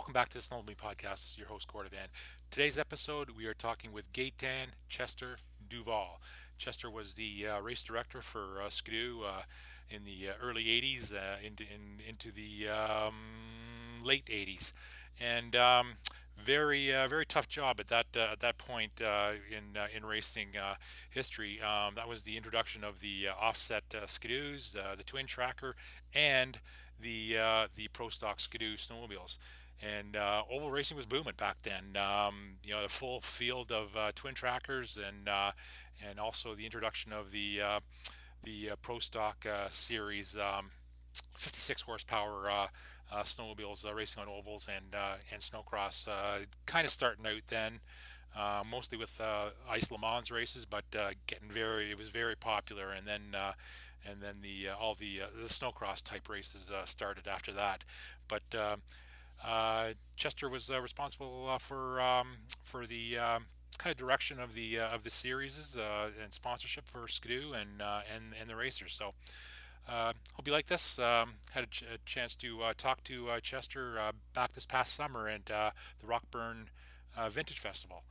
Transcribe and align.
Welcome 0.00 0.14
back 0.14 0.30
to 0.30 0.38
the 0.38 0.42
Snowmobile 0.42 0.76
Podcast. 0.76 1.16
This 1.16 1.30
is 1.32 1.36
your 1.36 1.48
host, 1.48 1.70
Gordon 1.70 1.92
Van. 1.92 2.08
Today's 2.50 2.78
episode, 2.78 3.32
we 3.36 3.44
are 3.44 3.52
talking 3.52 3.92
with 3.92 4.10
Gaetan 4.14 4.68
Chester 4.88 5.36
Duval. 5.68 6.22
Chester 6.56 6.90
was 6.90 7.12
the 7.12 7.46
uh, 7.46 7.60
race 7.60 7.82
director 7.82 8.22
for 8.22 8.62
uh, 8.64 8.70
Skidoo 8.70 9.20
uh, 9.22 9.42
in 9.90 10.06
the 10.06 10.30
uh, 10.30 10.32
early 10.42 10.64
80s 10.64 11.12
uh, 11.12 11.36
into, 11.44 11.64
in, 11.64 12.00
into 12.08 12.32
the 12.32 12.70
um, 12.70 13.12
late 14.02 14.24
80s. 14.24 14.72
And 15.20 15.54
um, 15.54 15.96
very 16.42 16.94
uh, 16.94 17.06
very 17.06 17.26
tough 17.26 17.46
job 17.46 17.78
at 17.78 17.88
that 17.88 18.06
uh, 18.16 18.32
at 18.32 18.40
that 18.40 18.56
point 18.56 19.02
uh, 19.02 19.32
in 19.54 19.78
uh, 19.78 19.88
in 19.94 20.06
racing 20.06 20.54
history. 21.10 21.60
Um, 21.60 21.96
that 21.96 22.08
was 22.08 22.22
the 22.22 22.38
introduction 22.38 22.84
of 22.84 23.00
the 23.00 23.28
offset 23.38 23.84
skidoos, 24.06 24.72
the 24.72 25.04
twin 25.04 25.26
tracker, 25.26 25.76
and 26.14 26.58
the 26.98 27.36
the 27.76 27.88
pro 27.92 28.08
stock 28.08 28.40
skidoo 28.40 28.76
snowmobiles 28.76 29.36
and 29.82 30.16
uh, 30.16 30.42
oval 30.50 30.70
racing 30.70 30.96
was 30.96 31.06
booming 31.06 31.34
back 31.36 31.56
then. 31.62 31.96
Um, 31.96 32.56
you 32.64 32.72
know, 32.72 32.82
the 32.82 32.88
full 32.88 33.20
field 33.20 33.72
of 33.72 33.96
uh, 33.96 34.12
twin 34.14 34.34
trackers, 34.34 34.98
and 34.98 35.28
uh, 35.28 35.52
and 36.06 36.18
also 36.18 36.54
the 36.54 36.64
introduction 36.64 37.12
of 37.12 37.30
the 37.30 37.60
uh, 37.60 37.80
the 38.44 38.70
uh, 38.70 38.76
Pro 38.82 38.98
Stock 38.98 39.46
uh, 39.46 39.68
series, 39.70 40.36
um, 40.36 40.70
56 41.34 41.82
horsepower 41.82 42.68
snowmobiles 43.24 43.84
racing 43.94 44.22
on 44.22 44.28
ovals 44.28 44.68
and 44.68 44.94
and 45.32 45.40
snowcross, 45.40 46.08
kind 46.66 46.84
of 46.84 46.92
starting 46.92 47.26
out 47.26 47.42
then. 47.48 47.80
mostly 48.70 48.98
with 48.98 49.20
ice 49.68 49.90
Le 49.90 49.98
Mans 49.98 50.30
races, 50.30 50.66
but 50.66 50.84
getting 51.26 51.50
very 51.50 51.90
it 51.90 51.98
was 51.98 52.10
very 52.10 52.36
popular, 52.36 52.90
and 52.90 53.06
then 53.06 53.34
and 54.06 54.20
then 54.20 54.34
the 54.42 54.68
all 54.68 54.94
the 54.94 55.22
the 55.40 55.48
snowcross 55.48 56.02
type 56.02 56.28
races 56.28 56.70
started 56.84 57.26
after 57.26 57.52
that. 57.52 57.84
But 58.28 58.42
uh, 58.56 58.76
Chester 60.16 60.48
was 60.48 60.70
uh, 60.70 60.80
responsible 60.80 61.48
uh, 61.48 61.58
for 61.58 62.00
um, 62.00 62.38
for 62.62 62.86
the 62.86 63.18
um, 63.18 63.46
kind 63.78 63.90
of 63.90 63.96
direction 63.96 64.38
of 64.38 64.54
the 64.54 64.78
of 64.78 65.02
the 65.02 65.10
series 65.10 65.76
and 65.76 66.34
sponsorship 66.34 66.86
for 66.86 67.08
Skidoo 67.08 67.52
and 67.52 67.82
and 67.82 68.34
and 68.38 68.48
the 68.48 68.56
racers. 68.56 68.92
So. 68.92 69.14
Uh, 69.88 70.12
hope 70.34 70.46
you 70.46 70.52
like 70.52 70.66
this. 70.66 71.00
Um, 71.00 71.34
had 71.50 71.64
a, 71.64 71.66
ch- 71.66 71.82
a, 71.82 71.98
chance 72.04 72.36
to 72.36 72.62
uh, 72.62 72.74
talk 72.76 73.02
to 73.04 73.28
uh, 73.30 73.40
Chester 73.40 73.98
back 74.34 74.52
this 74.52 74.66
past 74.66 74.94
summer 74.94 75.26
at 75.26 75.46
the 75.46 75.72
Rockburn 76.06 76.68
Vintage 77.28 77.58
Festival, 77.58 78.04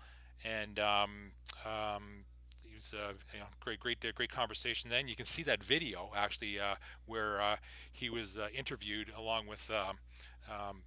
and 0.44 0.78
um, 0.78 1.32
um, 1.66 2.26
it 2.66 2.74
was 2.74 2.94
a 2.94 3.14
you 3.34 3.40
know, 3.40 3.46
great, 3.62 3.80
great, 3.80 4.04
great 4.14 4.30
conversation. 4.32 4.90
Then 4.90 5.08
you 5.08 5.16
can 5.16 5.26
see 5.26 5.44
that 5.44 5.64
video 5.64 6.12
actually 6.18 6.60
where 7.06 7.58
he 7.94 8.10
was 8.10 8.38
interviewed 8.54 9.14
along 9.16 9.48
with 9.48 9.72
um, 9.72 10.82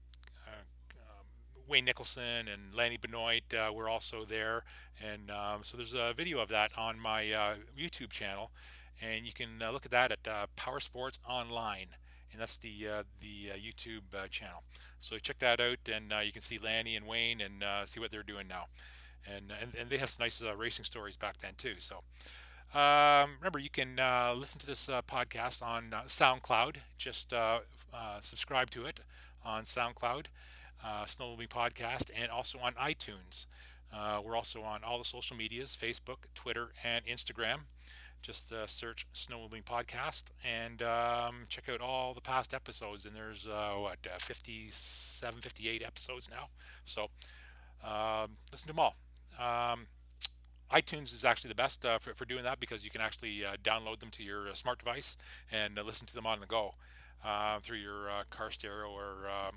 Wayne 1.73 1.87
Nicholson 1.87 2.49
and 2.49 2.75
Lanny 2.75 2.99
Benoit 2.99 3.45
uh, 3.55 3.73
were 3.73 3.89
also 3.89 4.27
there, 4.27 4.63
and 5.03 5.31
um, 5.31 5.61
so 5.63 5.79
there's 5.79 5.95
a 5.95 6.13
video 6.15 6.39
of 6.39 6.51
that 6.51 6.71
on 6.77 7.01
my 7.01 7.33
uh, 7.33 7.55
YouTube 7.79 8.11
channel, 8.11 8.51
and 9.01 9.25
you 9.25 9.33
can 9.33 9.63
uh, 9.63 9.71
look 9.71 9.87
at 9.87 9.91
that 9.91 10.13
at 10.13 10.29
uh, 10.29 10.47
Power 10.55 10.81
Sports 10.81 11.19
Online, 11.27 11.87
and 12.31 12.39
that's 12.43 12.59
the 12.59 12.87
uh, 12.87 13.03
the 13.21 13.53
uh, 13.53 13.57
YouTube 13.57 14.03
channel. 14.29 14.65
So 15.01 15.17
check 15.17 15.39
that 15.39 15.63
out, 15.63 15.79
and 15.91 16.13
you 16.27 16.31
can 16.31 16.43
see 16.43 16.59
Lanny 16.59 16.95
and 16.95 17.07
Wayne 17.07 17.41
and 17.41 17.65
see 17.89 17.99
what 17.99 18.11
they're 18.11 18.23
doing 18.23 18.49
now, 18.49 18.67
and 19.27 19.51
and, 19.59 19.75
and 19.75 19.89
they 19.89 19.97
have 19.97 20.11
some 20.11 20.25
nice 20.25 20.43
racing 20.55 20.85
stories 20.85 21.17
back 21.17 21.39
then 21.39 21.55
too. 21.57 21.77
So. 21.79 22.03
Um, 22.75 23.37
remember, 23.39 23.59
you 23.59 23.69
can 23.69 23.97
listen 24.39 24.59
to 24.61 24.67
this 24.67 24.89
podcast 25.07 25.63
on 25.63 25.91
SoundCloud. 26.07 26.77
Just 26.97 27.35
subscribe 28.21 28.71
to 28.71 28.85
it 28.87 29.01
on 29.45 29.65
SoundCloud 29.65 30.27
uh, 30.85 31.05
Podcast, 31.05 32.11
and 32.15 32.31
also 32.31 32.59
on 32.59 32.75
iTunes. 32.75 33.47
Uh, 33.93 34.21
we're 34.25 34.37
also 34.37 34.63
on 34.63 34.83
all 34.85 34.99
the 34.99 35.05
social 35.05 35.37
medias 35.37 35.77
Facebook, 35.81 36.25
Twitter, 36.35 36.69
and 36.83 37.05
Instagram. 37.07 37.61
Just 38.23 38.53
uh, 38.53 38.67
search 38.67 39.07
Snowmobiling 39.15 39.65
Podcast 39.65 40.25
and 40.45 40.81
um, 40.81 41.47
check 41.49 41.69
out 41.69 41.81
all 41.81 42.15
the 42.15 42.21
past 42.21 42.55
episodes. 42.55 43.05
And 43.05 43.17
there's, 43.17 43.49
uh, 43.49 43.73
what, 43.77 43.99
uh, 44.07 44.19
57, 44.19 45.41
58 45.41 45.83
episodes 45.85 46.29
now. 46.31 46.49
So 46.85 47.09
um, 47.85 48.37
listen 48.53 48.69
to 48.69 48.75
them 48.75 48.79
all. 48.79 48.97
Um, 49.39 49.87
iTunes 50.73 51.13
is 51.13 51.25
actually 51.25 51.49
the 51.49 51.55
best 51.55 51.85
uh, 51.85 51.99
for, 51.99 52.15
for 52.15 52.25
doing 52.25 52.45
that 52.45 52.61
because 52.61 52.85
you 52.85 52.91
can 52.91 53.01
actually 53.01 53.45
uh, 53.45 53.57
download 53.63 54.01
them 54.01 54.11
to 54.11 54.23
your 54.23 54.49
uh, 54.49 54.55
smart 54.55 54.79
device 54.79 55.17
and 55.51 55.79
uh, 55.79 55.83
listen 55.83 56.07
to 56.07 56.15
them 56.15 56.27
on 56.27 56.41
the 56.41 56.47
go 56.47 56.75
through 57.63 57.79
your 57.79 58.09
car 58.31 58.51
stereo 58.51 58.91
or 58.91 59.29
um, 59.29 59.57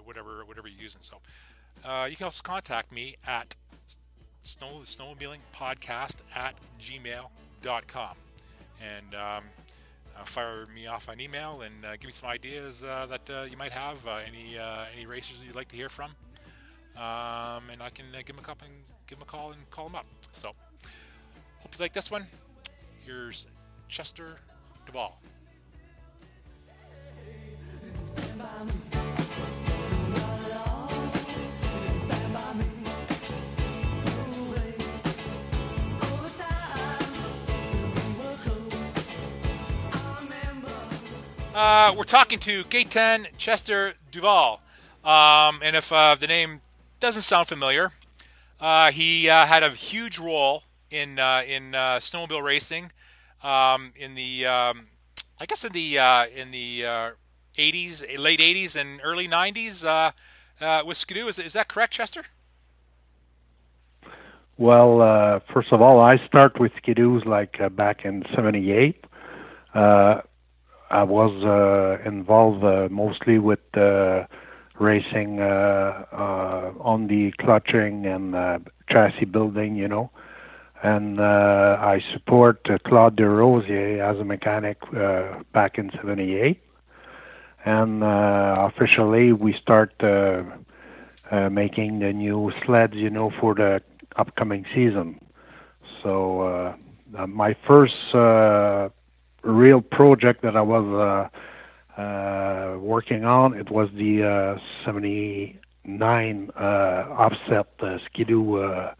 whatever 0.00 0.44
whatever 0.44 0.68
you're 0.68 0.82
using. 0.82 1.02
So 1.02 1.18
uh, 1.84 2.06
you 2.10 2.16
can 2.16 2.24
also 2.24 2.42
contact 2.42 2.92
me 2.92 3.16
at 3.26 3.56
snow 4.42 4.80
snowmobiling 4.82 5.38
podcast 5.54 6.16
at 6.34 6.54
gmail.com 6.80 8.16
and 8.80 9.14
um, 9.14 9.44
uh, 10.18 10.24
fire 10.24 10.66
me 10.74 10.86
off 10.86 11.08
an 11.08 11.20
email 11.20 11.62
and 11.62 11.84
uh, 11.84 11.92
give 11.92 12.06
me 12.06 12.12
some 12.12 12.28
ideas 12.28 12.82
uh, 12.82 13.06
that 13.08 13.30
uh, 13.30 13.42
you 13.42 13.56
might 13.56 13.72
have 13.72 14.06
any 14.26 14.58
any 14.94 15.06
racers 15.06 15.42
you'd 15.44 15.54
like 15.54 15.68
to 15.68 15.76
hear 15.76 15.88
from. 15.88 16.12
Um, 16.96 17.70
and 17.70 17.82
I 17.82 17.88
can 17.88 18.06
give 18.12 18.36
them 18.36 18.38
a 18.38 18.42
call 18.42 18.56
and 18.62 18.74
give 19.06 19.18
them 19.18 19.26
a 19.26 19.30
call 19.30 19.52
and 19.52 19.70
call 19.70 19.86
them 19.86 19.96
up. 19.96 20.06
So 20.32 20.48
hope 21.60 21.74
you 21.74 21.82
like 21.82 21.92
this 21.92 22.10
one. 22.10 22.26
Here's 23.04 23.46
Chester 23.88 24.36
Duval 24.86 25.18
Uh, 41.64 41.94
we're 41.96 42.02
talking 42.02 42.40
to 42.40 42.64
Gaetan 42.64 43.28
Chester 43.36 43.94
Duval. 44.10 44.60
Um, 45.04 45.60
and 45.62 45.76
if 45.76 45.92
uh, 45.92 46.16
the 46.18 46.26
name 46.26 46.60
doesn't 46.98 47.22
sound 47.22 47.46
familiar, 47.46 47.92
uh, 48.60 48.90
he 48.90 49.30
uh, 49.30 49.46
had 49.46 49.62
a 49.62 49.70
huge 49.70 50.18
role 50.18 50.64
in 50.90 51.20
uh, 51.20 51.44
in 51.46 51.76
uh, 51.76 51.98
snowmobile 52.00 52.42
racing 52.42 52.90
um, 53.44 53.92
in 53.94 54.16
the 54.16 54.44
um, 54.44 54.88
I 55.38 55.46
guess 55.46 55.64
in 55.64 55.70
the 55.70 55.98
in 56.34 56.50
the 56.50 56.82
80s, 57.56 58.18
late 58.18 58.40
80s 58.40 58.74
and 58.74 59.00
early 59.04 59.28
90s 59.28 59.84
with 60.84 60.96
Skidoo. 60.96 61.28
Is, 61.28 61.38
is 61.38 61.52
that 61.52 61.68
correct, 61.68 61.92
Chester? 61.92 62.24
Well, 64.58 65.40
first 65.54 65.72
of 65.72 65.80
all, 65.80 66.00
I 66.00 66.16
start 66.26 66.58
with 66.58 66.72
Skidoos 66.82 67.24
like 67.24 67.60
back 67.76 68.04
in 68.04 68.24
'78. 68.34 69.04
I 70.92 71.04
was 71.04 71.32
uh, 71.42 72.06
involved 72.06 72.62
uh, 72.62 72.88
mostly 72.90 73.38
with 73.38 73.60
uh, 73.74 74.26
racing 74.78 75.40
uh, 75.40 76.04
uh, 76.12 76.72
on 76.80 77.06
the 77.06 77.32
clutching 77.40 78.04
and 78.04 78.34
uh, 78.34 78.58
chassis 78.90 79.24
building, 79.24 79.74
you 79.74 79.88
know. 79.88 80.10
And 80.82 81.18
I 81.20 82.02
support 82.12 82.68
Claude 82.84 83.16
Desrosiers 83.16 84.00
as 84.02 84.20
a 84.20 84.24
mechanic 84.24 84.78
back 85.52 85.78
in 85.78 85.90
'78. 85.92 86.60
And 87.64 88.02
officially, 88.02 89.32
we 89.32 89.54
start 89.62 89.94
making 91.52 92.00
the 92.00 92.12
new 92.12 92.50
sleds, 92.66 92.94
you 92.94 93.10
know, 93.10 93.30
for 93.40 93.54
the 93.54 93.80
upcoming 94.16 94.66
season. 94.74 95.20
So 96.02 96.74
my 97.28 97.56
first 97.64 97.94
real 99.42 99.80
project 99.80 100.42
that 100.42 100.56
I 100.56 100.62
was 100.62 101.30
uh, 101.96 102.00
uh, 102.00 102.78
working 102.78 103.24
on. 103.24 103.54
It 103.54 103.70
was 103.70 103.88
the 103.94 104.58
uh, 104.58 104.84
79 104.84 106.50
uh, 106.54 106.60
offset 106.60 107.66
uh, 107.80 107.98
Skidoo 108.06 108.56
uh, 108.56 108.94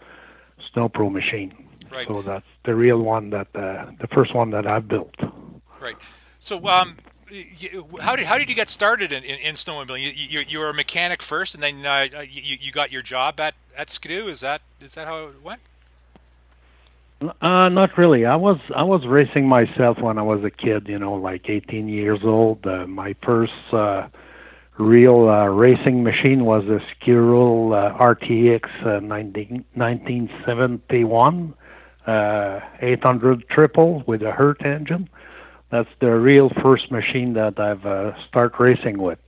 Snow 0.72 0.88
Pro 0.88 1.10
machine. 1.10 1.54
Right. 1.90 2.06
So 2.06 2.22
that's 2.22 2.46
the 2.64 2.74
real 2.74 2.98
one 2.98 3.30
that 3.30 3.48
uh, 3.54 3.90
the 4.00 4.08
first 4.14 4.34
one 4.34 4.50
that 4.50 4.66
I've 4.66 4.88
built. 4.88 5.14
Right. 5.80 5.96
So 6.38 6.66
um, 6.68 6.96
you, 7.30 7.86
how 8.00 8.16
did 8.16 8.26
how 8.26 8.38
did 8.38 8.48
you 8.48 8.54
get 8.54 8.70
started 8.70 9.12
in, 9.12 9.22
in, 9.24 9.38
in 9.40 9.54
snowmobiling? 9.54 10.02
You, 10.02 10.10
you, 10.10 10.44
you 10.48 10.58
were 10.58 10.70
a 10.70 10.74
mechanic 10.74 11.22
first, 11.22 11.54
and 11.54 11.62
then 11.62 11.84
uh, 11.84 12.08
you, 12.28 12.56
you 12.60 12.72
got 12.72 12.90
your 12.90 13.02
job 13.02 13.38
at, 13.40 13.54
at 13.76 13.90
Skidoo. 13.90 14.26
Is 14.26 14.40
that 14.40 14.62
is 14.80 14.94
that 14.94 15.06
how 15.06 15.26
it 15.26 15.42
went? 15.42 15.60
Uh, 17.22 17.68
not 17.68 17.96
really. 17.96 18.26
I 18.26 18.36
was 18.36 18.58
I 18.74 18.82
was 18.82 19.06
racing 19.06 19.46
myself 19.46 19.98
when 20.00 20.18
I 20.18 20.22
was 20.22 20.42
a 20.44 20.50
kid. 20.50 20.88
You 20.88 20.98
know, 20.98 21.14
like 21.14 21.48
18 21.48 21.88
years 21.88 22.20
old. 22.24 22.66
Uh, 22.66 22.86
my 22.86 23.14
first 23.24 23.52
uh, 23.72 24.08
real 24.78 25.28
uh, 25.28 25.46
racing 25.46 26.02
machine 26.02 26.44
was 26.44 26.64
a 26.64 26.80
Skiroule 26.94 27.72
uh, 27.74 27.96
RTX 27.98 28.86
uh, 28.86 29.00
19, 29.00 29.64
1971 29.74 31.54
uh, 32.06 32.60
800 32.80 33.48
triple 33.48 34.02
with 34.06 34.22
a 34.22 34.32
Hirth 34.32 34.64
engine. 34.64 35.08
That's 35.70 35.88
the 36.00 36.10
real 36.10 36.50
first 36.62 36.90
machine 36.90 37.34
that 37.34 37.58
I've 37.58 37.86
uh, 37.86 38.12
start 38.28 38.54
racing 38.58 38.98
with. 38.98 39.18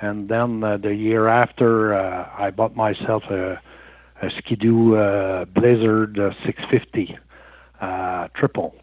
and 0.00 0.28
then 0.28 0.64
uh, 0.64 0.76
the 0.78 0.94
year 0.94 1.28
after, 1.28 1.94
uh, 1.94 2.28
I 2.36 2.50
bought 2.50 2.74
myself 2.76 3.22
a, 3.30 3.60
a 4.22 4.30
Ski-Doo 4.38 4.96
uh, 4.96 5.44
Blizzard 5.46 6.18
uh, 6.18 6.30
650 6.46 7.18
uh, 7.80 8.28
triple. 8.36 8.74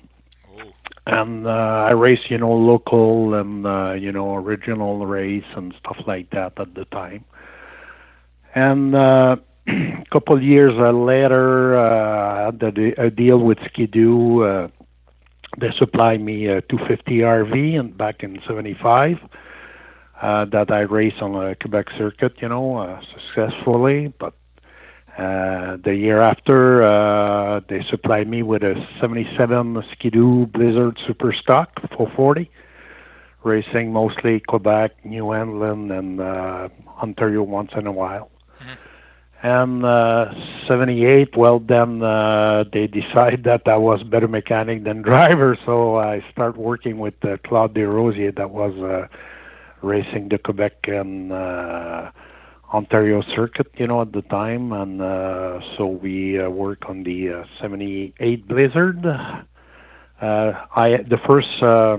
And 1.07 1.47
uh, 1.47 1.87
I 1.89 1.91
race, 1.91 2.19
you 2.29 2.37
know, 2.37 2.51
local 2.51 3.33
and 3.33 3.65
uh, 3.65 3.93
you 3.93 4.11
know 4.11 4.35
original 4.35 5.07
race 5.07 5.49
and 5.55 5.73
stuff 5.79 5.97
like 6.05 6.29
that 6.31 6.59
at 6.59 6.75
the 6.75 6.85
time. 6.85 7.25
And 8.53 8.93
uh, 8.93 9.37
a 9.67 10.05
couple 10.11 10.41
years 10.41 10.73
uh, 10.77 10.91
later, 10.91 11.79
uh, 11.79 12.41
I 12.41 12.45
had 12.45 12.61
a, 12.61 13.05
a 13.05 13.09
deal 13.09 13.39
with 13.39 13.57
Ski-Doo. 13.71 14.43
Uh, 14.43 14.67
they 15.59 15.69
supplied 15.79 16.21
me 16.21 16.45
a 16.47 16.61
250 16.61 17.19
RV 17.19 17.79
and 17.79 17.97
back 17.97 18.21
in 18.21 18.39
'75 18.47 19.17
uh, 20.21 20.45
that 20.45 20.69
I 20.69 20.81
raced 20.81 21.21
on 21.21 21.35
a 21.35 21.55
Quebec 21.55 21.87
circuit, 21.97 22.33
you 22.41 22.49
know, 22.49 22.77
uh, 22.77 23.01
successfully. 23.15 24.13
But 24.19 24.33
uh, 25.19 25.75
the 25.83 25.95
year 25.95 26.21
after, 26.21 26.81
uh, 26.81 27.59
they 27.67 27.83
supplied 27.89 28.29
me 28.29 28.41
with 28.41 28.63
a 28.63 28.75
77 29.01 29.83
Ski-Doo 29.91 30.45
Blizzard 30.45 30.97
Super 31.05 31.33
Stock 31.33 31.73
440, 31.97 32.49
racing 33.43 33.91
mostly 33.91 34.39
Quebec, 34.39 34.91
New 35.03 35.33
England, 35.33 35.91
and 35.91 36.21
uh, 36.21 36.69
Ontario 37.03 37.43
once 37.43 37.71
in 37.75 37.85
a 37.85 37.91
while. 37.91 38.31
And 39.43 39.83
uh, 39.83 40.33
78, 40.69 41.35
well, 41.35 41.59
then 41.59 42.01
uh, 42.01 42.63
they 42.71 42.87
decided 42.87 43.43
that 43.45 43.63
I 43.67 43.75
was 43.75 44.01
better 44.03 44.29
mechanic 44.29 44.85
than 44.85 45.01
driver, 45.01 45.57
so 45.65 45.97
I 45.97 46.23
start 46.31 46.55
working 46.55 46.97
with 46.97 47.15
uh, 47.25 47.35
Claude 47.45 47.73
Desrosiers 47.73 48.35
that 48.35 48.51
was 48.51 48.73
uh, 48.77 49.07
racing 49.81 50.29
the 50.29 50.37
Quebec 50.37 50.87
and 50.87 51.33
uh, 51.33 52.11
Ontario 52.73 53.21
circuit, 53.35 53.67
you 53.77 53.87
know, 53.87 54.01
at 54.01 54.11
the 54.11 54.21
time. 54.23 54.71
And 54.71 55.01
uh, 55.01 55.59
so 55.77 55.87
we 55.87 56.39
uh, 56.39 56.49
work 56.49 56.89
on 56.89 57.03
the 57.03 57.29
uh, 57.29 57.43
78 57.61 58.47
Blizzard. 58.47 59.05
Uh, 59.05 59.45
I 60.21 60.97
The 61.07 61.17
first 61.25 61.63
uh, 61.63 61.97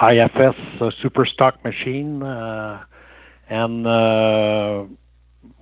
IFS 0.00 0.56
uh, 0.80 0.90
super 1.02 1.26
stock 1.26 1.62
machine. 1.64 2.22
Uh, 2.22 2.84
and 3.48 3.86
uh, 3.86 4.84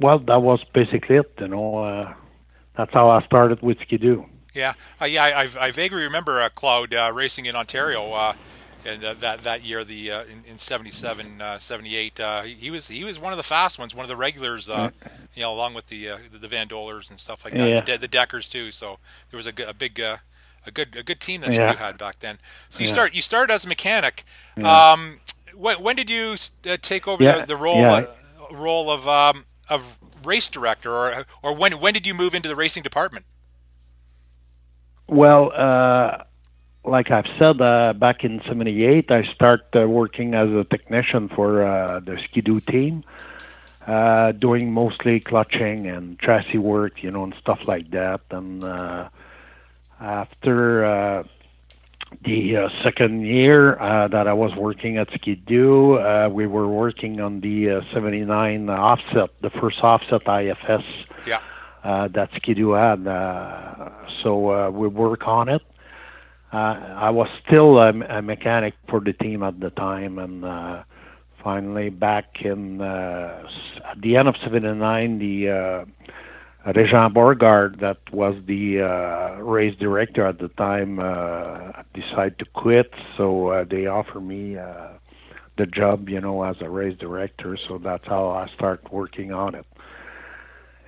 well, 0.01 0.19
that 0.19 0.43
was 0.43 0.61
basically 0.75 1.17
it. 1.17 1.33
You 1.41 1.49
know, 1.49 1.79
uh, 1.79 2.15
that's 2.77 2.93
how 2.93 3.11
I 3.11 3.25
started 3.25 3.63
with 3.63 3.79
Ski-Doo. 3.83 4.27
Yeah, 4.55 4.73
uh, 5.01 5.05
yeah. 5.05 5.25
I, 5.25 5.67
I, 5.67 5.71
vaguely 5.71 6.03
remember 6.03 6.41
uh, 6.41 6.49
Claude 6.49 6.95
uh, 6.95 7.13
racing 7.13 7.45
in 7.45 7.55
Ontario, 7.55 8.13
uh, 8.13 8.33
and 8.87 9.05
uh, 9.05 9.15
that 9.15 9.41
that 9.43 9.63
year, 9.65 9.85
the 9.85 10.11
uh, 10.11 10.25
in, 10.25 10.45
in 10.53 10.59
77, 10.59 11.43
78. 11.59 12.21
he 12.45 12.71
was 12.71 12.89
he 12.89 13.05
was 13.05 13.19
one 13.19 13.33
of 13.33 13.37
the 13.37 13.43
fast 13.43 13.79
ones, 13.79 13.95
one 13.95 14.05
of 14.05 14.09
the 14.09 14.17
regulars. 14.17 14.69
You 14.69 15.43
know, 15.43 15.53
along 15.53 15.75
with 15.75 15.89
the 15.89 16.13
the 16.33 16.49
Van 16.49 16.69
Dolers 16.69 17.11
and 17.11 17.19
stuff 17.19 17.45
like 17.45 17.55
that, 17.55 17.69
yeah. 17.69 17.81
the, 17.81 17.99
the, 17.99 18.09
Deckers 18.09 18.49
too. 18.49 18.71
So 18.71 18.99
there 19.31 19.37
was 19.37 19.47
a, 19.47 19.53
a 19.67 19.75
big. 19.75 20.01
a 20.01 20.21
good 20.73 20.97
a 20.97 21.03
good 21.05 21.21
team 21.21 21.43
that 21.43 21.53
yeah. 21.53 21.71
you 21.71 21.77
had 21.77 21.97
back 21.97 22.19
then. 22.19 22.39
So 22.71 22.81
you 22.81 22.89
yeah. 22.89 22.93
start 22.93 23.15
you 23.15 23.23
started 23.23 23.53
as 23.53 23.65
a 23.65 23.69
mechanic. 23.69 24.25
Yeah. 24.57 24.93
Um, 24.93 25.21
when, 25.55 25.83
when 25.83 25.97
did 25.97 26.11
you 26.11 26.35
take 26.83 27.09
over 27.09 27.23
the, 27.23 27.45
the, 27.47 27.57
role 27.57 28.07
role 28.51 28.91
of 28.91 29.09
um, 29.09 29.45
of 29.69 29.99
race 30.23 30.49
director, 30.49 30.93
or 30.93 31.27
or 31.43 31.55
when 31.55 31.81
when 31.81 31.95
did 31.95 32.07
you 32.07 32.15
move 32.15 32.35
into 32.35 32.49
the 32.49 32.57
racing 32.57 32.83
department? 32.83 33.27
Well, 35.09 35.53
uh, 35.55 36.25
like 36.87 37.11
I've 37.11 37.27
said, 37.39 37.61
uh, 37.61 37.93
back 37.93 38.25
in 38.25 38.41
'78, 38.47 39.11
I 39.11 39.25
started 39.35 39.67
uh, 39.75 39.89
working 39.89 40.35
as 40.35 40.49
a 40.51 40.65
technician 40.65 41.29
for 41.29 41.65
uh, 41.65 42.01
the 42.01 42.19
Ski-Doo 42.25 42.61
team, 42.61 43.05
uh, 43.87 44.33
doing 44.33 44.73
mostly 44.73 45.21
clutching 45.21 45.87
and 45.87 46.19
chassis 46.21 46.59
work, 46.59 47.03
you 47.03 47.11
know, 47.11 47.25
and 47.25 47.35
stuff 47.41 47.67
like 47.67 47.91
that. 47.91 48.21
And 48.31 48.63
uh, 48.65 49.09
after 50.01 51.25
the 52.25 52.57
uh, 52.57 52.69
second 52.83 53.27
year 53.27 53.79
uh, 53.81 54.09
that 54.09 54.27
I 54.29 54.33
was 54.33 54.55
working 54.55 54.97
at 54.97 55.09
Ski-Doo, 55.13 55.99
uh, 55.99 56.29
we 56.31 56.47
were 56.47 56.69
working 56.69 57.21
on 57.21 57.41
the 57.41 57.71
uh, 57.71 57.81
79 57.93 58.71
offset, 58.71 59.31
the 59.43 59.51
first 59.51 59.79
offset 59.83 60.23
IFS 60.27 60.85
yeah. 61.27 61.41
that 61.83 62.31
Ski-Doo 62.37 62.73
had. 62.73 63.07
Uh, 63.07 63.91
so 64.23 64.51
uh, 64.51 64.71
we 64.71 64.89
work 64.89 65.27
on 65.27 65.49
it. 65.49 65.63
I 66.53 67.11
was 67.11 67.29
still 67.47 67.79
a, 67.79 67.91
a 68.19 68.23
mechanic 68.23 68.75
for 68.89 69.01
the 69.01 69.13
team 69.13 69.43
at 69.43 69.61
the 69.61 69.71
time, 69.71 70.19
and 70.19 70.45
uh, 70.45 70.83
finally 71.43 71.91
back 71.91 72.43
in 72.43 72.81
uh, 72.81 73.49
at 73.91 74.01
the 74.01 74.17
end 74.17 74.29
of 74.29 74.37
'79, 74.43 75.19
the 75.19 75.51
uh, 75.51 76.73
Regent 76.73 77.15
Borgard, 77.15 77.81
that 77.81 77.99
was 78.13 78.35
the 78.47 78.81
uh, 78.81 79.41
race 79.43 79.77
director 79.79 80.27
at 80.27 80.39
the 80.39 80.49
time, 80.49 80.99
uh, 80.99 81.83
decided 81.95 82.39
to 82.41 82.45
quit. 82.55 82.93
So 83.17 83.49
uh, 83.49 83.65
they 83.65 83.87
offered 83.87 84.23
me 84.23 84.57
the 85.57 85.67
job, 85.67 86.09
you 86.09 86.21
know, 86.21 86.43
as 86.43 86.57
a 86.61 86.69
race 86.69 86.99
director. 86.99 87.57
So 87.69 87.79
that's 87.79 88.07
how 88.07 88.29
I 88.29 88.49
started 88.55 88.91
working 88.91 89.33
on 89.33 89.55
it. 89.55 89.67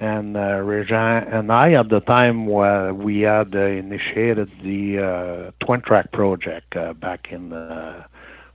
And 0.01 0.37
uh, 0.37 0.59
Regent 0.59 1.33
and 1.33 1.51
I, 1.51 1.73
at 1.73 1.89
the 1.89 2.01
time, 2.01 2.49
uh, 2.49 2.93
we 2.93 3.23
had 3.23 3.53
uh, 3.55 3.65
initiated 3.65 4.49
the 4.63 4.99
uh, 4.99 5.65
twin 5.65 5.81
track 5.81 6.13
project 6.13 6.77
uh, 6.77 6.93
back 6.93 7.29
in 7.33 7.51
the 7.51 8.05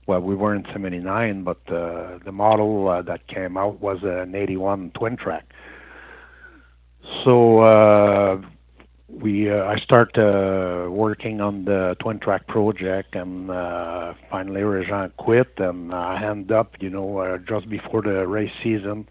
well, 0.06 0.20
we 0.20 0.34
were 0.34 0.54
in 0.54 0.64
'79, 0.70 1.44
but 1.44 1.60
uh, 1.68 2.18
the 2.24 2.32
model 2.32 2.88
uh, 2.88 3.02
that 3.02 3.26
came 3.26 3.56
out 3.56 3.80
was 3.80 3.98
an 4.02 4.34
'81 4.34 4.92
twin 4.94 5.16
track. 5.16 5.44
So 7.24 7.60
uh, 7.60 8.42
we 9.08 9.50
uh, 9.50 9.64
I 9.64 9.78
start 9.78 10.16
uh, 10.18 10.88
working 10.90 11.40
on 11.40 11.64
the 11.64 11.96
twin 12.00 12.20
track 12.20 12.46
project, 12.46 13.14
and 13.14 13.50
uh, 13.50 14.14
finally 14.30 14.62
Regent 14.62 15.16
quit, 15.16 15.52
and 15.58 15.94
I 15.94 16.22
end 16.22 16.52
up, 16.52 16.74
you 16.80 16.90
know, 16.90 17.18
uh, 17.18 17.38
just 17.38 17.68
before 17.68 18.02
the 18.02 18.26
race 18.26 18.52
season, 18.62 19.08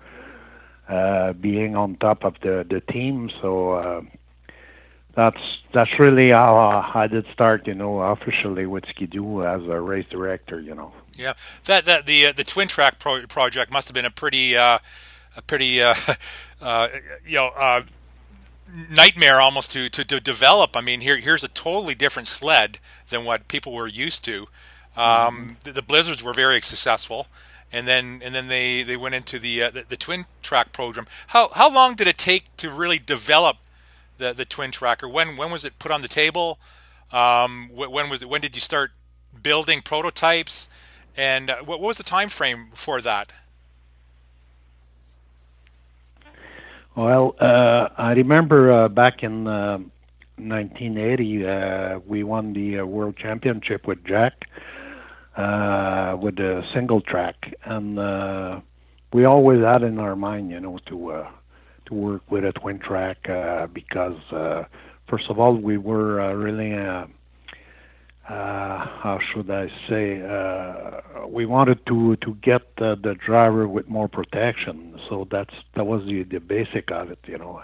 uh, 0.89 1.33
being 1.33 1.75
on 1.75 1.95
top 1.97 2.23
of 2.23 2.35
the 2.41 2.65
the 2.69 2.81
team. 2.81 3.29
So 3.41 3.73
uh, 3.73 4.01
that's 5.15 5.41
that's 5.73 5.99
really 5.99 6.29
how 6.29 6.91
I 6.93 7.07
did 7.07 7.25
start, 7.33 7.67
you 7.67 7.73
know, 7.73 7.99
officially 8.01 8.65
with 8.65 8.85
Ski-Doo 8.89 9.45
as 9.45 9.61
a 9.63 9.79
race 9.79 10.07
director, 10.09 10.59
you 10.59 10.75
know. 10.75 10.93
Yeah, 11.17 11.33
that 11.65 11.85
that 11.85 12.05
the 12.05 12.27
uh, 12.27 12.31
the 12.31 12.43
twin 12.43 12.67
track 12.67 12.99
pro- 12.99 13.27
project 13.27 13.71
must 13.71 13.87
have 13.87 13.95
been 13.95 14.05
a 14.05 14.11
pretty. 14.11 14.57
Uh 14.57 14.79
a 15.35 15.41
pretty 15.41 15.81
uh, 15.81 15.95
uh, 16.61 16.87
you 17.25 17.35
know 17.35 17.47
uh, 17.55 17.83
nightmare 18.89 19.39
almost 19.39 19.71
to, 19.71 19.89
to, 19.89 20.03
to 20.03 20.19
develop. 20.19 20.75
I 20.75 20.81
mean, 20.81 21.01
here 21.01 21.17
here's 21.17 21.43
a 21.43 21.49
totally 21.49 21.95
different 21.95 22.27
sled 22.27 22.79
than 23.09 23.25
what 23.25 23.47
people 23.47 23.73
were 23.73 23.87
used 23.87 24.23
to. 24.25 24.47
Um, 24.95 24.97
mm-hmm. 24.97 25.51
the, 25.63 25.71
the, 25.71 25.81
blizzards 25.81 26.21
were 26.21 26.33
very 26.33 26.61
successful, 26.61 27.25
and 27.73 27.87
then 27.87 28.21
and 28.23 28.33
then 28.33 28.47
they, 28.47 28.83
they 28.83 28.95
went 28.95 29.15
into 29.15 29.39
the, 29.39 29.63
uh, 29.63 29.71
the, 29.71 29.83
the 29.87 29.97
twin 29.97 30.25
track 30.43 30.71
program. 30.71 31.07
How 31.27 31.49
how 31.53 31.73
long 31.73 31.95
did 31.95 32.07
it 32.07 32.19
take 32.19 32.55
to 32.57 32.69
really 32.69 32.99
develop 32.99 33.57
the 34.19 34.31
the 34.31 34.45
twin 34.45 34.71
tracker? 34.71 35.09
When 35.09 35.35
when 35.35 35.51
was 35.51 35.65
it 35.65 35.79
put 35.79 35.91
on 35.91 36.01
the 36.01 36.07
table? 36.07 36.59
Um, 37.11 37.69
when 37.73 38.09
was 38.09 38.21
it? 38.21 38.29
When 38.29 38.41
did 38.41 38.55
you 38.55 38.61
start 38.61 38.91
building 39.41 39.81
prototypes? 39.81 40.69
And 41.17 41.49
uh, 41.49 41.57
what, 41.57 41.79
what 41.79 41.87
was 41.87 41.97
the 41.97 42.03
time 42.03 42.29
frame 42.29 42.67
for 42.73 43.01
that? 43.01 43.31
Well, 46.95 47.35
uh, 47.39 47.89
I 47.97 48.11
remember 48.11 48.71
uh, 48.71 48.87
back 48.87 49.23
in 49.23 49.47
uh, 49.47 49.79
1980, 50.37 51.45
uh, 51.45 51.99
we 52.05 52.23
won 52.23 52.53
the 52.53 52.79
uh, 52.79 52.85
World 52.85 53.17
Championship 53.17 53.87
with 53.87 54.03
Jack 54.05 54.33
uh, 55.35 56.17
with 56.19 56.39
a 56.39 56.63
single 56.73 57.01
track, 57.01 57.53
and 57.65 57.99
uh, 57.99 58.59
we 59.13 59.25
always 59.25 59.63
had 59.63 59.83
in 59.83 59.99
our 59.99 60.15
mind, 60.15 60.51
you 60.51 60.59
know, 60.59 60.79
to 60.87 61.11
uh, 61.11 61.31
to 61.85 61.93
work 61.93 62.21
with 62.31 62.45
a 62.45 62.51
twin 62.53 62.79
track 62.79 63.29
uh, 63.29 63.67
because, 63.67 64.19
uh, 64.31 64.63
first 65.07 65.29
of 65.29 65.39
all, 65.39 65.55
we 65.55 65.77
were 65.77 66.21
uh, 66.21 66.33
really. 66.33 66.73
Uh, 66.73 67.07
uh, 68.29 68.87
how 69.03 69.19
should 69.33 69.51
I 69.51 69.67
say? 69.89 70.21
Uh, 70.21 71.27
we 71.27 71.45
wanted 71.45 71.85
to 71.87 72.15
to 72.17 72.35
get 72.35 72.61
uh, 72.77 72.95
the 72.95 73.15
driver 73.15 73.67
with 73.67 73.89
more 73.89 74.07
protection, 74.07 74.97
so 75.09 75.27
that's 75.29 75.53
that 75.75 75.85
was 75.85 76.05
the 76.05 76.23
the 76.23 76.39
basic 76.39 76.89
of 76.89 77.11
it, 77.11 77.19
you 77.25 77.37
know. 77.37 77.61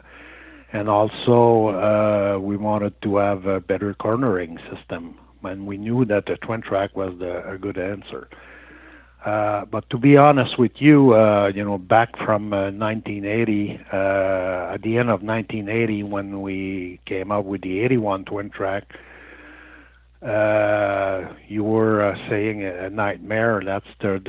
And 0.73 0.89
also, 0.89 1.69
uh, 1.69 2.39
we 2.39 2.57
wanted 2.57 3.01
to 3.03 3.17
have 3.17 3.45
a 3.45 3.59
better 3.61 3.93
cornering 3.93 4.59
system, 4.69 5.17
and 5.43 5.65
we 5.67 5.77
knew 5.77 6.05
that 6.05 6.25
the 6.25 6.35
twin 6.37 6.61
track 6.61 6.95
was 6.95 7.13
the, 7.19 7.47
a 7.49 7.57
good 7.57 7.77
answer. 7.77 8.29
Uh, 9.25 9.65
but 9.65 9.89
to 9.89 9.97
be 9.97 10.15
honest 10.15 10.57
with 10.57 10.71
you, 10.77 11.13
uh, 11.13 11.51
you 11.53 11.63
know, 11.63 11.77
back 11.77 12.15
from 12.17 12.53
uh, 12.53 12.71
1980, 12.71 13.79
uh, 13.91 14.73
at 14.73 14.81
the 14.81 14.97
end 14.97 15.09
of 15.09 15.21
1980, 15.21 16.03
when 16.03 16.41
we 16.41 17.01
came 17.05 17.31
up 17.31 17.43
with 17.43 17.61
the 17.61 17.79
81 17.81 18.25
twin 18.25 18.49
track, 18.49 18.93
uh, 20.21 21.33
you 21.47 21.63
were 21.63 22.03
uh, 22.03 22.29
saying 22.29 22.63
a 22.63 22.89
nightmare. 22.89 23.61
That's 23.65 23.85
the. 24.01 24.21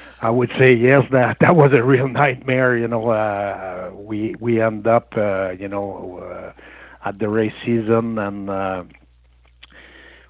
I 0.20 0.30
would 0.30 0.50
say 0.58 0.74
yes. 0.74 1.02
That 1.10 1.38
that 1.40 1.56
was 1.56 1.72
a 1.72 1.82
real 1.82 2.08
nightmare. 2.08 2.76
You 2.76 2.86
know, 2.86 3.10
uh, 3.10 3.90
we 3.92 4.36
we 4.38 4.60
end 4.60 4.86
up, 4.86 5.12
uh, 5.16 5.50
you 5.50 5.66
know, 5.66 6.18
uh, 6.18 7.08
at 7.08 7.18
the 7.18 7.28
race 7.28 7.52
season 7.64 8.16
and 8.18 8.48
uh, 8.48 8.84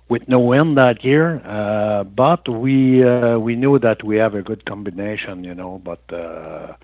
with 0.08 0.28
no 0.28 0.38
win 0.38 0.74
that 0.76 1.04
year. 1.04 1.40
Uh, 1.44 2.04
but 2.04 2.48
we 2.48 3.04
uh, 3.04 3.38
we 3.38 3.56
knew 3.56 3.78
that 3.78 4.04
we 4.04 4.16
have 4.16 4.34
a 4.34 4.42
good 4.42 4.64
combination. 4.64 5.44
You 5.44 5.54
know, 5.54 5.80
but 5.84 6.02
uh, 6.12 6.74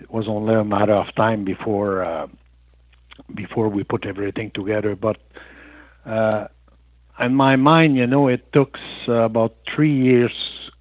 it 0.00 0.10
was 0.10 0.28
only 0.28 0.54
a 0.54 0.64
matter 0.64 0.94
of 0.94 1.14
time 1.14 1.44
before 1.44 2.04
uh, 2.04 2.26
before 3.34 3.68
we 3.68 3.84
put 3.84 4.06
everything 4.06 4.50
together. 4.52 4.96
But 4.96 5.18
uh, 6.06 6.48
in 7.20 7.34
my 7.34 7.56
mind, 7.56 7.96
you 7.96 8.06
know, 8.06 8.28
it 8.28 8.52
took 8.52 8.78
about 9.06 9.56
three 9.74 9.94
years 9.94 10.32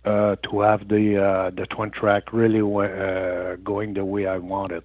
uh, 0.06 0.36
to 0.44 0.62
have 0.62 0.88
the 0.88 1.22
uh, 1.22 1.50
the 1.52 1.66
twin 1.68 1.92
track 1.92 2.34
really 2.34 2.62
uh, 2.62 3.58
going 3.58 3.94
the 3.94 4.06
way 4.06 4.26
I 4.26 4.38
wanted. 4.38 4.84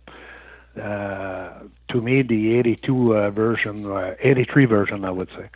Uh, 0.80 1.60
to 1.88 2.02
me, 2.02 2.20
the 2.20 2.54
82 2.58 3.16
uh, 3.16 3.30
version, 3.30 3.90
uh, 3.90 4.14
83 4.20 4.66
version, 4.66 5.04
I 5.06 5.10
would 5.10 5.28
say, 5.30 5.48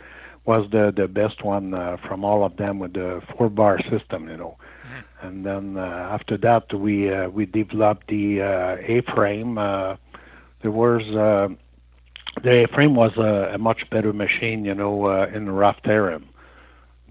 was 0.45 0.69
the 0.71 0.91
the 0.95 1.07
best 1.07 1.43
one 1.43 1.73
uh, 1.73 1.97
from 2.07 2.23
all 2.23 2.43
of 2.43 2.57
them 2.57 2.79
with 2.79 2.93
the 2.93 3.21
four 3.37 3.49
bar 3.49 3.79
system, 3.89 4.29
you 4.29 4.37
know. 4.37 4.57
Mm-hmm. 4.57 5.27
And 5.27 5.45
then 5.45 5.77
uh, 5.77 6.09
after 6.11 6.37
that, 6.37 6.73
we 6.73 7.13
uh, 7.13 7.29
we 7.29 7.45
developed 7.45 8.07
the 8.07 8.41
uh, 8.41 8.93
A-frame. 8.93 9.57
Uh, 9.57 9.95
there 10.61 10.71
was 10.71 11.01
uh, 11.15 11.53
the 12.43 12.63
A 12.63 12.67
frame 12.67 12.95
was 12.95 13.11
a, 13.17 13.53
a 13.55 13.57
much 13.57 13.89
better 13.89 14.13
machine, 14.13 14.65
you 14.65 14.73
know, 14.73 15.05
uh, 15.05 15.27
in 15.33 15.49
rough 15.49 15.81
terrain. 15.83 16.25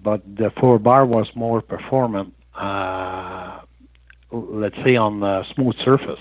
But 0.03 0.23
the 0.25 0.51
four 0.59 0.79
bar 0.79 1.05
was 1.05 1.29
more 1.35 1.61
performant, 1.61 2.33
uh, 2.55 3.61
let's 4.33 4.77
say 4.83 4.97
on 4.97 5.23
a 5.23 5.45
smooth 5.55 5.77
surface. 5.85 6.21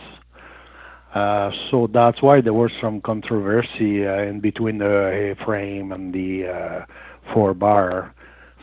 Uh, 1.13 1.51
so 1.71 1.87
that's 1.91 2.21
why 2.21 2.39
there 2.39 2.53
was 2.53 2.71
some 2.79 3.01
controversy 3.01 4.05
uh, 4.05 4.21
in 4.21 4.39
between 4.39 4.77
the 4.77 5.33
A 5.39 5.45
frame 5.45 5.91
and 5.91 6.13
the 6.13 6.47
uh, 6.47 6.85
four 7.33 7.53
bar. 7.53 8.13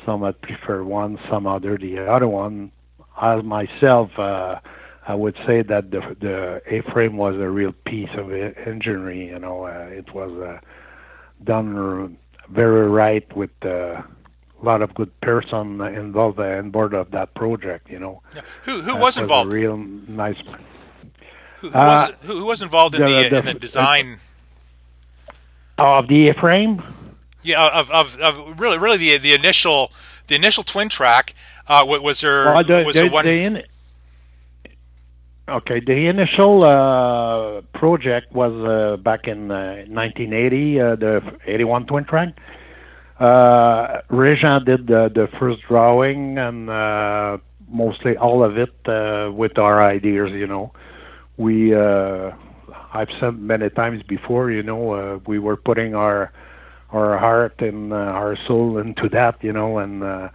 Some 0.05 0.21
would 0.21 0.41
prefer 0.41 0.85
one, 0.85 1.19
some 1.29 1.47
other 1.47 1.77
the 1.77 1.99
other 1.99 2.29
one. 2.29 2.71
As 3.21 3.43
myself, 3.43 4.11
uh, 4.19 4.61
I 5.09 5.15
would 5.15 5.37
say 5.47 5.63
that 5.63 5.91
the 5.91 6.01
the 6.21 6.63
A-frame 6.67 7.17
was 7.17 7.35
a 7.37 7.49
real 7.49 7.73
piece 7.85 8.11
of 8.17 8.33
engineering. 8.33 9.29
You 9.29 9.39
know, 9.39 9.65
uh, 9.65 9.89
it 9.91 10.13
was 10.15 10.31
uh, 10.33 10.61
done 11.43 12.19
very 12.49 12.89
right 12.89 13.37
with 13.37 13.51
a 13.63 14.05
lot 14.63 14.83
of 14.83 14.95
good 14.95 15.19
person 15.21 15.81
involved 15.81 16.39
in 16.39 16.71
board 16.71 16.95
of 16.95 17.11
that 17.13 17.35
project. 17.35 17.89
You 17.91 17.99
know, 17.99 18.23
yeah. 18.35 18.43
who 18.65 18.81
who 18.81 18.95
was, 18.95 19.03
was 19.03 19.19
involved? 19.19 19.53
real 19.53 19.77
nice. 19.77 20.37
Who, 21.59 21.71
who 21.71 21.79
was 21.79 22.13
who, 22.23 22.47
was 22.47 22.63
involved 22.63 22.95
in 22.95 23.03
the, 23.03 23.07
the, 23.07 23.29
the 23.29 23.39
in 23.39 23.45
the 23.45 23.55
design 23.55 24.19
of 25.79 26.09
the 26.09 26.29
A-frame? 26.29 26.83
Yeah, 27.43 27.67
of, 27.67 27.91
of, 27.91 28.19
of 28.19 28.61
really 28.61 28.79
really 28.79 28.99
the 28.99 29.19
the 29.19 29.35
initial 29.35 29.91
the 30.27 30.35
initial 30.35 30.63
twin 30.63 30.89
track. 30.89 31.35
Uh, 31.69 31.85
was 31.87 32.21
there 32.21 32.45
well, 32.55 32.65
the, 32.65 32.85
was 32.85 32.95
the, 32.95 33.03
there 33.03 33.11
one? 33.11 33.25
The, 33.25 33.65
Okay, 35.49 35.79
the 35.79 36.09
initial 36.09 36.65
uh, 36.65 37.61
project 37.79 38.33
was 38.33 38.51
uh, 38.67 38.97
back 38.97 39.29
in 39.29 39.49
uh, 39.49 39.85
1980, 39.87 40.81
uh, 40.81 40.97
the 40.97 41.39
81 41.47 41.87
twin 41.87 42.05
track. 42.05 42.35
Uh, 43.21 44.03
Régent 44.11 44.65
did 44.65 44.89
the, 44.89 45.09
the 45.15 45.29
first 45.39 45.63
drawing 45.69 46.37
and 46.37 46.69
uh, 46.69 47.39
mostly 47.69 48.17
all 48.17 48.43
of 48.43 48.59
it 48.59 48.75
uh, 48.87 49.31
with 49.33 49.57
our 49.57 49.81
ideas. 49.83 50.33
You 50.33 50.49
know, 50.49 50.73
we 51.37 51.75
uh, 51.75 52.31
I've 52.93 53.09
said 53.21 53.39
many 53.39 53.71
times 53.71 54.03
before. 54.03 54.51
You 54.51 54.63
know, 54.63 54.93
uh, 54.93 55.19
we 55.27 55.39
were 55.39 55.57
putting 55.57 55.95
our 55.95 56.33
our 56.93 57.19
heart 57.19 57.61
and 57.61 57.93
uh, 57.93 57.97
our 57.97 58.37
soul 58.47 58.79
into 58.79 59.09
that. 59.11 59.43
You 59.43 59.53
know, 59.53 59.79
and 59.79 60.03
uh, 60.03 60.29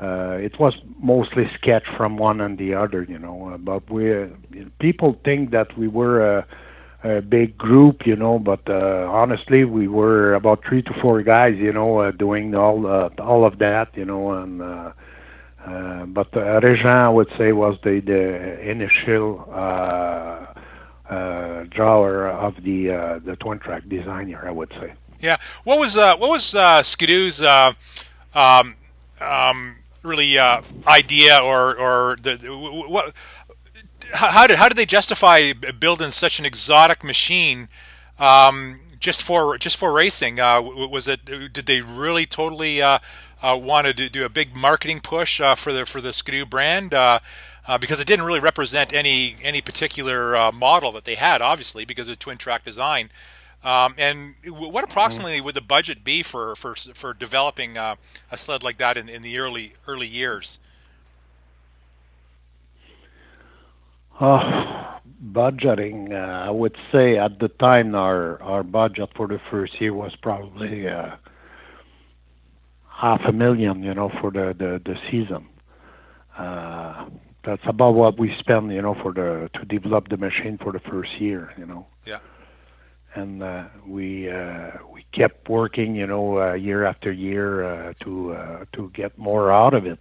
uh, 0.00 0.36
it 0.40 0.58
was 0.58 0.74
mostly 1.02 1.44
sketch 1.60 1.84
from 1.96 2.16
one 2.16 2.40
and 2.40 2.58
the 2.58 2.74
other, 2.74 3.02
you 3.02 3.18
know. 3.18 3.50
Uh, 3.54 3.58
but 3.58 3.88
we 3.90 4.12
uh, 4.12 4.26
people 4.80 5.16
think 5.24 5.50
that 5.50 5.76
we 5.78 5.88
were 5.88 6.38
a, 6.38 6.46
a 7.04 7.20
big 7.20 7.56
group, 7.58 8.06
you 8.06 8.16
know. 8.16 8.38
But 8.38 8.60
uh, 8.68 9.06
honestly, 9.10 9.64
we 9.64 9.88
were 9.88 10.34
about 10.34 10.62
three 10.68 10.82
to 10.82 10.92
four 11.02 11.22
guys, 11.22 11.54
you 11.58 11.72
know, 11.72 11.98
uh, 11.98 12.10
doing 12.12 12.54
all 12.54 12.86
uh, 12.86 13.10
all 13.22 13.44
of 13.44 13.58
that, 13.58 13.88
you 13.94 14.04
know. 14.04 14.32
And 14.32 14.62
uh, 14.62 14.92
uh, 15.66 16.06
but 16.06 16.34
uh, 16.34 16.60
Régent, 16.60 16.86
I 16.86 17.08
would 17.10 17.28
say, 17.36 17.52
was 17.52 17.76
the 17.82 18.00
the 18.00 18.60
initial 18.60 19.44
uh, 19.52 20.46
uh, 21.10 21.64
drawer 21.64 22.28
of 22.28 22.54
the 22.62 22.90
uh, 22.90 23.18
the 23.18 23.36
twin 23.36 23.58
track 23.58 23.82
designer, 23.88 24.42
I 24.46 24.52
would 24.52 24.72
say. 24.80 24.94
Yeah. 25.20 25.36
What 25.64 25.78
was 25.78 25.96
what 25.96 26.18
was 26.18 26.44
Skidoo's 26.44 27.42
um, 27.42 28.76
um, 29.20 29.76
really 30.02 30.38
idea 30.38 31.38
or 31.38 31.76
or 31.76 32.16
the, 32.22 32.36
what 32.88 33.14
how 34.14 34.46
did 34.46 34.56
how 34.56 34.68
did 34.68 34.78
they 34.78 34.86
justify 34.86 35.52
building 35.52 36.10
such 36.10 36.38
an 36.38 36.46
exotic 36.46 37.04
machine 37.04 37.68
um, 38.18 38.80
just 38.98 39.22
for 39.22 39.58
just 39.58 39.76
for 39.76 39.92
racing? 39.92 40.36
Was 40.36 41.06
it 41.06 41.26
did 41.52 41.66
they 41.66 41.82
really 41.82 42.24
totally 42.24 42.80
uh, 43.42 43.52
uh, 43.52 43.56
wanted 43.56 43.96
to 43.96 44.08
do 44.08 44.24
a 44.24 44.28
big 44.28 44.54
marketing 44.54 45.00
push 45.00 45.40
uh, 45.40 45.54
for 45.54 45.72
the 45.72 45.86
for 45.86 46.00
the 46.00 46.12
Skidoo 46.12 46.46
brand? 46.46 46.94
Uh, 46.94 47.20
uh, 47.68 47.78
because 47.78 48.00
it 48.00 48.06
didn't 48.06 48.24
really 48.24 48.40
represent 48.40 48.92
any 48.92 49.36
any 49.42 49.60
particular 49.60 50.50
model 50.52 50.92
that 50.92 51.04
they 51.04 51.14
had, 51.14 51.42
obviously, 51.42 51.84
because 51.84 52.08
of 52.08 52.18
twin 52.18 52.38
track 52.38 52.64
design. 52.64 53.10
Um, 53.62 53.94
and 53.98 54.34
what 54.46 54.84
approximately 54.84 55.40
would 55.40 55.54
the 55.54 55.60
budget 55.60 56.02
be 56.02 56.22
for 56.22 56.54
for 56.56 56.74
for 56.74 57.12
developing 57.12 57.76
uh, 57.76 57.96
a 58.30 58.36
sled 58.36 58.62
like 58.62 58.78
that 58.78 58.96
in, 58.96 59.08
in 59.08 59.20
the 59.20 59.38
early 59.38 59.74
early 59.86 60.06
years? 60.06 60.58
Uh, 64.18 64.98
budgeting, 65.32 66.12
uh, 66.12 66.48
I 66.48 66.50
would 66.50 66.76
say 66.90 67.18
at 67.18 67.38
the 67.38 67.48
time 67.48 67.94
our 67.94 68.40
our 68.42 68.62
budget 68.62 69.10
for 69.14 69.26
the 69.26 69.40
first 69.50 69.78
year 69.78 69.92
was 69.92 70.16
probably 70.22 70.88
uh, 70.88 71.16
half 73.00 73.20
a 73.26 73.32
million, 73.32 73.82
you 73.82 73.94
know, 73.94 74.10
for 74.20 74.30
the 74.30 74.54
the, 74.56 74.80
the 74.84 74.96
season. 75.10 75.46
Uh, 76.36 77.06
that's 77.42 77.62
about 77.66 77.94
what 77.94 78.18
we 78.18 78.34
spend, 78.38 78.70
you 78.72 78.82
know, 78.82 78.94
for 79.02 79.12
the 79.12 79.50
to 79.54 79.64
develop 79.64 80.08
the 80.08 80.16
machine 80.16 80.58
for 80.58 80.72
the 80.72 80.80
first 80.80 81.20
year, 81.20 81.52
you 81.56 81.66
know. 81.66 81.86
Yeah 82.06 82.18
and 83.14 83.42
uh, 83.42 83.64
we 83.86 84.30
uh, 84.30 84.70
we 84.92 85.04
kept 85.12 85.48
working, 85.48 85.94
you 85.94 86.06
know, 86.06 86.40
uh, 86.40 86.52
year 86.54 86.84
after 86.84 87.10
year 87.10 87.64
uh, 87.64 87.92
to 88.00 88.32
uh, 88.32 88.64
to 88.72 88.90
get 88.94 89.16
more 89.18 89.50
out 89.50 89.74
of 89.74 89.86
it. 89.86 89.98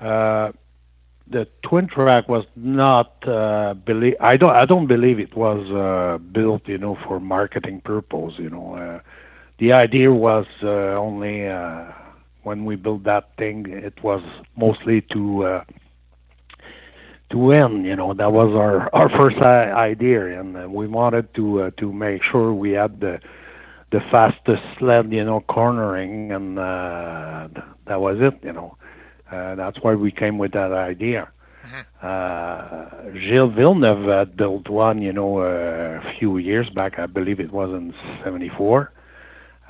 Uh, 0.00 0.52
the 1.30 1.46
twin 1.62 1.86
track 1.88 2.28
was 2.28 2.44
not 2.56 3.26
uh, 3.28 3.74
believe 3.74 4.14
I 4.20 4.36
don't 4.36 4.54
I 4.54 4.64
don't 4.64 4.86
believe 4.86 5.18
it 5.18 5.36
was 5.36 5.70
uh, 5.70 6.18
built, 6.18 6.66
you 6.66 6.78
know, 6.78 6.96
for 7.06 7.20
marketing 7.20 7.82
purpose. 7.82 8.34
You 8.38 8.50
know, 8.50 8.74
uh, 8.74 9.00
the 9.58 9.72
idea 9.72 10.12
was 10.12 10.46
uh, 10.62 10.68
only 10.96 11.46
uh, 11.46 11.86
when 12.42 12.64
we 12.64 12.76
built 12.76 13.04
that 13.04 13.30
thing, 13.36 13.66
it 13.68 14.02
was 14.02 14.22
mostly 14.56 15.02
to 15.12 15.44
uh, 15.44 15.64
to 17.30 17.38
win. 17.38 17.84
You 17.84 17.96
know, 17.96 18.14
that 18.14 18.32
was 18.32 18.54
our 18.54 18.88
our 18.94 19.08
first 19.10 19.38
idea, 19.38 20.40
and 20.40 20.56
uh, 20.56 20.68
we 20.68 20.86
wanted 20.86 21.34
to 21.34 21.62
uh, 21.62 21.70
to 21.78 21.92
make 21.92 22.22
sure 22.30 22.54
we 22.54 22.70
had 22.72 23.00
the 23.00 23.20
the 23.90 24.00
fastest 24.10 24.62
sled, 24.78 25.12
you 25.12 25.24
know, 25.24 25.40
cornering, 25.40 26.30
and 26.32 26.58
uh, 26.58 27.48
that 27.86 28.00
was 28.00 28.18
it. 28.20 28.38
You 28.42 28.52
know, 28.52 28.76
uh, 29.30 29.54
that's 29.56 29.78
why 29.82 29.94
we 29.94 30.10
came 30.10 30.38
with 30.38 30.52
that 30.52 30.72
idea. 30.72 31.30
Mm-hmm. 31.66 31.82
Uh, 32.00 33.12
Gilles 33.20 33.54
Villeneuve 33.54 34.08
had 34.08 34.36
built 34.36 34.68
one, 34.70 35.02
you 35.02 35.12
know, 35.12 35.40
uh, 35.40 36.00
a 36.02 36.18
few 36.18 36.38
years 36.38 36.68
back. 36.70 36.98
I 36.98 37.06
believe 37.06 37.40
it 37.40 37.52
was 37.52 37.70
in 37.70 37.92
'74. 38.24 38.92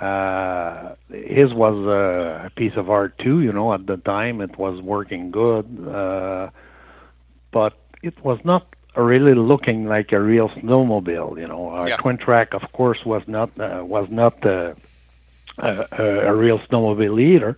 Uh, 0.00 0.94
his 1.10 1.52
was 1.52 1.74
uh, 1.74 2.46
a 2.46 2.50
piece 2.50 2.74
of 2.76 2.88
art 2.88 3.18
too, 3.18 3.40
you 3.40 3.52
know. 3.52 3.74
At 3.74 3.86
the 3.86 3.96
time, 3.96 4.40
it 4.40 4.56
was 4.56 4.80
working 4.80 5.30
good. 5.30 5.66
Uh, 5.88 6.50
but 7.50 7.74
it 8.02 8.14
was 8.24 8.38
not 8.44 8.66
really 8.96 9.34
looking 9.34 9.86
like 9.86 10.12
a 10.12 10.20
real 10.20 10.48
snowmobile. 10.50 11.38
You 11.38 11.48
know, 11.48 11.68
our 11.70 11.88
yeah. 11.88 11.96
twin 11.96 12.18
track, 12.18 12.54
of 12.54 12.72
course, 12.72 13.04
was 13.04 13.22
not 13.26 13.50
uh, 13.58 13.82
was 13.84 14.08
not 14.10 14.44
uh, 14.44 14.74
a, 15.58 15.86
a, 15.98 16.34
real 16.34 16.58
snowmobile 16.60 17.20
either, 17.20 17.56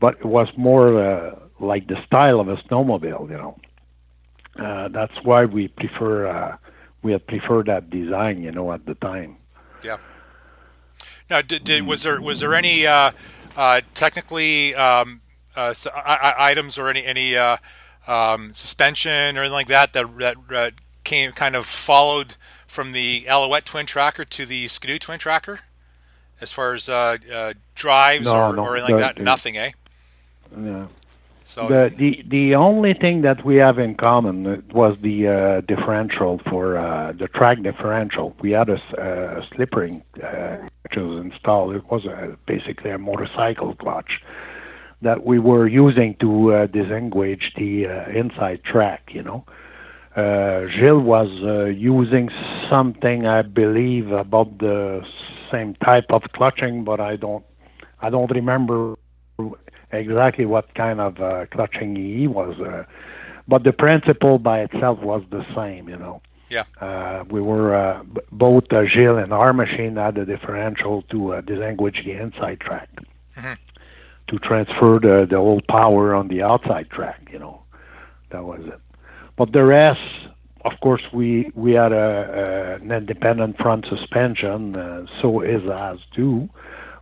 but 0.00 0.14
it 0.18 0.26
was 0.26 0.48
more 0.56 1.02
uh, 1.02 1.38
like 1.60 1.86
the 1.86 2.02
style 2.04 2.40
of 2.40 2.48
a 2.48 2.56
snowmobile. 2.56 3.30
You 3.30 3.36
know, 3.36 3.58
uh, 4.56 4.88
that's 4.88 5.14
why 5.22 5.44
we 5.44 5.68
prefer 5.68 6.26
uh, 6.26 6.56
we 7.02 7.12
had 7.12 7.26
preferred 7.26 7.66
that 7.66 7.90
design. 7.90 8.42
You 8.42 8.52
know, 8.52 8.72
at 8.72 8.86
the 8.86 8.94
time. 8.96 9.36
Yeah. 9.82 9.96
Now, 11.30 11.42
did, 11.42 11.62
did 11.62 11.86
was 11.86 12.02
there 12.02 12.20
was 12.20 12.40
there 12.40 12.54
any 12.54 12.86
uh, 12.86 13.12
uh, 13.56 13.82
technically 13.94 14.74
um, 14.74 15.20
uh, 15.54 15.72
so, 15.72 15.90
items 15.94 16.76
or 16.76 16.88
any 16.88 17.04
any 17.04 17.36
uh, 17.36 17.58
um, 18.08 18.52
suspension 18.52 19.38
or 19.38 19.42
anything 19.42 19.52
like 19.52 19.68
that 19.68 19.92
that 19.92 20.06
that 20.48 20.72
came 21.04 21.30
kind 21.32 21.54
of 21.54 21.66
followed 21.66 22.34
from 22.66 22.92
the 22.92 23.28
Alouette 23.28 23.64
twin 23.64 23.86
tracker 23.86 24.24
to 24.24 24.44
the 24.44 24.66
Skidoo 24.66 24.98
twin 24.98 25.18
tracker, 25.18 25.60
as 26.40 26.52
far 26.52 26.72
as 26.72 26.88
uh, 26.88 27.18
uh, 27.32 27.54
drives 27.74 28.26
no, 28.26 28.48
or, 28.48 28.52
no, 28.54 28.62
or 28.64 28.76
anything 28.76 28.96
like 28.96 29.16
that? 29.16 29.22
Nothing, 29.22 29.56
eh? 29.56 29.70
Yeah. 30.60 30.86
So 31.50 31.66
the 31.66 31.92
the 31.98 32.22
the 32.28 32.54
only 32.54 32.94
thing 32.94 33.22
that 33.22 33.44
we 33.44 33.56
have 33.56 33.80
in 33.80 33.96
common 33.96 34.62
was 34.72 34.96
the 35.02 35.26
uh, 35.26 35.60
differential 35.62 36.40
for 36.48 36.78
uh, 36.78 37.10
the 37.10 37.26
track 37.26 37.60
differential. 37.64 38.36
We 38.40 38.52
had 38.52 38.68
a, 38.68 38.78
a 38.96 39.42
slip 39.52 39.74
ring 39.74 40.04
uh, 40.22 40.58
which 40.84 40.94
was 40.96 41.24
installed. 41.26 41.74
It 41.74 41.84
was 41.90 42.04
a, 42.04 42.38
basically 42.46 42.92
a 42.92 42.98
motorcycle 42.98 43.74
clutch 43.74 44.12
that 45.02 45.26
we 45.26 45.40
were 45.40 45.66
using 45.66 46.14
to 46.20 46.52
uh, 46.52 46.66
disengage 46.66 47.52
the 47.56 47.86
uh, 47.86 48.16
inside 48.16 48.62
track. 48.62 49.10
You 49.10 49.24
know, 49.24 49.44
uh, 50.14 50.68
Gilles 50.78 51.02
was 51.02 51.30
uh, 51.42 51.64
using 51.64 52.30
something 52.70 53.26
I 53.26 53.42
believe 53.42 54.12
about 54.12 54.58
the 54.58 55.02
same 55.50 55.74
type 55.84 56.06
of 56.10 56.22
clutching, 56.32 56.84
but 56.84 57.00
I 57.00 57.16
don't 57.16 57.44
I 58.00 58.08
don't 58.08 58.30
remember 58.30 58.94
exactly 59.92 60.46
what 60.46 60.74
kind 60.74 61.00
of 61.00 61.20
uh, 61.20 61.46
clutching 61.50 61.96
he 61.96 62.26
was. 62.26 62.58
Uh, 62.60 62.84
but 63.48 63.64
the 63.64 63.72
principle 63.72 64.38
by 64.38 64.60
itself 64.60 65.00
was 65.00 65.22
the 65.30 65.44
same, 65.54 65.88
you 65.88 65.96
know. 65.96 66.22
Yeah. 66.50 66.64
Uh, 66.80 67.24
we 67.30 67.40
were 67.40 67.74
uh, 67.74 68.02
b- 68.02 68.20
both 68.32 68.64
uh, 68.72 68.82
Gilles 68.84 69.18
and 69.22 69.32
our 69.32 69.52
machine 69.52 69.96
had 69.96 70.18
a 70.18 70.26
differential 70.26 71.02
to 71.10 71.34
uh, 71.34 71.40
disengage 71.42 72.02
the 72.04 72.12
inside 72.12 72.60
track 72.60 72.88
mm-hmm. 73.36 73.52
to 74.28 74.38
transfer 74.40 74.98
the 75.00 75.26
the 75.30 75.36
whole 75.36 75.62
power 75.68 76.12
on 76.12 76.26
the 76.26 76.42
outside 76.42 76.90
track. 76.90 77.28
You 77.32 77.38
know, 77.38 77.62
that 78.30 78.44
was 78.44 78.60
it. 78.66 78.80
But 79.36 79.52
the 79.52 79.62
rest, 79.62 80.00
of 80.64 80.72
course, 80.82 81.02
we 81.12 81.52
we 81.54 81.72
had 81.72 81.92
a, 81.92 82.78
a 82.80 82.82
an 82.82 82.90
independent 82.90 83.56
front 83.56 83.86
suspension, 83.88 84.74
uh, 84.74 85.06
so 85.22 85.42
is 85.42 85.62
as 85.70 85.98
too 86.16 86.50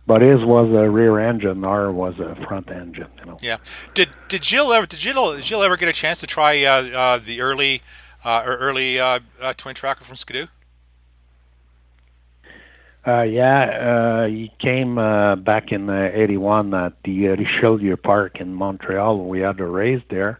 but 0.09 0.23
his 0.23 0.43
was 0.43 0.73
a 0.73 0.89
rear 0.89 1.19
engine, 1.19 1.63
our 1.63 1.91
was 1.91 2.17
a 2.17 2.33
front 2.47 2.71
engine. 2.71 3.11
You 3.19 3.25
know. 3.27 3.37
Yeah. 3.43 3.57
Did 3.93 4.09
did 4.27 4.43
Gilles 4.43 4.71
ever 4.71 4.87
did 4.87 4.97
Gilles, 4.97 5.35
did 5.35 5.45
Gilles 5.45 5.63
ever 5.63 5.77
get 5.77 5.87
a 5.87 5.93
chance 5.93 6.19
to 6.21 6.27
try 6.27 6.63
uh, 6.63 6.81
uh, 6.87 7.17
the 7.19 7.41
early 7.41 7.83
uh, 8.25 8.41
or 8.43 8.57
early 8.57 8.99
uh, 8.99 9.19
uh, 9.39 9.53
twin 9.53 9.75
tracker 9.75 10.03
from 10.03 10.15
Skidoo? 10.15 10.47
Uh, 13.05 13.21
yeah, 13.21 14.27
he 14.27 14.51
came 14.59 14.95
back 14.95 15.71
in 15.71 15.87
'81 15.91 16.73
at 16.73 16.93
the 17.05 17.27
Richelieu 17.27 17.95
Park 17.95 18.41
in 18.41 18.55
Montreal. 18.55 19.27
We 19.27 19.41
had 19.41 19.59
a 19.59 19.65
race 19.67 20.01
there, 20.09 20.39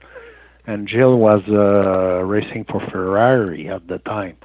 and 0.66 0.90
Gilles 0.90 1.16
was 1.16 1.44
racing 2.26 2.66
for 2.66 2.82
Ferrari 2.90 3.70
at 3.70 3.88
the 3.88 4.00
time. 4.00 4.38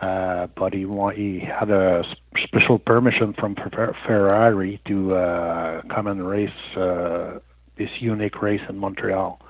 Uh, 0.00 0.46
but 0.54 0.72
he 0.72 0.86
he 1.16 1.40
had 1.40 1.70
a 1.70 2.04
special 2.44 2.78
permission 2.78 3.34
from 3.34 3.56
Ferrari 3.56 4.80
to 4.86 5.14
uh, 5.14 5.82
come 5.92 6.06
and 6.06 6.26
race 6.26 6.50
uh, 6.76 7.38
this 7.76 7.90
unique 8.00 8.40
race 8.40 8.60
in 8.68 8.78
Montreal. 8.78 9.40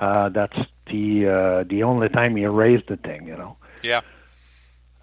Uh, 0.00 0.28
that's 0.30 0.56
the 0.86 1.26
uh, 1.26 1.64
the 1.68 1.82
only 1.82 2.08
time 2.08 2.36
he 2.36 2.46
raced 2.46 2.88
the 2.88 2.96
thing, 2.96 3.26
you 3.26 3.36
know. 3.36 3.56
Yeah. 3.82 4.00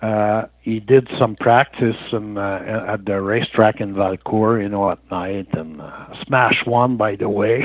Uh, 0.01 0.47
he 0.61 0.79
did 0.79 1.07
some 1.17 1.35
practice 1.35 1.95
in, 2.11 2.37
uh, 2.37 2.85
at 2.87 3.05
the 3.05 3.19
racetrack 3.21 3.79
in 3.79 3.95
Valcourt, 3.95 4.61
you 4.61 4.69
know, 4.69 4.91
at 4.91 4.99
night, 5.09 5.47
and 5.53 5.81
uh, 5.81 6.07
smashed 6.25 6.67
one. 6.67 6.97
By 6.97 7.15
the 7.15 7.29
way, 7.29 7.63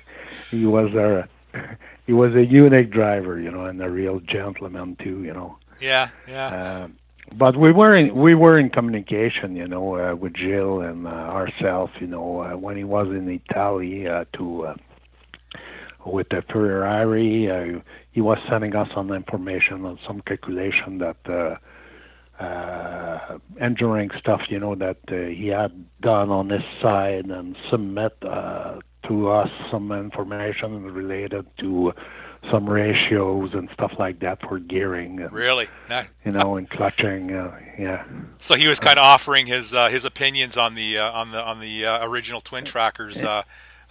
he 0.50 0.64
was 0.64 0.94
a 0.94 1.28
he 2.06 2.12
was 2.12 2.34
a 2.34 2.44
unique 2.44 2.90
driver, 2.90 3.38
you 3.38 3.50
know, 3.50 3.64
and 3.64 3.80
a 3.82 3.90
real 3.90 4.20
gentleman 4.20 4.96
too, 5.02 5.22
you 5.24 5.32
know. 5.32 5.58
Yeah, 5.82 6.10
yeah. 6.28 6.46
Uh, 6.48 6.88
but 7.36 7.56
we 7.56 7.72
were 7.72 7.96
in 7.96 8.14
we 8.14 8.34
were 8.36 8.58
in 8.58 8.70
communication, 8.70 9.56
you 9.56 9.66
know, 9.66 9.96
uh, 9.96 10.14
with 10.14 10.34
Gilles 10.36 10.82
and 10.82 11.06
uh, 11.06 11.10
ourselves, 11.10 11.92
you 12.00 12.06
know, 12.06 12.42
uh, 12.42 12.56
when 12.56 12.76
he 12.76 12.84
was 12.84 13.08
in 13.08 13.28
Italy 13.28 14.06
uh, 14.06 14.24
to 14.36 14.66
uh, 14.66 14.74
with 16.06 16.28
the 16.30 16.42
Ferrari, 16.52 17.50
uh, 17.50 17.80
he 18.12 18.20
was 18.20 18.38
sending 18.48 18.76
us 18.76 18.88
some 18.94 19.10
information 19.12 19.84
on 19.84 19.98
some 20.06 20.20
calculation 20.20 20.98
that 20.98 21.16
uh, 21.28 21.56
uh, 22.42 23.38
engineering 23.60 24.10
stuff, 24.20 24.42
you 24.48 24.60
know, 24.60 24.76
that 24.76 24.98
uh, 25.10 25.16
he 25.34 25.48
had 25.48 25.72
done 26.00 26.30
on 26.30 26.50
his 26.50 26.62
side 26.80 27.26
and 27.26 27.56
submit 27.70 28.16
uh, 28.22 28.78
to 29.08 29.30
us 29.30 29.48
some 29.70 29.90
information 29.90 30.84
related 30.84 31.46
to 31.58 31.92
some 32.50 32.68
ratios 32.68 33.54
and 33.54 33.68
stuff 33.72 33.92
like 33.98 34.20
that 34.20 34.40
for 34.40 34.58
gearing. 34.58 35.20
And, 35.20 35.32
really, 35.32 35.68
you 36.24 36.32
know, 36.32 36.56
and 36.56 36.68
clutching. 36.68 37.32
Uh, 37.32 37.58
yeah. 37.78 38.04
So 38.38 38.54
he 38.54 38.66
was 38.66 38.80
kind 38.80 38.98
of 38.98 39.04
offering 39.04 39.46
his 39.46 39.72
uh, 39.72 39.88
his 39.88 40.04
opinions 40.04 40.56
on 40.56 40.74
the 40.74 40.98
uh, 40.98 41.12
on 41.12 41.30
the 41.30 41.42
on 41.42 41.60
the 41.60 41.86
uh, 41.86 42.06
original 42.06 42.40
twin 42.40 42.64
trackers. 42.64 43.22
Uh, 43.22 43.42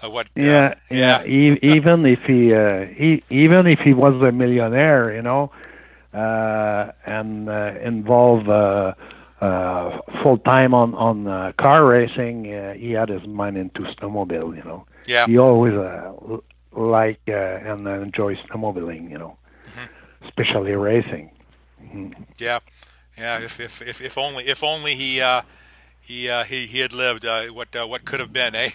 what? 0.04 0.28
Uh, 0.28 0.44
yeah, 0.44 0.74
yeah. 0.90 1.24
E- 1.24 1.60
even 1.62 2.06
if 2.06 2.24
he, 2.24 2.54
uh, 2.54 2.86
he 2.86 3.24
even 3.30 3.68
if 3.68 3.80
he 3.80 3.94
was 3.94 4.22
a 4.22 4.32
millionaire, 4.32 5.14
you 5.14 5.22
know, 5.22 5.52
uh, 6.14 6.92
and 7.06 7.50
uh, 7.50 7.74
involved. 7.84 8.50
Uh, 8.50 8.94
uh, 9.42 10.00
full 10.22 10.38
time 10.38 10.72
on 10.72 10.94
on 10.94 11.28
uh, 11.28 11.52
car 11.60 11.84
racing, 11.84 12.54
uh, 12.54 12.74
he 12.74 12.92
had 12.92 13.10
his 13.10 13.26
mind 13.26 13.58
into 13.58 13.82
snowmobile. 13.82 14.56
You 14.56 14.64
know, 14.64 14.86
yeah. 15.08 15.26
He 15.26 15.40
always 15.40 15.74
uh, 15.74 16.14
like 16.72 17.20
uh, 17.28 17.32
and 17.32 17.88
enjoy 17.88 18.36
snowmobiling, 18.36 19.10
you 19.12 19.18
know, 19.18 19.38
mm-hmm. 19.70 20.26
especially 20.28 20.72
racing. 20.72 21.32
Mm-hmm. 21.84 22.24
Yeah, 22.40 22.60
yeah. 23.18 23.40
If, 23.40 23.60
if 23.60 23.82
if 23.82 24.02
if 24.02 24.18
only 24.18 24.48
if 24.48 24.64
only 24.64 24.96
he 24.96 25.22
uh, 25.22 25.42
he 26.00 26.30
uh, 26.30 26.44
he 26.44 26.66
he 26.66 26.80
had 26.80 26.94
lived, 26.94 27.26
uh, 27.26 27.46
what 27.48 27.76
uh, 27.76 27.88
what 27.88 28.06
could 28.06 28.20
have 28.20 28.34
been, 28.34 28.56
eh? 28.56 28.70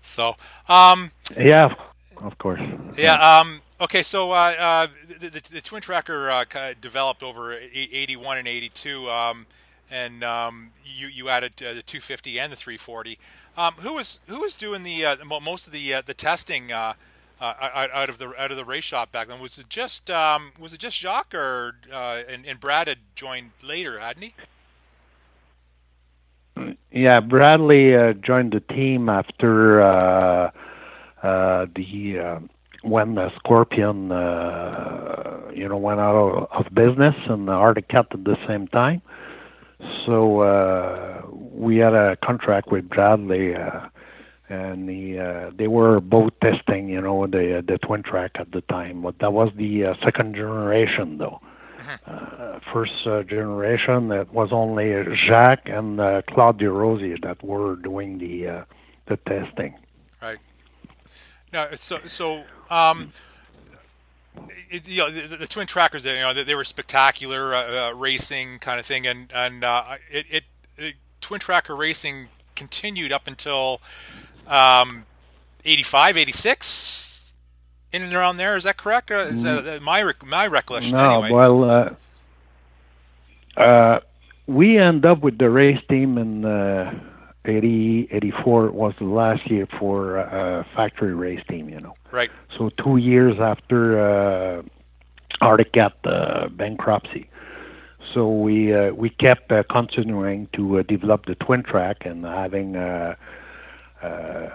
so, 0.00 0.36
um, 0.68 1.12
yeah, 1.36 1.74
of 2.22 2.36
course. 2.38 2.60
Yeah. 2.96 3.14
Um, 3.14 3.62
okay. 3.80 4.02
So 4.02 4.32
uh, 4.32 4.54
uh, 4.58 4.86
the, 5.20 5.30
the, 5.30 5.50
the 5.52 5.60
twin 5.60 5.82
tracker 5.82 6.30
uh, 6.30 6.44
developed 6.80 7.22
over 7.22 7.52
81 7.52 8.38
and 8.38 8.48
82. 8.48 9.10
Um, 9.10 9.46
and 9.90 10.22
um, 10.22 10.70
you 10.84 11.06
you 11.08 11.28
added 11.28 11.52
uh, 11.62 11.74
the 11.74 11.82
250 11.82 12.38
and 12.38 12.52
the 12.52 12.56
340. 12.56 13.18
Um, 13.56 13.74
who 13.78 13.94
was 13.94 14.20
who 14.26 14.40
was 14.40 14.54
doing 14.54 14.82
the 14.82 15.04
uh, 15.04 15.16
most 15.24 15.66
of 15.66 15.72
the 15.72 15.94
uh, 15.94 16.02
the 16.04 16.14
testing 16.14 16.70
uh, 16.72 16.94
uh, 17.40 17.54
out 17.92 18.08
of 18.08 18.18
the 18.18 18.32
out 18.40 18.50
of 18.50 18.56
the 18.56 18.64
race 18.64 18.84
shop 18.84 19.12
back 19.12 19.28
then? 19.28 19.40
Was 19.40 19.58
it 19.58 19.68
just 19.68 20.10
um, 20.10 20.52
was 20.58 20.72
it 20.72 20.80
just 20.80 20.98
Jacques 20.98 21.34
or 21.34 21.76
uh, 21.92 22.22
and, 22.28 22.46
and, 22.46 22.60
Brad 22.60 22.88
had 22.88 22.98
joined 23.14 23.50
later, 23.62 23.98
hadn't 23.98 24.22
he? 24.22 24.34
Yeah, 26.90 27.20
Bradley 27.20 27.92
joined 28.22 28.52
the 28.52 28.60
team 28.60 29.08
after 29.08 30.52
the 31.22 32.48
when 32.82 33.14
the 33.14 33.30
Scorpion 33.38 34.10
you 35.54 35.68
know 35.68 35.76
went 35.76 36.00
out 36.00 36.48
of 36.52 36.72
business 36.74 37.14
and 37.28 37.48
the 37.48 37.52
Arctic 37.52 37.92
at 37.94 38.10
the 38.10 38.36
same 38.46 38.68
time. 38.68 39.02
So 40.06 40.40
uh, 40.40 41.22
we 41.30 41.76
had 41.76 41.94
a 41.94 42.16
contract 42.16 42.70
with 42.72 42.88
Bradley, 42.88 43.54
uh, 43.54 43.88
and 44.48 44.88
the, 44.88 45.18
uh, 45.18 45.50
they 45.54 45.68
were 45.68 46.00
both 46.00 46.32
testing, 46.42 46.88
you 46.88 47.00
know, 47.00 47.26
the 47.26 47.62
the 47.66 47.78
twin 47.78 48.02
track 48.02 48.32
at 48.36 48.50
the 48.52 48.62
time. 48.62 49.02
But 49.02 49.18
that 49.20 49.32
was 49.32 49.52
the 49.56 49.84
uh, 49.84 49.94
second 50.02 50.34
generation, 50.34 51.18
though. 51.18 51.40
Mm-hmm. 51.78 52.10
Uh, 52.10 52.58
first 52.72 53.06
uh, 53.06 53.22
generation, 53.22 54.10
it 54.10 54.32
was 54.32 54.48
only 54.50 54.92
Jacques 55.26 55.68
and 55.68 56.00
uh, 56.00 56.22
Claude 56.28 56.58
Desrosiers 56.58 57.20
that 57.22 57.42
were 57.42 57.76
doing 57.76 58.18
the 58.18 58.48
uh, 58.48 58.64
the 59.06 59.16
testing. 59.18 59.74
Right. 60.20 60.38
Now, 61.52 61.68
so 61.74 62.00
so 62.06 62.44
um, 62.68 63.10
it, 64.70 64.88
you 64.88 64.98
know, 64.98 65.10
the, 65.10 65.36
the, 65.36 65.46
twin 65.46 65.66
trackers, 65.66 66.04
you 66.04 66.14
know, 66.14 66.32
they, 66.32 66.42
they 66.42 66.54
were 66.54 66.64
spectacular 66.64 67.54
uh, 67.54 67.88
uh, 67.88 67.94
racing 67.94 68.58
kind 68.58 68.78
of 68.80 68.86
thing, 68.86 69.06
and 69.06 69.32
and 69.34 69.64
uh, 69.64 69.96
it, 70.10 70.26
it, 70.30 70.44
it, 70.76 70.94
twin 71.20 71.40
tracker 71.40 71.74
racing 71.74 72.28
continued 72.54 73.12
up 73.12 73.26
until 73.26 73.80
um, 74.46 75.06
85, 75.64 76.16
86, 76.16 77.34
in 77.92 78.02
and 78.02 78.14
around 78.14 78.36
there. 78.36 78.56
Is 78.56 78.64
that 78.64 78.76
correct? 78.76 79.10
Uh, 79.10 79.20
is 79.20 79.42
that 79.42 79.64
mm. 79.64 79.80
my 79.80 80.12
my 80.24 80.46
recollection? 80.46 80.92
No, 80.92 81.22
anyway? 81.22 81.30
well, 81.30 81.64
uh, 83.56 83.60
uh, 83.60 84.00
we 84.46 84.78
end 84.78 85.04
up 85.04 85.20
with 85.20 85.38
the 85.38 85.50
race 85.50 85.80
team 85.88 86.18
in. 86.18 87.07
80, 87.48 88.08
84 88.10 88.70
was 88.70 88.94
the 88.98 89.04
last 89.04 89.50
year 89.50 89.66
for 89.78 90.18
a 90.18 90.66
factory 90.76 91.14
race 91.14 91.42
team, 91.48 91.68
you 91.68 91.80
know. 91.80 91.94
Right. 92.10 92.30
So 92.56 92.70
two 92.70 92.98
years 92.98 93.40
after 93.40 94.58
uh, 94.58 94.62
Arctic 95.40 95.74
uh, 96.04 96.48
bankruptcy. 96.48 97.28
So 98.12 98.18
so 98.18 98.28
we 98.28 98.74
uh, 98.74 98.90
we 98.94 99.10
kept 99.10 99.52
uh, 99.52 99.62
continuing 99.70 100.48
to 100.54 100.80
uh, 100.80 100.82
develop 100.82 101.26
the 101.26 101.36
twin 101.36 101.62
track 101.62 102.04
and 102.04 102.24
having 102.24 102.74
uh, 102.74 103.14
uh, 104.02 104.48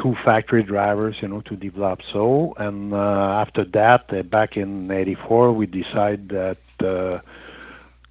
two 0.00 0.16
factory 0.24 0.62
drivers, 0.62 1.16
you 1.20 1.28
know, 1.28 1.42
to 1.42 1.56
develop 1.56 2.00
so. 2.10 2.54
And 2.56 2.94
uh, 2.94 3.42
after 3.42 3.64
that, 3.64 4.06
uh, 4.10 4.22
back 4.22 4.56
in 4.56 4.90
'84, 4.90 5.52
we 5.52 5.66
decided 5.66 6.30
that 6.30 6.58
uh, 6.80 7.20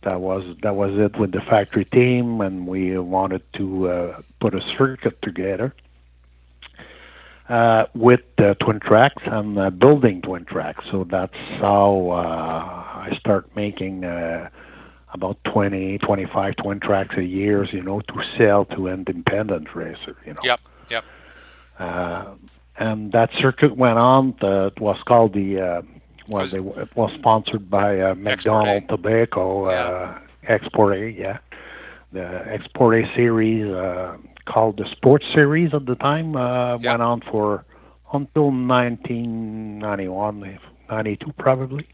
that 0.05 0.21
was 0.21 0.45
that 0.61 0.75
was 0.75 0.97
it 0.97 1.17
with 1.19 1.31
the 1.31 1.41
factory 1.41 1.83
team, 1.83 2.39
and 2.39 2.67
we 2.67 2.97
wanted 2.97 3.41
to 3.53 3.89
uh, 3.89 4.21
put 4.39 4.53
a 4.53 4.61
circuit 4.77 5.19
together 5.21 5.73
uh, 7.49 7.85
with 7.95 8.21
uh, 8.37 8.53
twin 8.55 8.79
tracks 8.79 9.23
and 9.25 9.57
uh, 9.57 9.71
building 9.71 10.21
twin 10.21 10.45
tracks. 10.45 10.85
So 10.91 11.05
that's 11.09 11.35
how 11.59 12.11
uh, 12.11 13.09
I 13.09 13.17
start 13.19 13.53
making 13.55 14.05
uh, 14.05 14.49
about 15.11 15.43
20, 15.45 15.97
25 15.97 16.55
twin 16.57 16.79
tracks 16.79 17.15
a 17.17 17.23
year, 17.23 17.65
you 17.65 17.81
know, 17.81 17.99
to 18.01 18.23
sell 18.37 18.65
to 18.65 18.87
independent 18.87 19.73
racers, 19.75 20.17
you 20.23 20.33
know. 20.33 20.41
Yep, 20.43 20.59
yep. 20.89 21.05
Uh, 21.79 22.35
and 22.77 23.11
that 23.11 23.31
circuit 23.39 23.75
went 23.75 23.97
on. 23.97 24.35
The, 24.39 24.67
it 24.67 24.79
was 24.79 24.97
called 25.07 25.33
the, 25.33 25.83
well, 26.29 26.41
Was- 26.43 26.51
they, 26.51 26.59
it 26.59 26.95
was 26.95 27.11
sponsored 27.13 27.69
by 27.69 27.99
uh, 27.99 28.15
Macdonald. 28.15 28.87
Tobacco, 28.89 29.65
uh, 29.65 30.19
Export 30.47 30.97
A, 30.97 31.09
yeah. 31.09 31.37
The 32.11 32.43
Export 32.47 33.03
A 33.03 33.15
series, 33.15 33.65
uh, 33.71 34.17
called 34.45 34.77
the 34.77 34.85
Sports 34.91 35.25
Series 35.33 35.73
at 35.73 35.85
the 35.85 35.95
time, 35.95 36.35
uh, 36.35 36.77
Yeah. 36.77 36.91
went 36.91 37.01
on 37.01 37.21
for 37.31 37.65
until 38.13 38.51
1991, 38.51 40.59
92 40.89 41.33
probably. 41.37 41.87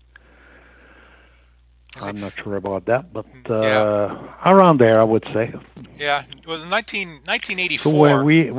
I'm 2.02 2.20
not 2.22 2.34
sure 2.42 2.56
about 2.56 2.86
that, 2.86 3.12
but 3.12 3.26
uh, 3.50 3.62
Yeah. 3.62 4.18
around 4.46 4.78
there, 4.80 5.02
I 5.02 5.04
would 5.04 5.26
say. 5.34 5.54
Yeah, 5.98 6.24
well, 6.48 6.62
in 6.62 6.70
19, 6.70 7.08
So 7.26 7.32
1984. 7.32 8.00
when 8.00 8.24
we, 8.26 8.52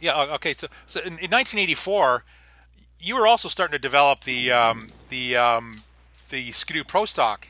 Yeah. 0.00 0.12
o- 0.14 0.34
Okay. 0.34 0.54
So, 0.54 0.66
so 0.86 1.00
in, 1.00 1.18
in 1.18 1.30
1984, 1.30 2.24
you 3.00 3.16
were 3.16 3.26
also 3.26 3.48
starting 3.48 3.72
to 3.72 3.78
develop 3.78 4.22
the 4.22 4.52
um, 4.52 4.88
the 5.08 5.36
um, 5.36 5.82
the 6.30 6.52
Skidoo 6.52 6.84
Pro 6.84 7.04
Stock 7.04 7.48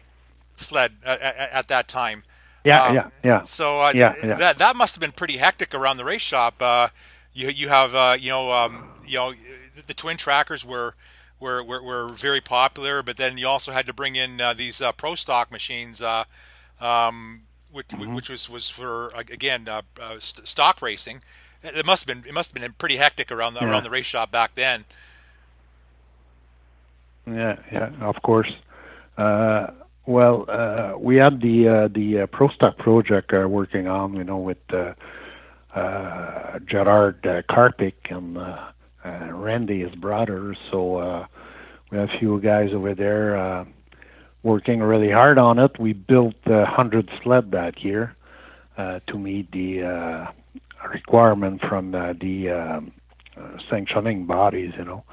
sled 0.57 0.93
at, 1.05 1.21
at, 1.21 1.37
at 1.51 1.69
that 1.69 1.89
time. 1.89 2.25
yeah, 2.65 2.83
Um, 2.85 2.95
yeah, 2.95 3.09
yeah. 3.23 3.43
So 3.45 3.83
uh, 3.83 3.93
Yeah, 3.95 4.15
yeah. 4.23 4.35
that 4.35 4.59
that 4.59 4.77
must 4.77 4.95
have 4.95 5.01
been 5.01 5.13
pretty 5.13 5.37
hectic 5.39 5.75
around 5.75 5.97
the 5.97 6.05
race 6.05 6.23
shop. 6.23 6.61
Uh, 6.61 6.89
you 7.33 7.49
you 7.49 7.69
have 7.69 7.95
uh, 7.95 8.17
you 8.19 8.31
know 8.31 8.53
um, 8.53 8.89
you 9.07 9.17
know 9.17 9.35
the 9.87 9.95
twin 9.95 10.17
trackers 10.17 10.65
were. 10.65 10.95
Were, 11.41 11.63
were, 11.63 11.83
were 11.83 12.09
very 12.09 12.41
popular, 12.41 13.03
but 13.03 13.19
then 13.19 13.37
you 13.37 13.47
also 13.47 13.71
had 13.73 13.85
to 13.87 13.93
bring 13.93 14.17
in 14.17 14.41
uh, 14.41 14.55
these 14.55 14.81
uh, 14.81 14.93
pro 14.93 15.15
stock 15.15 15.51
machines, 15.51 16.01
uh, 16.01 16.25
um, 16.81 17.43
which, 17.71 17.89
Mm-hmm. 17.89 18.15
which 18.15 18.31
was, 18.31 18.49
was 18.49 18.71
for 18.71 19.11
again 19.11 19.69
uh, 19.69 19.83
uh, 20.01 20.19
st- 20.19 20.47
stock 20.49 20.81
racing. 20.81 21.21
It 21.63 21.85
must 21.85 22.09
have 22.09 22.23
been 22.23 22.27
it 22.27 22.33
must 22.33 22.55
have 22.55 22.63
been 22.63 22.73
pretty 22.75 22.97
hectic 22.97 23.31
around 23.31 23.55
the, 23.55 23.61
Yeah. 23.61 23.67
around 23.67 23.83
the 23.83 23.91
race 23.91 24.07
shop 24.07 24.31
back 24.31 24.55
then. 24.55 24.85
Yeah, 27.27 27.57
yeah, 27.73 27.91
of 28.01 28.17
course. 28.23 28.53
Uh, 29.17 29.69
well, 30.07 30.45
uh, 30.49 30.95
we 30.99 31.17
had 31.17 31.41
the 31.41 31.69
uh, 31.69 31.89
the 31.89 32.21
uh, 32.23 32.27
Pro 32.27 32.49
Stock 32.49 32.77
project 32.79 33.33
uh, 33.33 33.49
working 33.49 33.87
on, 33.87 34.15
you 34.15 34.25
know, 34.25 34.39
with 34.39 34.59
uh, 34.73 34.93
uh, 35.75 36.59
Gerard 36.67 37.25
uh, 37.27 37.43
Karpik 37.51 37.95
and 38.11 38.37
uh, 38.37 38.71
uh, 39.05 39.29
Randy, 39.33 39.81
his 39.81 39.95
brother. 39.95 40.55
So 40.71 40.97
uh, 40.97 41.27
we 41.91 41.99
have 41.99 42.11
a 42.11 42.19
few 42.19 42.41
guys 42.41 42.71
over 42.75 42.95
there 42.95 43.37
uh, 43.37 43.65
working 44.43 44.81
really 44.81 45.11
hard 45.11 45.39
on 45.39 45.59
it. 45.59 45.79
We 45.81 45.95
built 45.95 46.35
a 46.47 46.67
hundred 46.67 47.11
sled 47.23 47.51
that 47.53 47.83
year 47.83 48.15
uh, 48.77 49.01
to 49.07 49.19
meet 49.19 49.51
the 49.53 49.85
uh, 49.85 50.89
requirement 50.93 51.63
from 51.63 51.95
uh, 51.95 52.13
the 52.21 52.51
um, 52.51 52.93
uh, 53.39 53.59
sanctioning 53.71 54.27
bodies, 54.27 54.75
you 54.77 54.85
know. 54.85 55.05
Uh, 55.09 55.13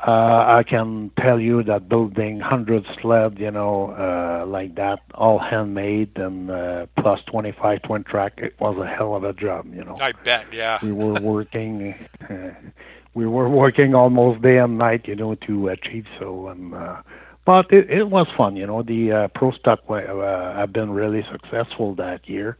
I 0.00 0.62
can 0.68 1.10
tell 1.20 1.40
you 1.40 1.62
that 1.64 1.88
building 1.88 2.38
100 2.38 2.86
sled, 3.00 3.38
you 3.38 3.50
know, 3.50 3.90
uh, 3.90 4.46
like 4.46 4.76
that, 4.76 5.00
all 5.14 5.38
handmade 5.38 6.16
and 6.16 6.50
uh, 6.50 6.86
plus 6.98 7.20
25 7.30 7.82
twin 7.82 8.04
track, 8.04 8.34
it 8.38 8.54
was 8.60 8.78
a 8.78 8.86
hell 8.86 9.14
of 9.16 9.24
a 9.24 9.32
job, 9.32 9.66
you 9.74 9.84
know. 9.84 9.96
I 10.00 10.12
bet, 10.12 10.46
yeah, 10.52 10.78
We 10.82 10.92
were 10.92 11.20
working, 11.20 11.94
uh, 12.30 12.50
we 13.14 13.26
were 13.26 13.48
working 13.48 13.94
almost 13.94 14.40
day 14.42 14.58
and 14.58 14.78
night, 14.78 15.08
you 15.08 15.16
know, 15.16 15.34
to 15.34 15.68
achieve 15.68 16.06
so. 16.18 16.48
And 16.48 16.74
uh, 16.74 17.02
but 17.44 17.72
it, 17.72 17.90
it 17.90 18.10
was 18.10 18.26
fun, 18.36 18.56
you 18.56 18.66
know. 18.66 18.82
The 18.82 19.10
uh, 19.12 19.28
pro 19.34 19.52
stock 19.52 19.88
wa- 19.88 19.96
uh, 19.96 20.54
have 20.54 20.72
been 20.72 20.90
really 20.90 21.24
successful 21.32 21.94
that 21.96 22.28
year. 22.28 22.56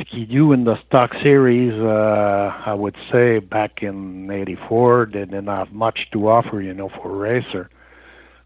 Ski-Doo 0.00 0.52
in 0.52 0.64
the 0.64 0.76
stock 0.86 1.12
series, 1.22 1.72
uh, 1.72 2.52
I 2.66 2.74
would 2.74 2.96
say 3.10 3.38
back 3.38 3.82
in 3.82 4.30
'84, 4.30 5.10
they 5.12 5.20
didn't 5.20 5.46
have 5.46 5.72
much 5.72 5.98
to 6.12 6.28
offer, 6.28 6.60
you 6.60 6.74
know, 6.74 6.88
for 6.88 7.10
a 7.10 7.16
racer. 7.16 7.70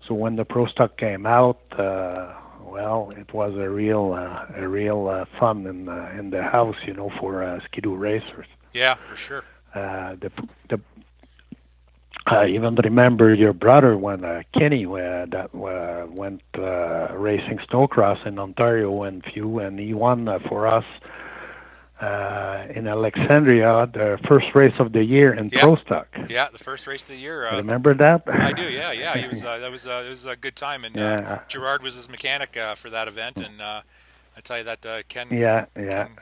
So 0.06 0.14
when 0.14 0.36
the 0.36 0.44
pro 0.44 0.66
stock 0.66 0.96
came 0.96 1.26
out, 1.26 1.60
uh, 1.78 2.34
well, 2.64 3.12
it 3.16 3.32
was 3.34 3.54
a 3.56 3.68
real, 3.68 4.14
uh, 4.14 4.46
a 4.56 4.68
real 4.68 5.08
uh, 5.08 5.24
fun 5.38 5.66
in 5.66 5.88
uh, 5.88 6.12
in 6.18 6.30
the 6.30 6.42
house, 6.42 6.76
you 6.86 6.94
know, 6.94 7.10
for 7.20 7.42
uh, 7.42 7.60
Ski-Doo 7.64 7.94
racers. 7.94 8.46
yeah, 8.72 8.94
for 8.94 9.16
sure. 9.16 9.44
Uh, 9.74 10.16
the 10.20 10.30
the 10.68 10.80
I 12.26 12.46
even 12.46 12.76
remember 12.76 13.34
your 13.34 13.52
brother 13.52 13.96
when 13.96 14.24
uh, 14.24 14.42
Kenny 14.56 14.86
uh, 14.86 15.26
that 15.26 15.50
uh, 15.54 16.06
went 16.14 16.42
uh, 16.56 17.14
racing 17.16 17.58
snowcross 17.68 18.24
in 18.26 18.38
Ontario 18.38 19.02
and 19.02 19.24
few, 19.24 19.58
and 19.58 19.78
he 19.78 19.92
won 19.92 20.28
uh, 20.28 20.38
for 20.48 20.68
us 20.68 20.84
uh, 22.02 22.66
in 22.74 22.86
Alexandria, 22.88 23.88
the 23.92 24.18
first 24.28 24.46
race 24.54 24.74
of 24.80 24.92
the 24.92 25.04
year 25.04 25.32
in 25.32 25.48
Yeah. 25.52 25.60
pro 25.60 25.76
stock. 25.76 26.08
Yeah, 26.28 26.48
the 26.52 26.58
first 26.58 26.86
race 26.86 27.02
of 27.02 27.08
the 27.08 27.16
year. 27.16 27.46
Uh, 27.48 27.56
Remember 27.58 27.94
that? 27.94 28.22
I 28.26 28.52
do, 28.52 28.62
yeah, 28.64 28.90
yeah. 28.92 29.16
He 29.16 29.28
was 29.28 29.44
uh, 29.44 29.58
that 29.58 29.70
was 29.70 29.86
uh, 29.86 30.02
it 30.06 30.10
was 30.10 30.26
a 30.26 30.36
good 30.36 30.56
time, 30.56 30.84
and 30.84 30.96
uh, 30.96 31.00
Yeah. 31.00 31.38
Gerard 31.48 31.82
was 31.82 31.94
his 31.94 32.08
mechanic 32.08 32.56
uh, 32.56 32.74
for 32.74 32.90
that 32.90 33.06
event, 33.08 33.36
and 33.38 33.60
uh, 33.60 33.82
I 34.36 34.40
tell 34.40 34.58
you 34.58 34.64
that 34.64 34.84
uh, 34.84 35.02
Ken 35.08 35.28
yeah, 35.30 35.66
yeah. 35.76 36.04
Ken, 36.04 36.16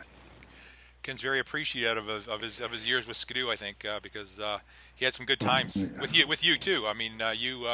Ken's 1.03 1.23
very 1.23 1.41
appreciative 1.41 2.09
of, 2.09 2.29
of 2.29 2.43
his 2.43 2.61
of 2.61 2.71
his 2.73 2.87
years 2.87 3.09
with 3.09 3.17
Skidoo, 3.17 3.51
I 3.51 3.57
think, 3.57 3.85
uh, 3.87 4.01
because 4.03 4.39
uh, 4.39 4.59
he 4.95 5.05
had 5.07 5.15
some 5.15 5.25
good 5.27 5.41
times 5.41 5.89
with 6.01 6.15
you 6.15 6.27
with 6.29 6.45
you 6.45 6.57
too. 6.59 6.87
I 6.87 6.93
mean, 6.93 7.23
uh, 7.23 7.31
you 7.31 7.67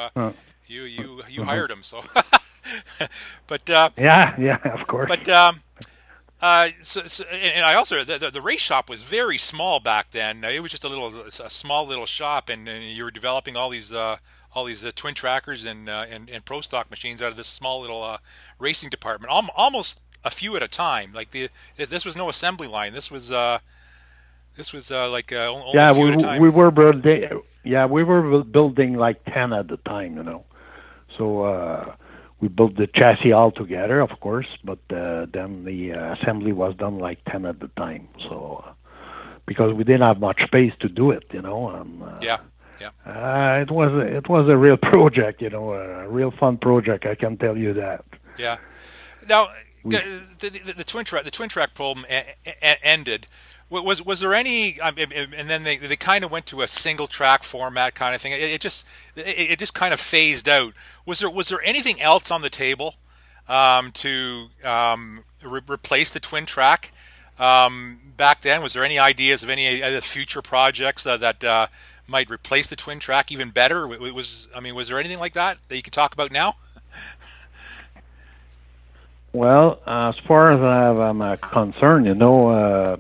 you 0.67 0.83
you 0.85 1.23
you 1.29 1.45
hired 1.45 1.71
him, 1.73 1.83
so. 1.83 2.03
but 3.47 3.69
uh, 3.71 3.91
Yeah, 3.97 4.35
yeah, 4.39 4.59
of 4.79 4.87
course. 4.87 5.09
but 5.09 5.29
um, 5.29 5.61
uh, 6.41 6.69
so, 6.83 7.07
so, 7.07 7.25
and 7.25 7.65
I 7.65 7.75
also 7.75 8.05
the, 8.05 8.19
the, 8.19 8.31
the 8.31 8.43
race 8.43 8.61
shop 8.61 8.91
was 8.91 9.03
very 9.03 9.39
small 9.39 9.81
back 9.81 10.11
then. 10.11 10.45
It 10.45 10.61
was 10.61 10.71
just 10.71 10.85
a 10.85 10.89
little 10.89 11.25
a 11.27 11.51
small 11.51 11.87
little 11.87 12.07
shop, 12.07 12.49
and, 12.49 12.69
and 12.69 12.85
you 12.85 13.05
were 13.05 13.11
developing 13.11 13.57
all 13.57 13.71
these 13.71 13.93
uh, 13.93 14.19
all 14.55 14.65
these 14.65 14.85
uh, 14.85 14.91
twin 14.95 15.15
trackers 15.15 15.65
and, 15.65 15.89
uh, 15.89 16.05
and 16.11 16.29
and 16.29 16.45
pro 16.45 16.61
stock 16.61 16.91
machines 16.91 17.23
out 17.23 17.31
of 17.31 17.37
this 17.37 17.47
small 17.47 17.81
little 17.81 18.03
uh, 18.03 18.19
racing 18.59 18.91
department, 18.91 19.33
Al- 19.33 19.51
almost 19.57 20.01
a 20.25 20.31
few 20.31 20.57
at 20.57 20.63
a 20.63 20.69
time. 20.69 21.13
Like 21.15 21.31
the 21.31 21.49
this 21.77 22.05
was 22.05 22.17
no 22.17 22.29
assembly 22.29 22.69
line. 22.69 22.93
This 22.93 23.11
was 23.11 23.33
uh, 23.33 23.61
this 24.57 24.73
was 24.73 24.91
uh, 24.91 25.11
like 25.11 25.33
uh, 25.33 25.49
only 25.49 25.73
yeah, 25.75 25.91
a 25.91 25.95
few 25.95 26.05
we 26.05 26.13
at 26.13 26.21
a 26.21 26.23
time. 26.23 26.43
we 26.43 26.51
were 26.51 26.71
building. 26.71 27.43
Yeah, 27.65 27.87
we 27.87 28.05
were 28.05 28.45
building 28.45 28.95
like 28.95 29.25
ten 29.25 29.53
at 29.53 29.69
the 29.69 29.77
time, 29.79 30.17
you 30.17 30.23
know. 30.23 30.45
So 31.17 31.45
uh, 31.45 31.95
we 32.41 32.49
built 32.49 32.77
the 32.77 32.87
chassis 32.87 33.33
all 33.33 33.51
together, 33.51 34.01
of 34.01 34.11
course, 34.21 34.47
but 34.63 34.79
uh, 34.91 35.27
then 35.33 35.65
the 35.65 35.93
uh, 35.93 36.15
assembly 36.15 36.53
was 36.53 36.75
done 36.77 36.99
like 36.99 37.19
ten 37.31 37.47
at 37.47 37.61
the 37.61 37.69
time. 37.79 38.09
So 38.29 38.65
uh, 38.67 38.73
because 39.47 39.73
we 39.75 39.85
didn't 39.85 40.03
have 40.03 40.21
much 40.21 40.43
space 40.45 40.73
to 40.81 40.89
do 40.89 41.11
it, 41.11 41.25
you 41.33 41.41
know. 41.41 41.71
And, 41.71 42.03
uh, 42.03 42.17
yeah, 42.21 42.39
yeah. 42.81 42.89
Uh, 43.07 43.63
it 43.63 43.71
was 43.71 43.93
a, 43.93 44.17
it 44.17 44.29
was 44.29 44.49
a 44.49 44.57
real 44.57 44.77
project, 44.93 45.41
you 45.41 45.51
know, 45.51 45.73
a 45.73 46.09
real 46.09 46.31
fun 46.31 46.59
project. 46.59 47.07
I 47.07 47.15
can 47.15 47.37
tell 47.37 47.57
you 47.57 47.73
that. 47.75 48.05
Yeah. 48.39 48.59
Now, 49.29 49.49
the, 49.85 50.23
the, 50.39 50.51
the, 50.51 50.73
the 50.79 50.85
twin 50.85 51.05
track 51.05 51.25
the 51.25 51.31
twin 51.31 51.49
track 51.49 51.75
problem 51.75 52.07
e- 52.11 52.33
e- 52.47 52.75
ended. 52.83 53.27
Wa- 53.69 53.83
Was 53.83 54.01
was 54.05 54.21
there 54.21 54.35
any? 54.35 54.81
um, 54.81 54.95
and 54.99 55.49
then 55.51 55.63
they 55.65 55.77
they 55.77 55.97
kind 55.97 56.25
of 56.25 56.31
went 56.31 56.47
to 56.47 56.63
a 56.63 56.69
single 56.69 57.07
track 57.07 57.43
format 57.43 57.95
kind 57.95 58.15
of 58.15 58.21
thing. 58.21 58.33
It, 58.33 58.41
it 58.41 58.61
just 58.61 58.87
it, 59.17 59.27
it 59.53 59.59
just 59.59 59.75
kind 59.75 59.93
of 59.93 60.01
phased 60.01 60.49
out. 60.49 60.73
Was 61.05 61.19
there 61.21 61.31
was 61.31 61.49
there 61.49 61.63
anything 61.63 62.01
else 62.01 62.31
on 62.31 62.43
the 62.43 62.51
table 62.51 62.95
um, 63.49 63.93
to 63.93 64.49
um, 64.65 65.25
re- 65.43 65.61
replace 65.69 66.11
the 66.11 66.21
twin 66.21 66.47
track 66.47 66.93
um, 67.39 67.99
back 68.17 68.43
then? 68.43 68.63
Was 68.63 68.73
there 68.75 68.85
any 68.85 68.99
ideas 68.99 69.43
of 69.43 69.51
any 69.51 69.83
other 69.83 70.01
future 70.01 70.43
projects 70.43 71.03
that 71.05 71.21
that 71.21 71.43
uh, 71.45 71.67
might 72.07 72.31
replace 72.31 72.69
the 72.69 72.77
twin 72.77 73.01
track 73.01 73.33
even 73.33 73.51
better? 73.51 73.87
Wa- 73.89 74.13
Was 74.13 74.47
I 74.55 74.61
mean, 74.61 74.75
was 74.77 74.89
there 74.89 74.99
anything 75.01 75.19
like 75.19 75.33
that 75.33 75.59
that 75.69 75.77
you 75.77 75.83
could 75.83 75.93
talk 75.93 76.13
about 76.15 76.31
now? 76.31 76.55
Well, 79.33 79.81
as 79.87 80.15
far 80.27 80.53
as 80.53 80.99
I'm 80.99 81.21
uh, 81.21 81.37
concerned, 81.37 82.07
you 82.07 82.15
know, 82.15 82.49
uh, 82.49 82.97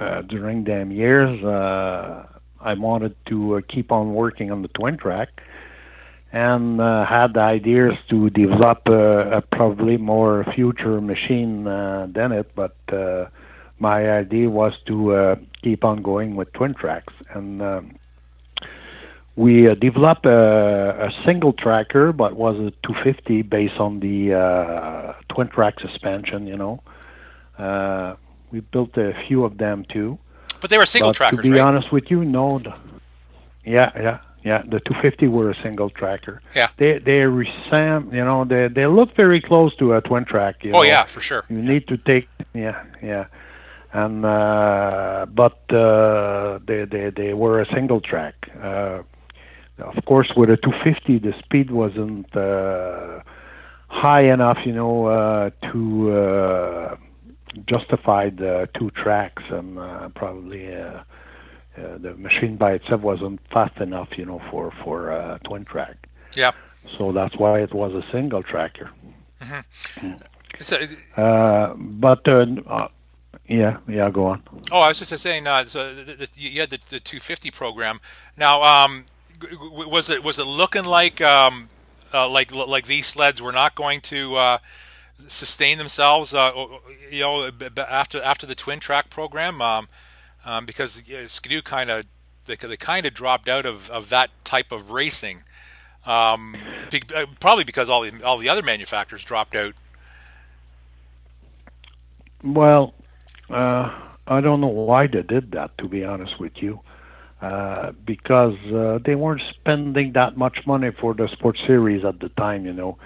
uh, 0.00 0.22
during 0.22 0.64
them 0.64 0.90
years, 0.90 1.42
uh, 1.44 2.26
I 2.60 2.74
wanted 2.74 3.14
to 3.26 3.56
uh, 3.56 3.60
keep 3.68 3.92
on 3.92 4.14
working 4.14 4.50
on 4.50 4.62
the 4.62 4.68
twin 4.68 4.96
track, 4.96 5.28
and 6.32 6.80
uh, 6.80 7.04
had 7.04 7.36
ideas 7.36 7.94
to 8.08 8.30
develop 8.30 8.86
a, 8.86 9.38
a 9.38 9.40
probably 9.42 9.96
more 9.96 10.44
future 10.54 11.00
machine 11.00 11.66
uh, 11.66 12.06
than 12.10 12.32
it, 12.32 12.50
but 12.54 12.76
uh, 12.92 13.26
my 13.78 14.10
idea 14.10 14.48
was 14.48 14.72
to 14.86 15.14
uh, 15.14 15.36
keep 15.62 15.84
on 15.84 16.02
going 16.02 16.36
with 16.36 16.52
twin 16.52 16.74
tracks 16.74 17.14
and. 17.34 17.62
Um, 17.62 17.96
we 19.36 19.68
uh, 19.68 19.74
developed 19.74 20.26
a, 20.26 21.06
a, 21.06 21.24
single 21.24 21.54
tracker, 21.54 22.12
but 22.12 22.36
was 22.36 22.56
a 22.56 22.72
250 22.86 23.40
based 23.42 23.78
on 23.78 24.00
the 24.00 24.34
uh, 24.34 25.14
twin 25.32 25.48
track 25.48 25.80
suspension. 25.80 26.46
You 26.46 26.58
know, 26.58 26.82
uh, 27.58 28.16
we 28.50 28.60
built 28.60 28.96
a 28.96 29.12
few 29.26 29.44
of 29.44 29.58
them 29.58 29.84
too. 29.92 30.18
But 30.60 30.70
they 30.70 30.78
were 30.78 30.86
single 30.86 31.10
but 31.10 31.16
trackers, 31.16 31.38
To 31.38 31.42
be 31.42 31.50
right? 31.52 31.60
honest 31.60 31.92
with 31.92 32.10
you, 32.10 32.24
no. 32.24 32.58
The, 32.58 32.74
yeah, 33.64 33.90
yeah, 33.96 34.18
yeah. 34.44 34.62
The 34.62 34.80
250 34.80 35.28
were 35.28 35.50
a 35.50 35.62
single 35.62 35.90
tracker. 35.90 36.42
Yeah. 36.54 36.68
They 36.76 36.98
they 36.98 37.20
resemble, 37.20 38.14
you 38.14 38.24
know, 38.24 38.44
they 38.44 38.68
they 38.68 38.86
look 38.86 39.14
very 39.16 39.40
close 39.40 39.74
to 39.76 39.94
a 39.94 40.00
twin 40.00 40.24
track. 40.24 40.62
You 40.62 40.72
oh 40.72 40.78
know? 40.78 40.82
yeah, 40.82 41.04
for 41.04 41.20
sure. 41.20 41.44
You 41.48 41.58
yeah. 41.58 41.72
need 41.72 41.88
to 41.88 41.96
take, 41.96 42.28
yeah, 42.54 42.84
yeah 43.02 43.26
and 43.92 44.24
uh, 44.24 45.26
but 45.34 45.58
uh, 45.72 46.58
they, 46.66 46.84
they 46.84 47.10
they 47.10 47.34
were 47.34 47.60
a 47.60 47.66
single 47.74 48.00
track. 48.00 48.34
Uh, 48.62 49.02
of 49.78 50.04
course, 50.04 50.30
with 50.36 50.50
a 50.50 50.56
250, 50.58 51.18
the 51.18 51.32
speed 51.38 51.70
wasn't 51.70 52.34
uh, 52.36 53.20
high 53.88 54.30
enough, 54.30 54.58
you 54.64 54.72
know, 54.72 55.06
uh, 55.06 55.50
to 55.72 56.98
justify 57.66 58.30
the 58.30 58.68
two 58.78 58.90
tracks, 58.90 59.42
and 59.50 59.78
uh, 59.78 60.08
probably 60.10 60.74
uh, 60.74 61.02
uh, 61.78 61.98
the 61.98 62.14
machine 62.16 62.56
by 62.56 62.72
itself 62.72 63.00
wasn't 63.00 63.40
fast 63.52 63.76
enough, 63.78 64.08
you 64.16 64.24
know, 64.24 64.40
for 64.50 64.72
for 64.84 65.12
uh, 65.12 65.38
twin 65.38 65.64
track. 65.64 65.96
Yeah. 66.36 66.52
So 66.98 67.12
that's 67.12 67.36
why 67.36 67.60
it 67.60 67.72
was 67.74 67.92
a 67.94 68.04
single 68.10 68.42
tracker. 68.42 68.90
Mm-hmm. 69.42 70.12
So, 70.60 70.78
uh, 71.16 71.74
but 71.76 72.26
uh, 72.28 72.46
uh, 72.66 72.88
yeah, 73.46 73.78
yeah, 73.88 74.10
go 74.10 74.26
on. 74.26 74.42
Oh, 74.70 74.80
I 74.80 74.88
was 74.88 74.98
just 74.98 75.16
saying, 75.18 75.46
uh, 75.46 75.64
so 75.64 75.94
the, 75.94 76.14
the, 76.14 76.28
you 76.34 76.60
had 76.60 76.70
the, 76.70 76.78
the 76.88 77.00
250 77.00 77.50
program. 77.50 78.00
Now, 78.36 78.62
um, 78.62 79.06
was 79.72 80.10
it 80.10 80.22
was 80.22 80.38
it 80.38 80.46
looking 80.46 80.84
like 80.84 81.20
um, 81.20 81.68
uh, 82.12 82.28
like 82.28 82.54
like 82.54 82.86
these 82.86 83.06
sleds 83.06 83.40
were 83.40 83.52
not 83.52 83.74
going 83.74 84.00
to 84.02 84.36
uh, 84.36 84.58
sustain 85.28 85.78
themselves, 85.78 86.34
uh, 86.34 86.52
you 87.10 87.20
know, 87.20 87.50
after 87.76 88.22
after 88.22 88.46
the 88.46 88.54
twin 88.54 88.80
track 88.80 89.10
program, 89.10 89.60
um, 89.60 89.88
um, 90.44 90.66
because 90.66 91.02
Skidoo 91.26 91.62
kind 91.62 91.90
of 91.90 92.06
they, 92.46 92.56
they 92.56 92.76
kind 92.76 93.06
of 93.06 93.14
dropped 93.14 93.48
out 93.48 93.66
of, 93.66 93.90
of 93.90 94.08
that 94.08 94.30
type 94.44 94.72
of 94.72 94.90
racing, 94.90 95.42
um, 96.06 96.56
be, 96.90 97.02
uh, 97.14 97.26
probably 97.38 97.64
because 97.64 97.88
all 97.88 98.02
the 98.02 98.22
all 98.22 98.38
the 98.38 98.48
other 98.48 98.62
manufacturers 98.62 99.24
dropped 99.24 99.54
out. 99.54 99.74
Well, 102.42 102.94
uh, 103.50 103.90
I 104.26 104.40
don't 104.40 104.60
know 104.60 104.68
why 104.68 105.06
they 105.06 105.22
did 105.22 105.52
that. 105.52 105.76
To 105.78 105.88
be 105.88 106.04
honest 106.04 106.40
with 106.40 106.56
you, 106.56 106.80
uh, 107.42 107.92
because 108.04 108.56
uh, 108.72 108.98
they 109.04 109.14
weren't 109.14 109.42
spending 109.50 110.12
that 110.12 110.36
much 110.36 110.66
money 110.66 110.90
for 110.90 111.14
the 111.14 111.28
sports 111.28 111.60
series 111.66 112.04
at 112.04 112.20
the 112.20 112.30
time. 112.30 112.64
You 112.64 112.72
know, 112.72 112.98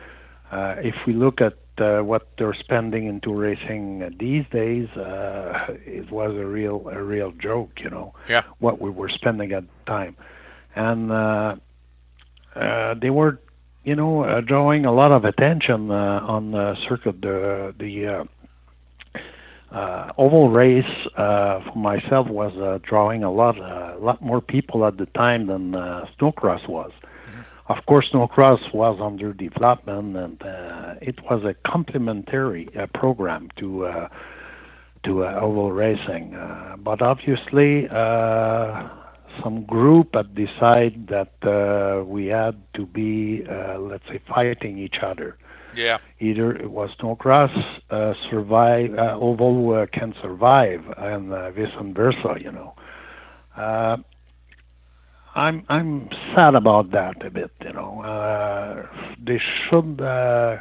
uh, 0.50 0.74
if 0.79 0.94
we 1.07 1.12
look 1.12 1.40
at 1.40 1.55
uh, 1.80 2.00
what 2.00 2.28
they're 2.38 2.54
spending 2.54 3.06
into 3.06 3.32
racing 3.32 4.16
these 4.18 4.44
days, 4.50 4.88
uh, 4.90 5.66
it 5.84 6.10
was 6.10 6.32
a 6.37 6.44
real 6.44 6.88
a 6.88 7.02
real 7.02 7.32
joke. 7.32 7.70
You 7.82 7.90
know, 7.90 8.14
yeah. 8.28 8.42
what 8.58 8.80
we 8.80 8.90
were 8.90 9.08
spending 9.08 9.52
at 9.52 9.64
the 9.64 9.90
time, 9.90 10.16
and 10.74 11.10
uh, 11.12 11.56
uh, 12.54 12.94
they 12.94 13.10
were, 13.10 13.40
you 13.84 13.96
know, 13.96 14.24
uh, 14.24 14.40
drawing 14.40 14.84
a 14.84 14.92
lot 14.92 15.12
of 15.12 15.24
attention 15.24 15.90
uh, 15.90 16.20
on 16.22 16.52
the 16.52 16.76
circuit. 16.88 17.20
The 17.20 17.74
the 17.78 18.06
uh, 18.06 18.24
uh, 19.74 20.12
oval 20.18 20.50
race 20.50 20.84
uh, 21.16 21.60
for 21.64 21.76
myself 21.76 22.28
was 22.28 22.56
uh, 22.56 22.78
drawing 22.82 23.24
a 23.24 23.30
lot, 23.30 23.58
a 23.58 23.98
lot 23.98 24.22
more 24.22 24.40
people 24.40 24.87
at 24.87 24.96
the 24.98 25.06
time 25.06 25.48
than 25.48 25.74
uh, 25.74 26.06
snowcross 26.16 26.68
was. 26.68 26.92
Of 27.66 27.87
course, 27.87 28.11
snowcross 28.12 28.74
was 28.74 28.98
under 29.00 29.33
development, 29.33 30.16
and 30.16 30.42
uh, 30.42 30.94
it 31.00 31.18
was 31.31 31.44
a 31.44 31.55
complementary 31.68 32.68
uh, 32.77 32.87
program 32.92 33.48
to 33.57 33.87
uh, 33.87 34.09
to 35.05 35.24
uh, 35.24 35.40
oval 35.40 35.72
racing. 35.72 36.35
Uh, 36.35 36.77
but 36.79 37.00
obviously, 37.00 37.88
uh, 37.88 38.88
some 39.42 39.64
group 39.64 40.14
had 40.14 40.35
decided 40.35 41.09
that 41.09 41.33
uh, 41.42 42.05
we 42.05 42.27
had 42.27 42.61
to 42.74 42.87
be, 42.87 43.44
uh, 43.50 43.79
let's 43.79 44.05
say, 44.09 44.20
fighting 44.29 44.79
each 44.79 44.96
other. 45.03 45.37
Yeah. 45.74 45.98
Either 46.20 46.55
it 46.55 46.70
was 46.70 46.90
snowcross 47.00 47.53
uh, 47.90 48.14
survive, 48.31 48.94
uh, 48.96 49.16
oval 49.20 49.74
uh, 49.74 49.87
can 49.92 50.14
survive, 50.22 50.83
and 50.96 51.33
uh, 51.33 51.50
vice 51.50 51.72
versa. 51.81 52.37
You 52.40 52.53
know, 52.53 52.74
uh, 53.57 53.96
I'm 55.35 55.64
I'm 55.68 56.09
sad 56.35 56.55
about 56.55 56.92
that 56.92 57.25
a 57.25 57.31
bit. 57.31 57.51
You 57.64 57.73
know, 57.73 58.03
uh, 58.03 58.87
they 59.18 59.40
should 59.68 60.01
uh, 60.01 60.59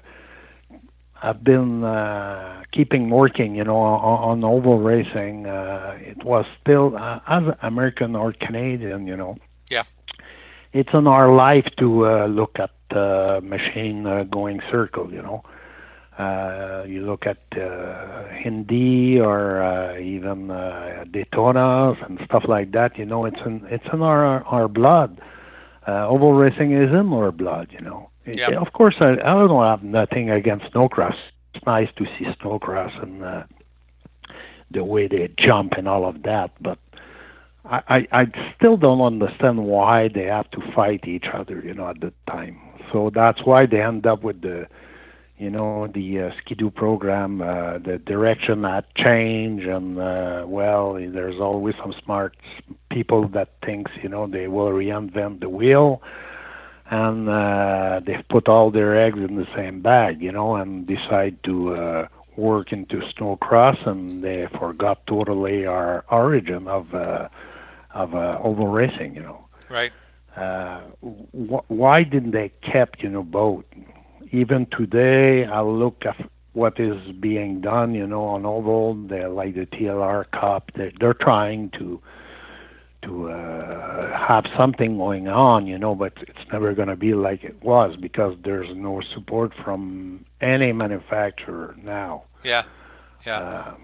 have 1.14 1.44
been 1.44 1.84
uh, 1.84 2.64
keeping 2.72 3.10
working. 3.10 3.56
You 3.56 3.64
know, 3.64 3.78
on, 3.78 4.44
on 4.44 4.44
oval 4.44 4.80
racing. 4.80 5.46
Uh, 5.46 5.98
it 6.00 6.24
was 6.24 6.46
still 6.62 6.98
uh, 6.98 7.20
as 7.28 7.44
American 7.62 8.16
or 8.16 8.34
Canadian. 8.34 9.06
You 9.06 9.18
know. 9.18 9.38
Yeah. 9.70 9.84
It's 10.74 10.90
in 10.94 11.06
our 11.06 11.34
life 11.34 11.68
to 11.78 12.08
uh, 12.08 12.26
look 12.26 12.58
at 12.60 12.72
uh, 12.98 13.42
machine 13.44 14.08
uh, 14.08 14.24
going 14.24 14.60
circle, 14.72 15.14
you 15.14 15.22
know. 15.22 15.44
Uh, 15.46 15.50
you 16.88 17.06
look 17.06 17.26
at 17.26 17.38
uh, 17.58 18.24
Indy 18.46 19.20
or 19.20 19.64
uh, 19.64 19.98
even 20.00 20.52
uh, 20.52 21.06
Daytonas 21.08 22.04
and 22.06 22.20
stuff 22.26 22.44
like 22.48 22.72
that. 22.72 22.98
You 22.98 23.06
know, 23.06 23.26
it's 23.26 23.40
in 23.46 23.66
it's 23.70 23.86
in 23.92 24.02
our 24.02 24.44
our 24.44 24.68
blood. 24.68 25.22
Uh, 25.88 26.08
oval 26.08 26.34
racing 26.34 26.72
is 26.72 26.90
in 26.90 27.12
our 27.14 27.32
blood. 27.32 27.70
You 27.72 27.82
know. 27.82 28.10
Yeah. 28.26 28.52
Of 28.52 28.72
course, 28.74 28.96
I, 29.02 29.14
I 29.14 29.34
don't 29.48 29.66
have 29.66 29.84
nothing 29.84 30.30
against 30.30 30.66
snowcross. 30.74 31.16
It's 31.54 31.66
nice 31.66 31.90
to 31.98 32.06
see 32.18 32.26
snowcross 32.42 33.02
and 33.04 33.24
uh, 33.24 33.44
the 34.72 34.84
way 34.84 35.08
they 35.08 35.30
jump 35.38 35.74
and 35.74 35.88
all 35.88 36.08
of 36.08 36.24
that, 36.24 36.52
but 36.62 36.80
I, 37.66 37.82
I 37.88 38.22
I 38.22 38.26
still 38.56 38.78
don't 38.78 39.02
understand 39.02 39.66
why 39.66 40.08
they 40.08 40.28
have 40.28 40.50
to 40.52 40.62
fight 40.76 41.08
each 41.08 41.26
other. 41.34 41.62
You 41.64 41.74
know, 41.74 41.90
at 41.90 42.00
the 42.00 42.14
time. 42.30 42.60
So 42.92 43.10
that's 43.14 43.44
why 43.44 43.66
they 43.66 43.82
end 43.82 44.06
up 44.06 44.24
with 44.24 44.42
the, 44.42 44.68
you 45.44 45.50
know, 45.50 45.88
the 45.88 46.22
uh, 46.22 46.32
Skidoo 46.40 46.72
program. 46.72 47.42
Uh, 47.42 47.78
the 47.78 47.98
direction 47.98 48.64
had 48.64 48.86
changed, 48.96 49.68
and 49.68 50.00
uh, 50.00 50.46
well, 50.48 50.94
there's 50.94 51.40
always 51.40 51.76
some 51.84 51.94
smart 52.04 52.36
people 52.90 53.28
that 53.30 53.50
thinks, 53.66 53.92
you 54.02 54.08
know, 54.08 54.26
they 54.26 54.48
will 54.48 54.70
reinvent 54.70 55.42
the 55.42 55.50
wheel, 55.50 56.02
and 56.90 57.28
uh, 57.28 58.00
they've 58.06 58.28
put 58.30 58.48
all 58.48 58.72
their 58.72 58.98
eggs 59.06 59.20
in 59.20 59.36
the 59.36 59.48
same 59.54 59.82
bag, 59.82 60.22
you 60.22 60.32
know, 60.32 60.56
and 60.56 60.88
decide 60.88 61.36
to. 61.44 61.76
Uh, 61.76 62.08
work 62.36 62.72
into 62.74 63.00
snowcross 63.16 63.78
and 63.86 64.24
they 64.24 64.48
forgot 64.58 65.06
totally 65.06 65.68
our 65.68 66.04
origin 66.10 66.68
of 66.68 66.92
uh, 66.96 67.28
of 67.92 68.16
uh, 68.16 68.40
oval 68.44 68.66
racing 68.66 69.14
you 69.14 69.22
know 69.22 69.46
right 69.70 69.92
uh, 70.36 70.82
wh- 71.02 71.70
why 71.70 72.02
didn't 72.04 72.32
they 72.32 72.50
kept 72.62 73.04
you 73.04 73.10
know 73.10 73.24
both? 73.24 73.66
Even 74.34 74.66
today, 74.78 75.46
I 75.46 75.62
look 75.62 76.04
at 76.06 76.18
what 76.54 76.80
is 76.80 77.00
being 77.20 77.62
done, 77.62 77.94
you 77.94 78.08
know, 78.08 78.24
on 78.24 78.46
oval. 78.46 78.96
They 78.96 79.24
like 79.26 79.54
the 79.54 79.68
TLR 79.68 80.26
Cup. 80.32 80.72
They're, 80.76 80.92
they're 81.00 81.14
trying 81.14 81.70
to 81.78 82.02
to 83.04 83.30
uh, 83.30 84.28
have 84.28 84.46
something 84.58 84.98
going 84.98 85.28
on, 85.28 85.68
you 85.68 85.78
know, 85.78 85.94
but 85.94 86.14
it's 86.22 86.52
never 86.52 86.74
going 86.74 86.88
to 86.88 86.96
be 86.96 87.14
like 87.14 87.44
it 87.44 87.62
was 87.62 87.98
because 87.98 88.36
there's 88.46 88.74
no 88.76 89.02
support 89.14 89.52
from 89.64 90.26
any 90.42 90.72
manufacturer 90.72 91.76
now. 91.84 92.24
Yeah, 92.44 92.64
yeah. 93.26 93.40
Uh, 93.40 93.76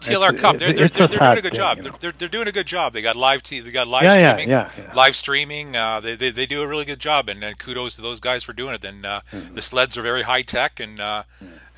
the 0.00 0.12
TLR 0.12 0.32
it's, 0.32 0.40
Cup, 0.40 0.58
they're, 0.58 0.72
they're, 0.72 0.88
they're, 0.88 1.08
they're 1.08 1.18
doing 1.18 1.32
a 1.32 1.34
good 1.34 1.42
thing, 1.44 1.52
job. 1.52 1.78
You 1.78 1.82
know? 1.84 1.96
they're, 2.00 2.12
they're 2.12 2.28
doing 2.28 2.48
a 2.48 2.52
good 2.52 2.66
job. 2.66 2.92
They 2.92 3.02
got 3.02 3.16
live 3.16 3.42
t- 3.42 3.60
they 3.60 3.70
got 3.70 3.88
live 3.88 4.04
yeah, 4.04 4.32
streaming, 4.32 4.50
yeah, 4.50 4.70
yeah, 4.76 4.92
live 4.94 5.16
streaming. 5.16 5.76
Uh, 5.76 6.00
they, 6.00 6.16
they 6.16 6.30
they 6.30 6.46
do 6.46 6.62
a 6.62 6.68
really 6.68 6.84
good 6.84 7.00
job, 7.00 7.28
and, 7.28 7.42
and 7.42 7.58
kudos 7.58 7.96
to 7.96 8.02
those 8.02 8.20
guys 8.20 8.44
for 8.44 8.52
doing 8.52 8.74
it. 8.74 8.84
And 8.84 9.04
uh, 9.04 9.20
mm-hmm. 9.30 9.54
the 9.54 9.62
sleds 9.62 9.96
are 9.96 10.02
very 10.02 10.22
high 10.22 10.42
tech, 10.42 10.80
and 10.80 11.00
uh, 11.00 11.24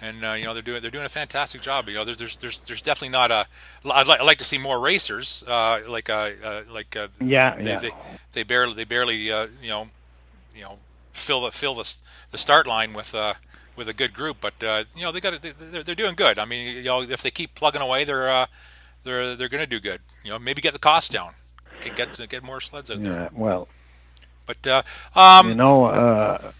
and 0.00 0.24
uh, 0.24 0.32
you 0.32 0.44
know 0.44 0.54
they're 0.54 0.62
doing 0.62 0.82
they're 0.82 0.90
doing 0.90 1.04
a 1.04 1.10
fantastic 1.10 1.60
job. 1.60 1.88
You 1.88 1.94
know, 1.94 2.04
there's 2.04 2.18
there's 2.18 2.36
there's, 2.36 2.58
there's 2.60 2.82
definitely 2.82 3.10
not 3.10 3.30
a. 3.30 3.46
I'd 3.84 4.06
like, 4.06 4.20
I'd 4.20 4.26
like 4.26 4.38
to 4.38 4.44
see 4.44 4.58
more 4.58 4.78
racers, 4.78 5.44
uh, 5.46 5.80
like 5.88 6.08
uh, 6.08 6.30
uh, 6.42 6.62
like 6.70 6.96
uh, 6.96 7.08
yeah, 7.20 7.56
they, 7.56 7.64
yeah. 7.64 7.78
they 7.78 7.90
they 8.32 8.42
barely 8.42 8.74
they 8.74 8.84
barely 8.84 9.30
uh, 9.30 9.48
you 9.62 9.68
know 9.68 9.88
you 10.54 10.62
know 10.62 10.78
fill 11.12 11.42
the 11.42 11.50
fill 11.50 11.74
the 11.74 11.96
the 12.30 12.38
start 12.38 12.66
line 12.66 12.92
with. 12.92 13.14
Uh, 13.14 13.34
with 13.78 13.88
a 13.88 13.94
good 13.94 14.12
group, 14.12 14.38
but 14.40 14.62
uh, 14.62 14.84
you 14.94 15.02
know 15.02 15.12
they 15.12 15.20
got 15.20 15.40
they're, 15.40 15.82
they're 15.82 15.94
doing 15.94 16.14
good. 16.14 16.38
I 16.38 16.44
mean, 16.44 16.76
you 16.76 16.82
know, 16.84 17.00
if 17.00 17.22
they 17.22 17.30
keep 17.30 17.54
plugging 17.54 17.80
away, 17.80 18.04
they're 18.04 18.28
uh, 18.28 18.46
they're 19.04 19.34
they're 19.36 19.48
going 19.48 19.62
to 19.62 19.66
do 19.66 19.80
good. 19.80 20.00
You 20.24 20.32
know, 20.32 20.38
maybe 20.38 20.60
get 20.60 20.74
the 20.74 20.78
cost 20.78 21.12
down, 21.12 21.32
get 21.80 21.94
get, 21.96 22.28
get 22.28 22.42
more 22.42 22.60
sleds 22.60 22.90
out 22.90 23.00
there. 23.00 23.12
Yeah, 23.12 23.28
well, 23.32 23.68
But 24.44 24.66
uh, 24.66 24.82
um, 25.14 25.48
you 25.50 25.54
know, 25.54 25.84
uh, 25.86 26.52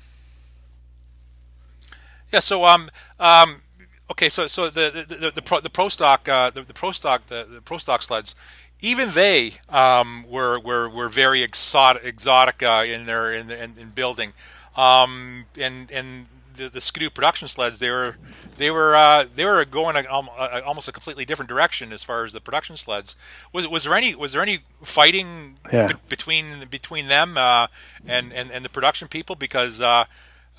yeah. 2.32 2.40
So 2.40 2.64
um, 2.64 2.90
um, 3.18 3.62
okay. 4.10 4.28
So 4.28 4.46
so 4.46 4.68
the 4.68 5.04
the 5.08 5.14
the, 5.14 5.30
the 5.32 5.42
pro 5.42 5.60
the 5.60 5.70
pro 5.70 5.88
stock 5.88 6.28
uh, 6.28 6.50
the, 6.50 6.62
the 6.62 6.74
pro 6.74 6.92
stock 6.92 7.26
the, 7.26 7.46
the 7.50 7.60
pro 7.60 7.78
stock 7.78 8.02
sleds, 8.02 8.34
even 8.80 9.10
they 9.10 9.54
um, 9.68 10.24
were 10.28 10.60
were 10.60 10.88
were 10.88 11.08
very 11.08 11.42
exotic 11.42 12.04
exotic 12.04 12.62
uh, 12.62 12.84
in 12.86 13.06
their 13.06 13.32
in, 13.32 13.50
in, 13.50 13.78
in 13.78 13.90
building, 13.90 14.34
um, 14.76 15.46
and 15.58 15.90
and 15.90 16.26
the, 16.58 16.68
the 16.68 16.80
Skidoo 16.80 17.10
production 17.10 17.48
sleds 17.48 17.78
they 17.78 17.90
were 17.90 18.16
they 18.58 18.70
were 18.70 18.94
uh, 18.94 19.24
they 19.34 19.44
were 19.44 19.64
going 19.64 19.96
a, 19.96 20.00
a, 20.00 20.62
almost 20.64 20.88
a 20.88 20.92
completely 20.92 21.24
different 21.24 21.48
direction 21.48 21.92
as 21.92 22.04
far 22.04 22.24
as 22.24 22.32
the 22.32 22.40
production 22.40 22.76
sleds. 22.76 23.16
Was 23.52 23.66
was 23.66 23.84
there 23.84 23.94
any 23.94 24.14
was 24.14 24.32
there 24.32 24.42
any 24.42 24.60
fighting 24.82 25.56
yeah. 25.72 25.86
be, 25.86 25.94
between 26.08 26.66
between 26.68 27.08
them 27.08 27.38
uh, 27.38 27.68
and, 28.06 28.32
and 28.32 28.50
and 28.50 28.64
the 28.64 28.68
production 28.68 29.08
people 29.08 29.36
because 29.36 29.80
uh, 29.80 30.04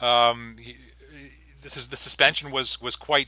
um, 0.02 0.56
this 1.62 1.78
is 1.78 1.90
the 1.90 1.98
suspension 1.98 2.52
was 2.52 2.82
was 2.82 2.96
quite 2.96 3.28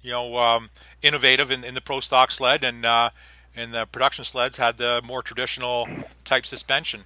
you 0.00 0.12
know 0.12 0.38
um, 0.38 0.70
innovative 1.02 1.50
in, 1.50 1.64
in 1.64 1.74
the 1.74 1.80
pro 1.80 2.00
stock 2.00 2.30
sled 2.30 2.62
and 2.64 2.86
uh, 2.86 3.10
and 3.56 3.74
the 3.74 3.84
production 3.86 4.24
sleds 4.24 4.56
had 4.56 4.76
the 4.76 5.02
more 5.04 5.22
traditional 5.22 5.88
type 6.24 6.46
suspension. 6.46 7.02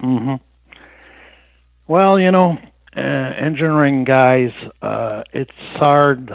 Mhm. 0.00 0.40
Well, 1.88 2.18
you 2.18 2.30
know, 2.30 2.58
uh, 2.96 3.00
engineering 3.00 4.04
guys, 4.04 4.52
uh, 4.80 5.22
it's 5.32 5.50
hard, 5.74 6.32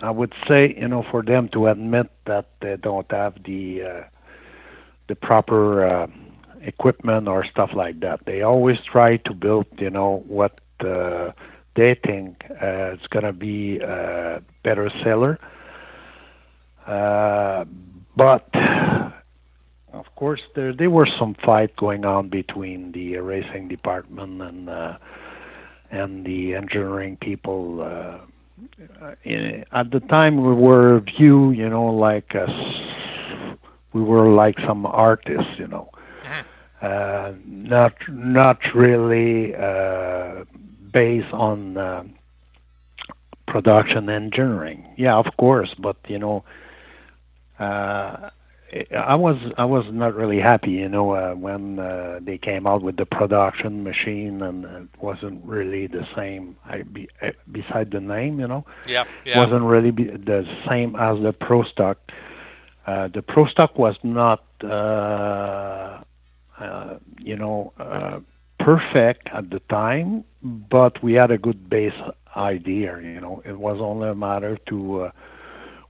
I 0.00 0.10
would 0.10 0.32
say, 0.46 0.74
you 0.78 0.88
know, 0.88 1.04
for 1.10 1.22
them 1.22 1.48
to 1.50 1.66
admit 1.66 2.10
that 2.26 2.50
they 2.60 2.76
don't 2.76 3.10
have 3.10 3.42
the 3.44 3.82
uh, 3.82 4.02
the 5.08 5.14
proper 5.14 5.84
uh, 5.84 6.06
equipment 6.62 7.28
or 7.28 7.44
stuff 7.44 7.70
like 7.74 8.00
that. 8.00 8.20
They 8.24 8.42
always 8.42 8.78
try 8.90 9.16
to 9.18 9.34
build, 9.34 9.66
you 9.78 9.90
know, 9.90 10.24
what 10.26 10.60
uh, 10.80 11.32
they 11.74 11.94
think 11.94 12.44
uh, 12.62 12.92
is 12.94 13.06
going 13.08 13.24
to 13.24 13.32
be 13.32 13.78
a 13.78 14.42
better 14.62 14.90
seller. 15.02 15.38
Uh, 16.86 17.64
but 18.16 18.48
of 19.92 20.06
course, 20.14 20.40
there 20.54 20.72
there 20.72 20.90
were 20.90 21.08
some 21.18 21.34
fight 21.44 21.74
going 21.76 22.04
on 22.04 22.28
between 22.28 22.92
the 22.92 23.16
racing 23.16 23.68
department 23.68 24.40
and 24.40 24.68
uh, 24.68 24.98
and 25.90 26.24
the 26.24 26.54
engineering 26.54 27.16
people. 27.20 27.82
Uh, 27.82 28.18
in, 29.24 29.64
at 29.72 29.90
the 29.90 30.00
time, 30.00 30.36
we 30.36 30.54
were 30.54 31.00
viewed, 31.00 31.56
you 31.56 31.68
know, 31.68 31.86
like 31.86 32.34
us. 32.34 32.50
We 33.92 34.02
were 34.02 34.28
like 34.28 34.56
some 34.66 34.84
artists, 34.86 35.58
you 35.58 35.66
know, 35.68 35.90
uh, 36.82 37.32
not 37.46 37.94
not 38.08 38.58
really 38.74 39.54
uh, 39.54 40.44
based 40.92 41.32
on 41.32 41.76
uh, 41.78 42.04
production 43.46 44.10
engineering. 44.10 44.86
Yeah, 44.96 45.16
of 45.16 45.26
course, 45.38 45.74
but 45.78 45.96
you 46.08 46.18
know, 46.18 46.44
uh, 47.58 48.30
I 48.96 49.14
was 49.14 49.36
I 49.56 49.64
was 49.64 49.84
not 49.92 50.14
really 50.14 50.40
happy, 50.40 50.72
you 50.72 50.88
know, 50.88 51.12
uh, 51.12 51.34
when 51.34 51.78
uh, 51.78 52.18
they 52.20 52.36
came 52.36 52.66
out 52.66 52.82
with 52.82 52.96
the 52.96 53.06
production 53.06 53.84
machine, 53.84 54.42
and 54.42 54.64
it 54.64 54.88
wasn't 55.00 55.44
really 55.44 55.86
the 55.86 56.06
same. 56.16 56.56
I 56.64 56.82
be, 56.82 57.08
uh, 57.22 57.30
beside 57.50 57.92
the 57.92 58.00
name, 58.00 58.40
you 58.40 58.48
know, 58.48 58.64
yeah, 58.88 59.04
yeah. 59.24 59.38
wasn't 59.38 59.64
really 59.64 59.92
be 59.92 60.04
the 60.04 60.44
same 60.68 60.96
as 60.96 61.22
the 61.22 61.32
Pro 61.32 61.62
Stock. 61.64 61.98
Uh, 62.86 63.08
the 63.08 63.22
Pro 63.22 63.46
Stock 63.46 63.78
was 63.78 63.96
not, 64.02 64.44
uh, 64.64 66.02
uh, 66.58 66.98
you 67.20 67.36
know, 67.36 67.72
uh, 67.78 68.18
perfect 68.58 69.28
at 69.32 69.50
the 69.50 69.60
time, 69.70 70.24
but 70.42 71.02
we 71.04 71.12
had 71.12 71.30
a 71.30 71.38
good 71.38 71.70
base 71.70 71.94
idea. 72.36 72.98
You 73.00 73.20
know, 73.20 73.42
it 73.44 73.58
was 73.58 73.78
only 73.80 74.08
a 74.08 74.14
matter 74.14 74.58
to. 74.68 75.02
Uh, 75.02 75.10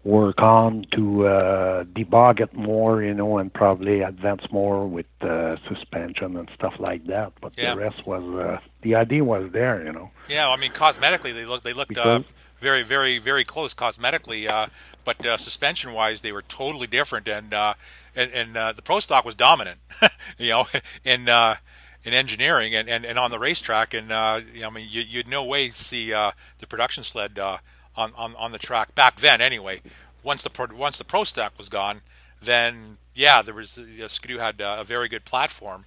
work 0.07 0.41
on 0.41 0.87
to 0.93 1.27
uh, 1.27 1.85
debug 1.85 2.41
it 2.41 2.55
more, 2.55 3.03
you 3.03 3.13
know, 3.13 3.39
and 3.39 3.53
probably 3.53 4.03
advance 4.03 4.43
more 4.53 4.87
with 4.87 5.07
uh, 5.21 5.57
suspension 5.69 6.37
and 6.37 6.49
stuff 6.55 6.75
like 6.79 7.05
that. 7.07 7.33
But 7.41 7.59
Yeah. 7.59 7.75
the 7.75 7.81
rest 7.81 8.07
was 8.07 8.23
uh, 8.23 8.61
the 8.83 8.95
idea 8.95 9.25
was 9.25 9.51
there, 9.53 9.85
you 9.85 9.93
know. 9.93 10.11
Yeah, 10.29 10.49
I 10.49 10.57
mean, 10.57 10.73
cosmetically 10.73 11.35
they 11.35 11.45
looked 11.45 11.65
they 11.65 11.73
looked 11.73 11.97
uh, 11.99 12.19
Because- 12.21 12.33
very, 12.59 12.83
very, 12.83 13.19
very 13.19 13.45
close 13.45 13.75
cosmetically, 13.75 14.49
uh, 14.49 14.69
but 15.05 15.27
uh, 15.27 15.37
suspension-wise 15.37 16.23
they 16.23 16.33
were 16.33 16.41
totally 16.43 16.87
different, 16.87 17.29
and 17.29 17.53
uh, 17.53 17.75
and, 18.15 18.31
and 18.31 18.57
uh, 18.57 18.73
the 18.73 18.81
pro 18.83 18.99
stock 19.01 19.25
was 19.27 19.35
dominant, 19.35 19.79
you 20.39 20.49
know, 20.51 20.67
in 21.05 21.29
uh, 21.29 21.57
in 22.05 22.15
engineering 22.15 22.75
and, 22.75 22.89
and, 22.89 23.05
and 23.05 23.19
on 23.19 23.31
the 23.31 23.39
racetrack, 23.39 23.93
and 23.93 24.11
uh, 24.13 24.41
you 24.55 24.61
know, 24.63 24.69
I 24.69 24.71
mean, 24.71 24.89
you, 24.91 25.03
you'd 25.03 25.29
no 25.29 25.45
way 25.45 25.69
see 25.71 26.15
uh, 26.15 26.31
the 26.59 26.67
production 26.67 27.03
sled 27.05 27.39
uh, 27.39 27.59
on, 27.97 28.13
on 28.17 28.35
on 28.37 28.53
the 28.53 28.59
track 28.59 28.95
back 28.95 29.17
then, 29.17 29.41
anyway. 29.41 29.81
Once 30.23 30.43
the 30.43 30.51
pro, 30.51 30.67
once 30.75 30.99
the 30.99 31.05
pro 31.05 31.25
stock 31.25 31.53
was 31.57 31.69
gone, 31.69 32.01
then 32.43 32.99
yeah, 33.15 33.43
there 33.43 33.55
was 33.55 33.79
you 33.79 34.01
know, 34.01 34.07
Skidoo 34.07 34.39
had 34.39 34.61
uh, 34.61 34.77
a 34.81 34.85
very 34.85 35.09
good 35.09 35.25
platform 35.25 35.85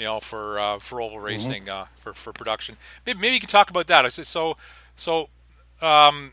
you 0.00 0.04
know, 0.04 0.18
for 0.18 0.58
uh, 0.58 0.78
for 0.78 1.02
oval 1.02 1.20
racing 1.20 1.68
uh, 1.68 1.84
for 1.96 2.14
for 2.14 2.32
production. 2.32 2.76
Maybe, 3.04 3.20
maybe 3.20 3.34
you 3.34 3.40
can 3.40 3.50
talk 3.50 3.68
about 3.68 3.86
that. 3.88 4.06
I 4.06 4.08
said, 4.08 4.26
So 4.26 4.56
so 4.96 5.28
um, 5.82 6.32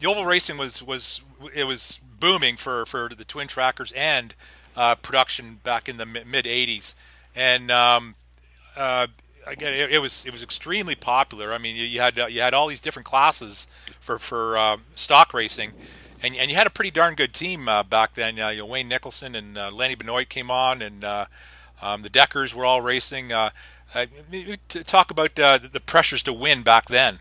the 0.00 0.08
oval 0.08 0.24
racing 0.26 0.56
was 0.56 0.82
was 0.82 1.22
it 1.54 1.64
was 1.64 2.00
booming 2.18 2.56
for 2.56 2.84
for 2.86 3.08
the 3.08 3.24
twin 3.24 3.46
trackers 3.46 3.92
and 3.92 4.34
uh, 4.76 4.96
production 4.96 5.60
back 5.62 5.88
in 5.88 5.96
the 5.96 6.06
mid 6.06 6.44
'80s, 6.44 6.94
and 7.36 7.70
um, 7.70 8.16
uh, 8.76 9.06
again, 9.46 9.74
it, 9.74 9.92
it 9.92 9.98
was 9.98 10.24
it 10.26 10.32
was 10.32 10.42
extremely 10.42 10.94
popular. 10.94 11.52
I 11.52 11.58
mean, 11.58 11.76
you, 11.76 11.84
you 11.84 12.00
had 12.00 12.18
uh, 12.18 12.26
you 12.26 12.40
had 12.40 12.54
all 12.54 12.68
these 12.68 12.80
different 12.80 13.06
classes 13.06 13.66
for 14.00 14.18
for 14.18 14.56
uh, 14.56 14.76
stock 14.94 15.34
racing, 15.34 15.72
and 16.22 16.34
and 16.34 16.50
you 16.50 16.56
had 16.56 16.66
a 16.66 16.70
pretty 16.70 16.90
darn 16.90 17.14
good 17.14 17.32
team 17.32 17.68
uh, 17.68 17.82
back 17.82 18.14
then. 18.14 18.38
Uh, 18.38 18.48
you 18.50 18.58
know, 18.58 18.66
Wayne 18.66 18.88
Nicholson 18.88 19.34
and 19.34 19.56
uh, 19.56 19.70
Lenny 19.70 19.94
Benoit 19.94 20.28
came 20.28 20.50
on, 20.50 20.82
and 20.82 21.04
uh, 21.04 21.26
um, 21.82 22.02
the 22.02 22.10
Deckers 22.10 22.54
were 22.54 22.64
all 22.64 22.80
racing. 22.80 23.28
Talk 23.28 25.10
about 25.10 25.34
the 25.34 25.82
pressures 25.86 26.22
to 26.24 26.32
win 26.32 26.62
back 26.62 26.86
then. 26.86 27.20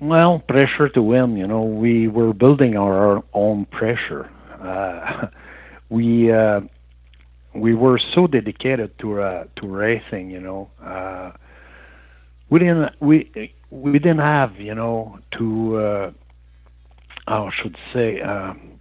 Well, 0.00 0.40
pressure 0.40 0.88
to 0.88 1.02
win. 1.02 1.36
You 1.36 1.46
know, 1.46 1.62
we 1.62 2.08
were 2.08 2.32
building 2.32 2.76
our 2.76 3.22
own 3.32 3.66
pressure. 3.66 4.28
We 5.88 6.32
we 7.54 7.74
were 7.74 8.00
so 8.14 8.26
dedicated 8.26 8.98
to 9.00 9.20
uh, 9.20 9.44
to 9.56 9.66
racing. 9.66 10.30
You 10.30 10.40
know, 10.40 10.70
uh, 10.82 11.32
we 12.50 12.58
didn't 12.58 12.92
we 13.00 13.52
we 13.70 13.92
didn't 13.98 14.18
have 14.18 14.56
you 14.56 14.74
know 14.74 15.18
to 15.38 15.76
uh, 15.76 16.10
I 17.26 17.50
should 17.62 17.76
say 17.92 18.20
um, 18.20 18.72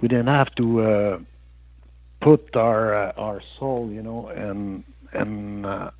we 0.00 0.08
didn't 0.08 0.28
have 0.28 0.54
to 0.56 0.80
uh, 0.80 1.18
put 2.20 2.54
our 2.56 2.94
uh, 2.94 3.12
our 3.16 3.40
soul 3.58 3.90
you 3.90 4.02
know 4.02 4.28
and 4.28 4.84
and 5.12 5.66
uh, 5.66 5.90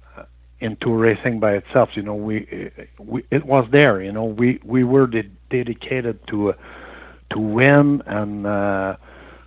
into 0.62 0.94
racing 0.94 1.40
by 1.40 1.52
itself. 1.54 1.90
You 1.94 2.02
know, 2.02 2.14
we, 2.14 2.70
we 2.98 3.24
it 3.30 3.44
was 3.44 3.68
there. 3.72 4.00
You 4.00 4.12
know, 4.12 4.24
we 4.24 4.60
we 4.64 4.84
were 4.84 5.06
de- 5.06 5.30
dedicated 5.50 6.20
to 6.28 6.50
uh, 6.50 6.52
to 7.32 7.38
win, 7.38 8.02
and 8.06 8.46
uh, 8.46 8.96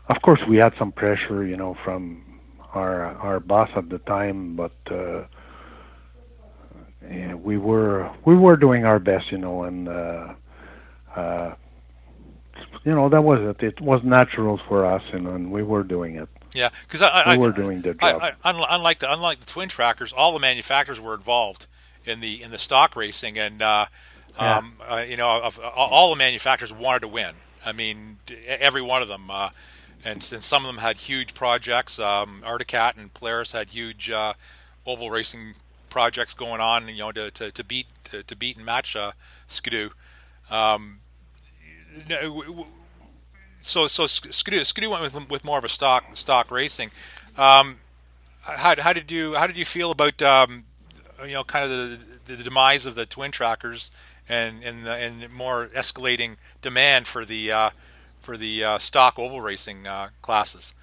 of 0.09 0.21
course 0.21 0.41
we 0.47 0.57
had 0.57 0.73
some 0.77 0.91
pressure. 0.91 1.45
You 1.45 1.55
know, 1.55 1.75
from 1.83 2.21
our 2.75 3.05
our 3.05 3.39
boss 3.39 3.69
at 3.75 3.89
the 3.89 3.99
time, 3.99 4.55
but. 4.55 4.75
Uh, 4.89 5.25
yeah, 7.09 7.35
we 7.35 7.57
were 7.57 8.11
we 8.25 8.35
were 8.35 8.57
doing 8.57 8.83
our 8.85 8.97
best, 8.99 9.31
you 9.31 9.37
know, 9.37 9.63
and 9.63 9.87
uh, 9.87 10.33
uh, 11.15 11.53
you 12.83 12.93
know 12.95 13.09
that 13.09 13.21
was 13.23 13.39
it. 13.41 13.63
It 13.63 13.81
was 13.81 14.03
natural 14.03 14.59
for 14.67 14.85
us, 14.85 15.03
you 15.13 15.19
know, 15.19 15.35
and 15.35 15.51
we 15.51 15.61
were 15.61 15.83
doing 15.83 16.15
it. 16.15 16.29
Yeah, 16.55 16.69
because 16.81 17.01
I, 17.01 17.23
We 17.27 17.33
I, 17.33 17.37
were 17.37 17.51
doing 17.51 17.81
the 17.81 17.93
job. 17.93 18.21
I, 18.23 18.51
unli- 18.51 18.65
unlike 18.69 18.99
the 18.99 19.11
unlike 19.11 19.39
the 19.39 19.45
twin 19.45 19.69
trackers, 19.69 20.13
all 20.13 20.33
the 20.33 20.39
manufacturers 20.39 20.99
were 20.99 21.13
involved 21.13 21.67
in 22.05 22.21
the 22.21 22.41
in 22.41 22.49
the 22.49 22.57
stock 22.57 22.95
racing, 22.95 23.37
and 23.37 23.61
uh, 23.61 23.85
Yeah. 24.39 24.57
um, 24.57 24.77
uh, 24.87 25.03
you 25.07 25.17
know, 25.17 25.41
of, 25.43 25.59
all 25.59 25.89
all 25.89 26.09
the 26.09 26.15
manufacturers 26.17 26.73
wanted 26.73 27.01
to 27.01 27.07
win. 27.07 27.35
I 27.63 27.71
mean, 27.71 28.17
every 28.47 28.81
one 28.81 29.01
of 29.01 29.07
them, 29.07 29.29
uh, 29.29 29.49
and, 30.05 30.23
since 30.23 30.45
some 30.45 30.63
of 30.63 30.67
them 30.67 30.81
had 30.81 30.97
huge 30.97 31.33
projects. 31.33 31.99
Um, 31.99 32.41
Arctic 32.45 32.69
Cat 32.69 32.95
and 32.95 33.13
Polaris 33.13 33.51
had 33.51 33.71
huge 33.71 34.09
uh, 34.09 34.33
oval 34.85 35.09
racing 35.09 35.55
projects 35.89 36.33
going 36.33 36.61
on, 36.61 36.87
you 36.87 36.99
know, 36.99 37.11
to, 37.11 37.31
to, 37.31 37.51
to 37.51 37.63
beat 37.63 37.87
to, 38.05 38.23
to 38.23 38.35
beat 38.35 38.55
and 38.55 38.65
match 38.65 38.95
uh, 38.95 39.11
Skidoo. 39.47 39.89
Um, 40.49 40.97
so 43.59 43.87
so 43.87 44.05
Skidoo 44.05 44.63
Skidoo 44.63 44.89
went 44.89 45.01
with 45.01 45.29
with 45.29 45.43
more 45.43 45.57
of 45.57 45.63
a 45.63 45.69
stock 45.69 46.15
stock 46.15 46.51
racing. 46.51 46.91
Um, 47.37 47.79
how, 48.41 48.75
how 48.79 48.93
did 48.93 49.09
you 49.09 49.35
how 49.35 49.47
did 49.47 49.57
you 49.57 49.65
feel 49.65 49.91
about 49.91 50.21
um, 50.21 50.65
you 51.25 51.33
know 51.33 51.43
kind 51.43 51.65
of 51.65 51.71
the, 52.25 52.35
the 52.35 52.43
demise 52.43 52.85
of 52.85 52.95
the 52.95 53.05
twin 53.05 53.31
trackers 53.31 53.89
and 54.29 54.63
and 54.63 54.85
the, 54.85 54.91
and 54.91 55.31
more 55.31 55.67
escalating 55.67 56.35
demand 56.61 57.07
for 57.07 57.25
the 57.25 57.51
uh, 57.51 57.69
for 58.25 58.35
the 58.35 58.63
uh, 58.63 58.77
stock 58.77 59.17
oval 59.17 59.39
racing 59.39 59.87
uh, 59.87 60.09
classes? 60.21 60.73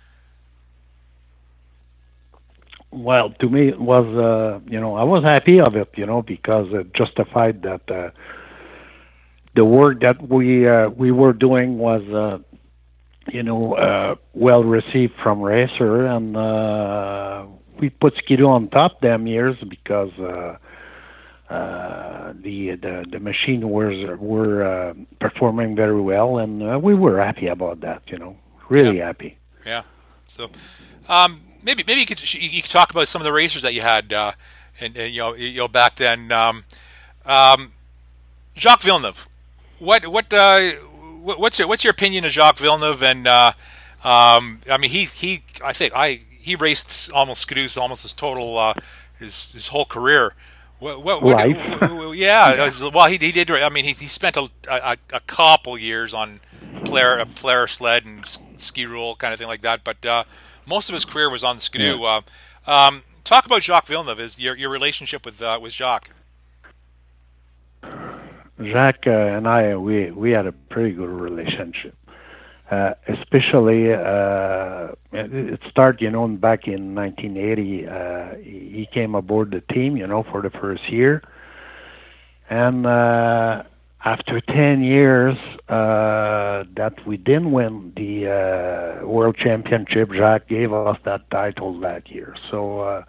well, 2.92 3.30
to 3.40 3.48
me, 3.48 3.68
it 3.68 3.80
was 3.80 4.06
uh, 4.06 4.60
you 4.70 4.78
know 4.78 4.96
I 4.96 5.04
was 5.04 5.24
happy 5.24 5.60
of 5.60 5.74
it, 5.76 5.88
you 5.96 6.06
know, 6.06 6.22
because 6.22 6.66
it 6.72 6.94
justified 6.94 7.62
that 7.62 7.90
uh, 7.90 8.10
the 9.56 9.64
work 9.64 10.00
that 10.00 10.28
we 10.28 10.68
uh, 10.68 10.90
we 10.90 11.10
were 11.10 11.32
doing 11.32 11.78
was 11.78 12.02
uh, 12.08 12.38
you 13.32 13.42
know 13.42 13.74
uh, 13.74 14.14
well 14.34 14.62
received 14.62 15.14
from 15.22 15.40
racer, 15.40 16.06
and 16.06 16.36
uh, 16.36 17.46
we 17.80 17.88
put 17.88 18.14
Ski-Doo 18.18 18.46
on 18.46 18.68
top 18.68 19.00
them 19.00 19.26
years 19.26 19.56
because. 19.68 20.12
Uh, 20.18 20.56
uh, 21.50 22.32
the 22.40 22.76
the 22.76 23.04
the 23.10 23.20
machine 23.20 23.68
was 23.68 23.94
were 24.18 24.64
uh, 24.64 24.94
performing 25.20 25.76
very 25.76 26.00
well, 26.00 26.38
and 26.38 26.62
uh, 26.62 26.78
we 26.78 26.94
were 26.94 27.22
happy 27.22 27.48
about 27.48 27.80
that. 27.80 28.02
You 28.06 28.18
know, 28.18 28.36
really 28.68 28.98
yeah. 28.98 29.06
happy. 29.06 29.36
Yeah. 29.66 29.82
So, 30.26 30.50
um, 31.08 31.42
maybe 31.62 31.84
maybe 31.86 32.00
you 32.00 32.06
could 32.06 32.34
you 32.34 32.62
could 32.62 32.70
talk 32.70 32.90
about 32.90 33.08
some 33.08 33.20
of 33.20 33.24
the 33.24 33.32
racers 33.32 33.62
that 33.62 33.74
you 33.74 33.82
had, 33.82 34.12
uh, 34.12 34.32
and, 34.80 34.96
and, 34.96 35.12
you 35.12 35.20
know 35.20 35.34
you 35.34 35.58
know 35.58 35.68
back 35.68 35.96
then. 35.96 36.32
Um, 36.32 36.64
um, 37.26 37.72
Jacques 38.56 38.82
Villeneuve, 38.82 39.28
what 39.78 40.06
what 40.06 40.32
uh, 40.32 40.70
what's 41.22 41.58
your 41.58 41.68
what's 41.68 41.84
your 41.84 41.90
opinion 41.90 42.24
of 42.24 42.32
Jacques 42.32 42.58
Villeneuve? 42.58 43.02
And 43.02 43.26
uh, 43.26 43.52
um, 44.04 44.60
I 44.68 44.78
mean, 44.78 44.90
he 44.90 45.04
he 45.04 45.42
I 45.64 45.72
think 45.72 45.92
I 45.94 46.20
he 46.30 46.56
raced 46.56 47.10
almost 47.12 47.42
Ski-Doos 47.42 47.76
almost 47.76 48.02
his 48.02 48.12
total 48.12 48.58
uh, 48.58 48.74
his 49.18 49.52
his 49.52 49.68
whole 49.68 49.84
career. 49.84 50.34
What, 50.82 51.04
what, 51.04 51.22
what, 51.22 51.48
yeah, 51.48 52.54
yeah. 52.68 52.90
well, 52.92 53.06
he, 53.06 53.16
he 53.16 53.30
did. 53.30 53.48
I 53.52 53.68
mean, 53.68 53.84
he, 53.84 53.92
he 53.92 54.08
spent 54.08 54.36
a, 54.36 54.48
a, 54.68 54.96
a 55.12 55.20
couple 55.20 55.78
years 55.78 56.12
on 56.12 56.40
player 56.84 57.24
player 57.24 57.68
sled 57.68 58.04
and 58.04 58.24
Skiroule 58.24 59.16
kind 59.16 59.32
of 59.32 59.38
thing 59.38 59.46
like 59.46 59.60
that. 59.60 59.84
But 59.84 60.04
uh, 60.04 60.24
most 60.66 60.88
of 60.88 60.94
his 60.94 61.04
career 61.04 61.30
was 61.30 61.44
on 61.44 61.56
the 61.56 61.62
Ski-Doo. 61.62 61.98
Yeah. 62.00 62.22
Uh, 62.66 62.70
um, 62.70 63.02
talk 63.22 63.46
about 63.46 63.62
Jacques 63.62 63.86
Villeneuve. 63.86 64.18
Is 64.18 64.40
your 64.40 64.56
your 64.56 64.70
relationship 64.70 65.24
with 65.24 65.40
uh, 65.40 65.56
with 65.62 65.72
Jacques? 65.72 66.10
Jacques 67.84 69.06
uh, 69.06 69.10
and 69.10 69.46
I, 69.46 69.76
we 69.76 70.10
we 70.10 70.32
had 70.32 70.48
a 70.48 70.52
pretty 70.52 70.96
good 70.96 71.10
relationship. 71.10 71.94
Uh, 72.72 72.94
especially, 73.06 73.92
uh, 73.92 74.88
it 75.12 75.60
started, 75.70 76.00
you 76.00 76.10
know, 76.10 76.26
back 76.26 76.66
in 76.66 76.94
1980. 76.94 77.86
Uh, 77.86 78.34
he 78.42 78.88
came 78.94 79.14
aboard 79.14 79.50
the 79.50 79.60
team, 79.74 79.94
you 79.94 80.06
know, 80.06 80.22
for 80.30 80.40
the 80.40 80.48
first 80.48 80.90
year, 80.90 81.22
and 82.48 82.86
uh, 82.86 83.62
after 84.06 84.40
10 84.40 84.82
years 84.82 85.36
uh, 85.68 86.64
that 86.74 86.94
we 87.06 87.18
didn't 87.18 87.52
win 87.52 87.92
the 87.94 88.26
uh, 89.02 89.06
world 89.06 89.36
championship, 89.36 90.10
Jacques 90.10 90.48
gave 90.48 90.72
us 90.72 90.96
that 91.04 91.28
title 91.30 91.78
that 91.80 92.10
year. 92.10 92.34
So 92.50 92.80
uh, 92.80 93.04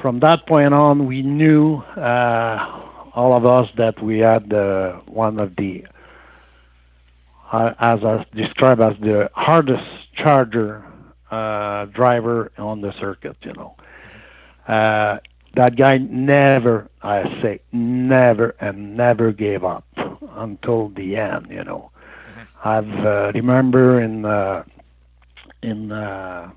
from 0.00 0.18
that 0.20 0.46
point 0.48 0.74
on, 0.74 1.06
we 1.06 1.22
knew 1.22 1.76
uh, 1.96 3.10
all 3.14 3.36
of 3.36 3.46
us 3.46 3.68
that 3.76 4.02
we 4.02 4.18
had 4.18 4.52
uh, 4.52 4.94
one 5.06 5.38
of 5.38 5.54
the, 5.56 5.84
as 7.52 8.04
I 8.04 8.24
described 8.34 8.80
as 8.80 8.94
the 9.00 9.30
hardest 9.34 9.84
charger 10.16 10.84
driver 11.30 12.52
on 12.58 12.80
the 12.80 12.92
circuit. 13.00 13.36
You 13.42 13.52
know 13.54 13.76
that 15.54 15.76
guy 15.76 15.98
never, 15.98 16.88
I 17.02 17.24
say, 17.42 17.60
never 17.72 18.54
and 18.60 18.96
never 18.96 19.32
gave 19.32 19.64
up 19.64 19.84
until 20.36 20.88
the 20.90 21.16
end. 21.16 21.48
You 21.50 21.64
know, 21.64 21.90
mm-hmm. 22.30 22.68
I've 22.68 23.06
uh, 23.06 23.32
remember 23.34 24.00
in 24.00 24.24
uh, 24.24 24.64
in 25.62 25.92
uh, 25.92 26.50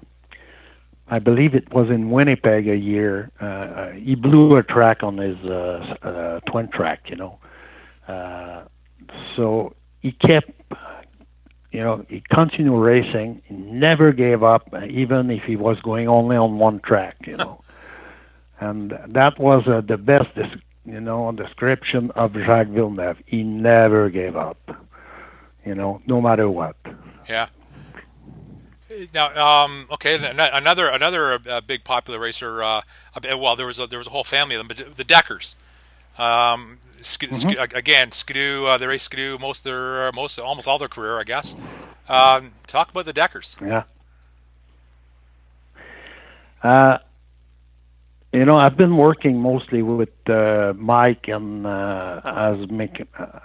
I 1.08 1.20
believe 1.20 1.56
it 1.56 1.74
was 1.74 1.90
in 1.90 2.10
Winnipeg 2.10 2.68
a 2.68 2.78
year. 2.78 3.32
Uh, 3.42 3.46
uh 3.46 3.92
he 3.92 4.16
blew 4.16 4.56
a 4.56 4.64
track 4.64 5.04
on 5.04 5.18
his 5.18 5.38
uh, 5.46 5.96
uh, 6.02 6.40
twin 6.52 6.70
track. 6.70 7.02
You 7.10 7.18
know, 7.18 7.40
uh, 8.08 8.64
so 9.36 9.76
he 10.02 10.12
kept. 10.12 10.52
You 11.76 11.84
know, 11.84 12.06
he 12.08 12.24
continued 12.32 12.80
racing. 12.80 13.42
He 13.46 13.54
never 13.54 14.14
gave 14.14 14.44
up, 14.44 14.74
even 14.90 15.30
if 15.30 15.44
he 15.44 15.58
was 15.58 15.78
going 15.82 16.08
only 16.08 16.38
on 16.38 16.58
one 16.58 16.80
track. 16.80 17.18
You 17.28 17.36
know 17.36 17.62
and 18.60 18.94
that 19.10 19.40
was 19.40 19.68
uh, 19.68 19.82
the 19.82 19.98
best, 19.98 20.30
you 20.86 21.02
know, 21.02 21.32
description 21.32 22.12
of 22.12 22.34
Jacques 22.34 22.68
Villeneuve. 22.68 23.18
He 23.26 23.44
never 23.44 24.10
gave 24.10 24.36
up, 24.36 24.58
you 25.66 25.76
know, 25.76 26.02
no 26.08 26.22
matter 26.22 26.50
what. 26.50 26.78
Yeah. 27.28 27.48
Now, 29.14 29.36
um, 29.36 29.88
okay, 29.92 30.16
another 30.16 30.88
another 30.88 31.40
uh, 31.50 31.60
big 31.60 31.84
popular 31.84 32.20
racer. 32.20 32.64
Uh, 32.64 32.82
well, 33.38 33.58
there 33.58 33.66
was 33.66 33.80
a, 33.80 33.88
there 33.88 34.00
was 34.00 34.08
a 34.08 34.12
whole 34.12 34.24
family 34.24 34.56
of 34.56 34.66
them, 34.66 34.68
but 34.68 34.96
the 34.96 35.04
Deckers. 35.04 35.56
Um, 36.18 36.78
sk- 37.06 37.24
mm-hmm. 37.24 37.50
sk- 37.50 37.74
again, 37.76 38.12
Ski-Doo, 38.12 38.66
uh, 38.66 38.78
they 38.78 38.88
race 38.88 39.04
Ski-Doo 39.04 39.38
most 39.38 39.64
their 39.64 40.12
most 40.12 40.40
almost 40.40 40.68
all 40.68 40.78
their 40.78 40.88
career, 40.90 41.20
I 41.20 41.24
guess. 41.24 41.56
Um, 42.08 42.52
talk 42.68 42.92
about 42.92 43.06
the 43.06 43.14
Deckers. 43.14 43.58
Yeah. 43.62 43.84
Uh, 46.64 46.98
you 48.32 48.44
know, 48.44 48.58
I've 48.58 48.76
been 48.76 48.98
working 48.98 49.40
mostly 49.40 49.82
with 49.82 50.10
uh, 50.28 50.74
Mike, 50.76 51.28
and 51.28 51.66
uh, 51.66 52.22
as 52.26 52.70
me- 52.70 52.92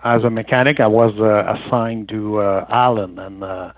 as 0.05 0.25
a 0.25 0.31
mechanic, 0.31 0.81
I 0.81 0.89
was 0.89 1.15
uh, 1.21 1.55
assigned 1.55 2.09
to 2.09 2.39
uh, 2.39 2.67
Alan, 2.69 3.19
and 3.19 3.45
uh, 3.45 3.73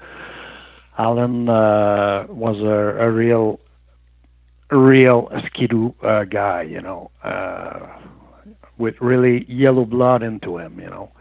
Alan 0.97 1.49
uh, 1.49 2.27
was 2.29 2.57
a, 2.61 3.05
a 3.05 3.11
real, 3.11 3.61
real 4.71 5.31
Ski-Doo 5.49 5.95
uh, 6.03 6.25
guy. 6.25 6.63
You 6.63 6.81
know, 6.81 7.11
uh, 7.23 7.81
with 8.79 9.01
really 9.01 9.45
yellow 9.49 9.85
blood 9.85 10.23
into 10.23 10.59
him. 10.59 10.81
You 10.81 10.91
know, 10.91 11.13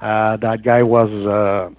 uh, 0.00 0.36
that 0.38 0.62
guy 0.62 0.82
was 0.82 1.10
uh, 1.10 1.70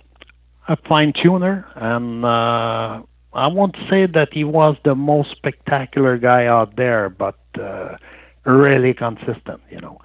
a 0.67 0.77
fine 0.87 1.13
tuner, 1.13 1.65
and 1.75 2.25
uh, 2.25 3.01
I 3.33 3.47
won't 3.47 3.75
say 3.89 4.05
that 4.07 4.29
he 4.31 4.43
was 4.43 4.75
the 4.83 4.95
most 4.95 5.31
spectacular 5.31 6.17
guy 6.17 6.45
out 6.45 6.75
there, 6.75 7.09
but 7.09 7.39
uh, 7.59 7.97
really 8.45 8.93
consistent. 8.93 9.61
You 9.69 9.81
know, 9.81 10.01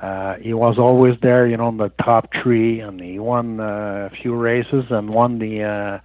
uh, 0.00 0.36
he 0.36 0.54
was 0.54 0.78
always 0.78 1.18
there. 1.20 1.46
You 1.46 1.56
know, 1.56 1.66
on 1.66 1.76
the 1.76 1.90
top 2.02 2.30
three, 2.42 2.80
and 2.80 3.00
he 3.00 3.18
won 3.18 3.60
uh, 3.60 4.08
a 4.10 4.16
few 4.16 4.34
races 4.34 4.84
and 4.90 5.10
won 5.10 5.38
the 5.38 5.62
uh, 5.62 5.98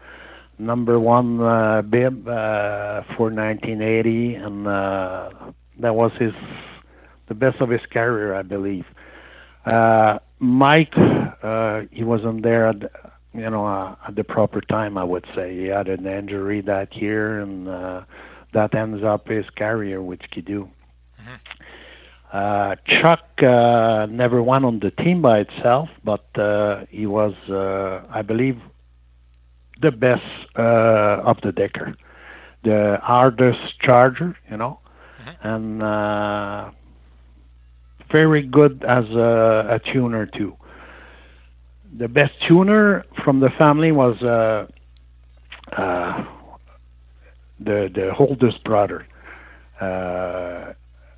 number 0.57 0.99
one 0.99 1.41
uh, 1.41 1.81
bib 1.81 2.27
uh, 2.27 3.03
for 3.15 3.31
1980, 3.31 4.36
and 4.36 4.67
uh, 4.67 5.29
that 5.79 5.95
was 5.95 6.11
his 6.19 6.33
the 7.28 7.34
best 7.34 7.61
of 7.61 7.69
his 7.69 7.82
career, 7.91 8.34
I 8.36 8.41
believe. 8.41 8.86
Uh, 9.65 10.19
Mike, 10.39 10.93
uh, 10.95 11.82
he 11.91 12.03
wasn't 12.03 12.43
there. 12.43 12.67
At, 12.67 12.91
you 13.34 13.49
know, 13.49 13.65
uh, 13.65 13.95
at 14.07 14.15
the 14.15 14.23
proper 14.23 14.61
time, 14.61 14.97
I 14.97 15.03
would 15.03 15.26
say. 15.36 15.57
He 15.57 15.65
had 15.65 15.88
an 15.88 16.05
injury 16.05 16.61
that 16.61 16.95
year, 16.95 17.39
and 17.41 17.67
uh, 17.67 18.01
that 18.53 18.76
ends 18.76 19.03
up 19.03 19.28
his 19.28 19.45
career 19.57 20.01
with 20.01 20.19
Ski-Doo. 20.30 20.69
Mm-hmm. 21.21 21.36
Uh, 22.32 22.76
Chuck 22.88 23.26
uh, 23.41 24.07
never 24.07 24.41
won 24.41 24.65
on 24.65 24.80
the 24.80 24.91
team 24.91 25.21
by 25.21 25.39
itself, 25.39 25.89
but 26.03 26.26
uh, 26.38 26.86
he 26.89 27.05
was, 27.05 27.34
uh, 27.49 28.05
I 28.09 28.21
believe, 28.21 28.59
the 29.82 29.91
best 29.91 30.23
uh, 30.57 31.21
of 31.23 31.39
the 31.41 31.51
Decker, 31.51 31.95
the 32.63 32.97
hardest 33.01 33.80
charger, 33.82 34.36
you 34.49 34.57
know, 34.57 34.80
mm-hmm. 35.21 35.47
and 35.47 35.84
uh, 35.84 36.71
very 38.20 38.43
good 38.57 38.84
as 38.88 39.05
a, 39.28 39.32
a 39.76 39.80
tuner 39.91 40.26
too 40.26 40.55
the 41.97 42.07
best 42.07 42.34
tuner 42.47 43.05
from 43.24 43.39
the 43.39 43.49
family 43.57 43.91
was 43.91 44.22
uh, 44.22 44.68
uh, 45.78 46.24
the 47.59 47.89
the 47.93 48.16
oldest 48.18 48.63
brother. 48.63 49.07
Uh, 49.80 50.74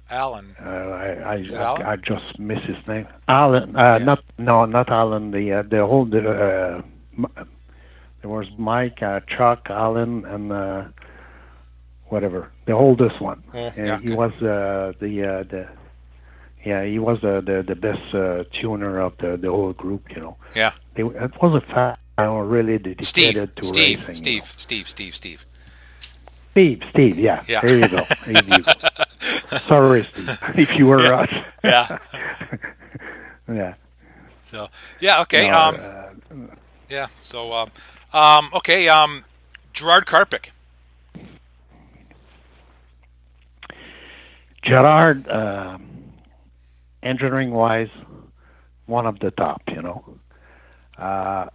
Alan. 0.10 0.56
Uh, 0.64 0.70
I 0.70 1.08
I, 1.36 1.46
Alan? 1.56 1.82
I, 1.84 1.96
just 1.98 2.40
miss 2.40 2.64
his 2.64 2.78
name. 2.88 3.08
Alan. 3.28 3.76
Uh, 3.76 3.98
yeah. 4.00 4.06
Not 4.06 4.24
no, 4.38 4.66
not 4.66 4.90
Alan. 4.90 5.32
The 5.32 5.54
uh, 5.54 5.64
the 5.64 5.86
whole 5.86 6.06
uh, 6.06 6.82
there 8.22 8.30
was 8.30 8.48
Mike, 8.58 9.02
uh, 9.02 9.22
Chuck, 9.36 9.68
Alan, 9.70 10.26
and 10.26 10.52
uh, 10.52 10.84
whatever 12.06 12.52
the 12.66 12.74
oldest 12.74 13.20
one. 13.20 13.44
Oh, 13.54 13.72
yeah, 13.76 14.00
he 14.00 14.12
was 14.12 14.32
uh, 14.42 14.94
the 15.00 15.24
uh, 15.24 15.44
the 15.44 15.68
yeah, 16.68 16.84
he 16.84 17.00
was 17.00 17.22
the 17.22 17.42
the, 17.42 17.64
the 17.64 17.76
best 17.76 18.14
uh, 18.14 18.44
tuner 18.60 19.00
of 19.00 19.18
the 19.18 19.38
the 19.38 19.50
whole 19.50 19.74
group. 19.74 20.04
You 20.14 20.22
know. 20.22 20.38
Yeah. 20.56 20.74
They, 20.96 21.04
it 21.04 21.42
was 21.42 21.62
a 21.64 21.74
fact. 21.74 22.02
I 22.18 22.24
don't 22.24 22.50
really 22.50 22.78
dedicated 22.80 23.06
Steve, 23.06 23.56
to 23.56 23.64
Steve, 23.64 24.00
racing. 24.00 24.16
Steve, 24.16 24.34
you 24.34 24.40
know. 24.40 24.46
Steve, 24.58 24.88
Steve, 24.88 25.16
Steve. 25.16 25.46
Steve, 26.52 26.82
Steve, 26.90 27.20
yeah. 27.20 27.44
yeah. 27.48 27.62
There 27.62 27.78
you 27.78 27.88
go. 27.88 28.02
There 28.26 28.44
you 28.44 28.64
go. 28.64 29.58
Sorry, 29.58 30.04
Steve, 30.04 30.40
if 30.56 30.76
you 30.76 30.88
were 30.88 31.04
yeah. 31.04 31.22
us. 31.22 31.46
yeah. 31.64 32.00
yeah. 33.54 33.74
So 34.48 34.70
yeah, 35.00 35.22
okay. 35.22 35.50
No, 35.50 35.58
um, 35.58 35.76
uh, 35.80 36.56
yeah. 36.90 37.08
So 37.20 37.54
um, 37.54 37.72
um, 38.14 38.50
okay. 38.56 38.90
Um, 38.90 39.24
Gerard 39.74 40.08
Karpik. 40.08 40.50
Gerard, 44.64 45.28
uh, 45.30 45.78
engineering 47.04 47.52
wise, 47.52 47.90
one 48.86 49.06
of 49.06 49.20
the 49.20 49.32
top. 49.32 49.62
You 49.68 49.82
know, 49.82 50.18
uh, 50.98 51.48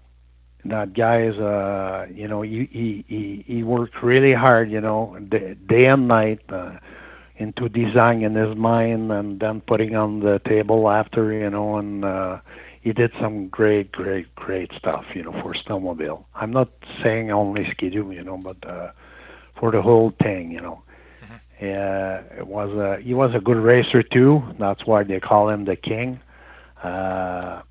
that 0.65 0.95
guy 0.95 1.23
is, 1.23 1.39
uh, 1.39 2.07
you 2.13 2.29
know, 2.29 2.43
he, 2.43 2.69
he 2.71 3.05
he 3.09 3.45
he 3.47 3.63
worked 3.63 4.03
really 4.03 4.33
hard. 4.35 4.71
You 4.71 4.81
know, 4.81 5.17
day 5.29 5.87
and 5.87 6.09
night. 6.09 6.41
Uh, 6.49 6.79
into 7.43 7.69
design 7.69 8.23
in 8.23 8.35
his 8.35 8.57
mind 8.57 9.11
and 9.11 9.41
then 9.41 9.61
putting 9.63 9.97
on 9.97 10.21
the 10.21 10.41
table 10.47 10.89
after, 10.89 11.33
you 11.33 11.51
know, 11.51 11.77
and 11.77 12.05
uh, 12.05 12.39
he 12.81 12.93
did 12.93 13.11
some 13.21 13.49
great, 13.49 13.91
great, 13.93 14.33
great 14.35 14.71
stuff, 14.79 15.05
you 15.15 15.23
know, 15.23 15.33
for 15.43 15.53
snowmobile. 15.55 16.25
I'm 16.35 16.53
not 16.53 16.69
saying 17.03 17.31
only 17.31 17.69
Ski-Doo, 17.71 18.13
you 18.13 18.23
know, 18.23 18.37
but 18.37 18.57
uh, 18.69 18.93
for 19.59 19.71
the 19.71 19.83
whole 19.83 20.13
thing, 20.23 20.51
you 20.53 20.61
know. 20.61 20.83
Uh, 21.63 22.23
it 22.39 22.47
was 22.47 22.77
a, 22.77 23.01
he 23.01 23.15
was 23.15 23.33
a 23.37 23.41
good 23.41 23.57
racer 23.57 24.03
too. 24.03 24.43
That's 24.59 24.85
why 24.85 25.05
they 25.05 25.21
call 25.21 25.49
him 25.49 25.65
the 25.65 25.77
king. 25.77 26.21
Uh, 26.83 27.63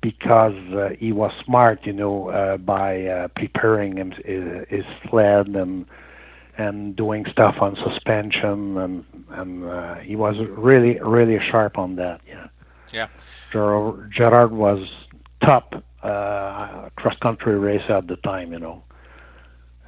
because 0.00 0.56
uh, 0.74 0.88
he 0.98 1.12
was 1.12 1.30
smart, 1.44 1.86
you 1.86 1.92
know, 1.92 2.28
uh, 2.28 2.56
by 2.56 3.06
uh, 3.06 3.28
preparing 3.28 3.96
him, 3.96 4.10
his, 4.24 4.66
his 4.68 4.84
sled 5.08 5.48
and 5.48 5.86
and 6.58 6.94
doing 6.96 7.24
stuff 7.30 7.56
on 7.60 7.76
suspension 7.76 8.76
and 8.76 9.04
and 9.30 9.64
uh, 9.64 9.94
he 9.96 10.16
was 10.16 10.36
really 10.50 10.98
really 11.00 11.38
sharp 11.50 11.78
on 11.78 11.96
that 11.96 12.20
yeah 12.26 12.48
yeah 12.92 13.06
gerard, 13.50 14.12
gerard 14.12 14.52
was 14.52 14.86
top 15.42 15.82
uh, 16.02 16.90
cross 16.96 17.18
country 17.18 17.58
racer 17.58 17.92
at 17.92 18.06
the 18.06 18.16
time 18.16 18.52
you 18.52 18.58
know 18.58 18.82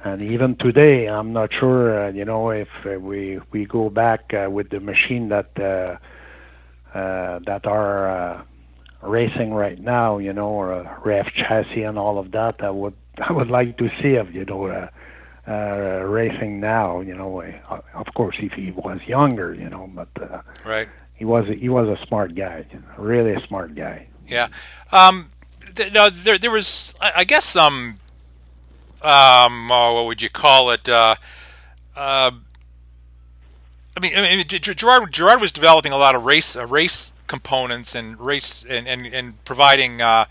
and 0.05 0.21
even 0.21 0.55
today 0.55 1.07
i'm 1.07 1.33
not 1.33 1.49
sure 1.59 2.05
uh, 2.05 2.11
you 2.11 2.23
know 2.23 2.49
if 2.51 2.69
uh, 2.85 2.97
we 2.99 3.39
we 3.51 3.65
go 3.65 3.89
back 3.89 4.33
uh, 4.33 4.49
with 4.49 4.69
the 4.69 4.79
machine 4.79 5.27
that 5.29 5.49
uh, 5.59 5.97
uh, 6.97 7.39
that 7.45 7.65
are 7.65 8.07
uh, 8.07 8.43
racing 9.01 9.53
right 9.53 9.79
now 9.81 10.17
you 10.17 10.31
know 10.31 10.47
or 10.47 10.71
a 10.71 11.01
REV 11.03 11.25
chassis 11.33 11.83
and 11.83 11.99
all 11.99 12.17
of 12.17 12.31
that 12.31 12.63
i 12.63 12.69
would 12.69 12.95
i 13.27 13.31
would 13.33 13.49
like 13.49 13.77
to 13.77 13.89
see 14.01 14.13
if 14.13 14.33
you 14.33 14.45
know 14.45 14.67
uh, 14.67 14.87
uh, 15.47 16.01
racing 16.03 16.59
now. 16.59 17.01
You 17.01 17.15
know, 17.15 17.41
uh, 17.41 17.79
of 17.93 18.07
course, 18.15 18.35
if 18.39 18.53
he 18.53 18.71
was 18.71 18.99
younger, 19.05 19.53
you 19.53 19.69
know, 19.69 19.87
but 19.93 20.09
uh, 20.19 20.41
right, 20.65 20.87
he 21.13 21.23
was 21.23 21.45
he 21.45 21.69
was 21.69 21.87
a 21.87 22.03
smart 22.07 22.33
guy, 22.35 22.65
really 22.97 23.33
a 23.33 23.39
smart 23.47 23.75
guy. 23.75 24.07
Yeah. 24.27 24.47
Um, 24.91 25.29
th- 25.75 25.93
no, 25.93 26.09
there 26.09 26.37
there 26.37 26.51
was, 26.51 26.95
I, 26.99 27.11
I 27.17 27.23
guess, 27.25 27.45
some, 27.45 27.97
um, 29.05 29.71
oh, 29.71 29.93
what 29.93 30.05
would 30.05 30.21
you 30.21 30.29
call 30.29 30.71
it? 30.71 30.87
Uh, 30.89 31.15
uh, 31.95 32.31
I 33.97 33.99
mean, 34.01 34.13
I 34.15 34.21
mean, 34.21 34.45
Gerard 34.47 35.11
Gerard 35.11 35.41
was 35.41 35.51
developing 35.51 35.91
a 35.91 35.97
lot 35.97 36.15
of 36.15 36.25
race 36.25 36.55
uh, 36.55 36.65
race 36.65 37.13
components 37.27 37.95
and 37.95 38.19
race 38.19 38.63
and 38.67 38.87
and, 38.87 39.05
and 39.05 39.43
providing 39.45 40.01
uh, 40.01 40.25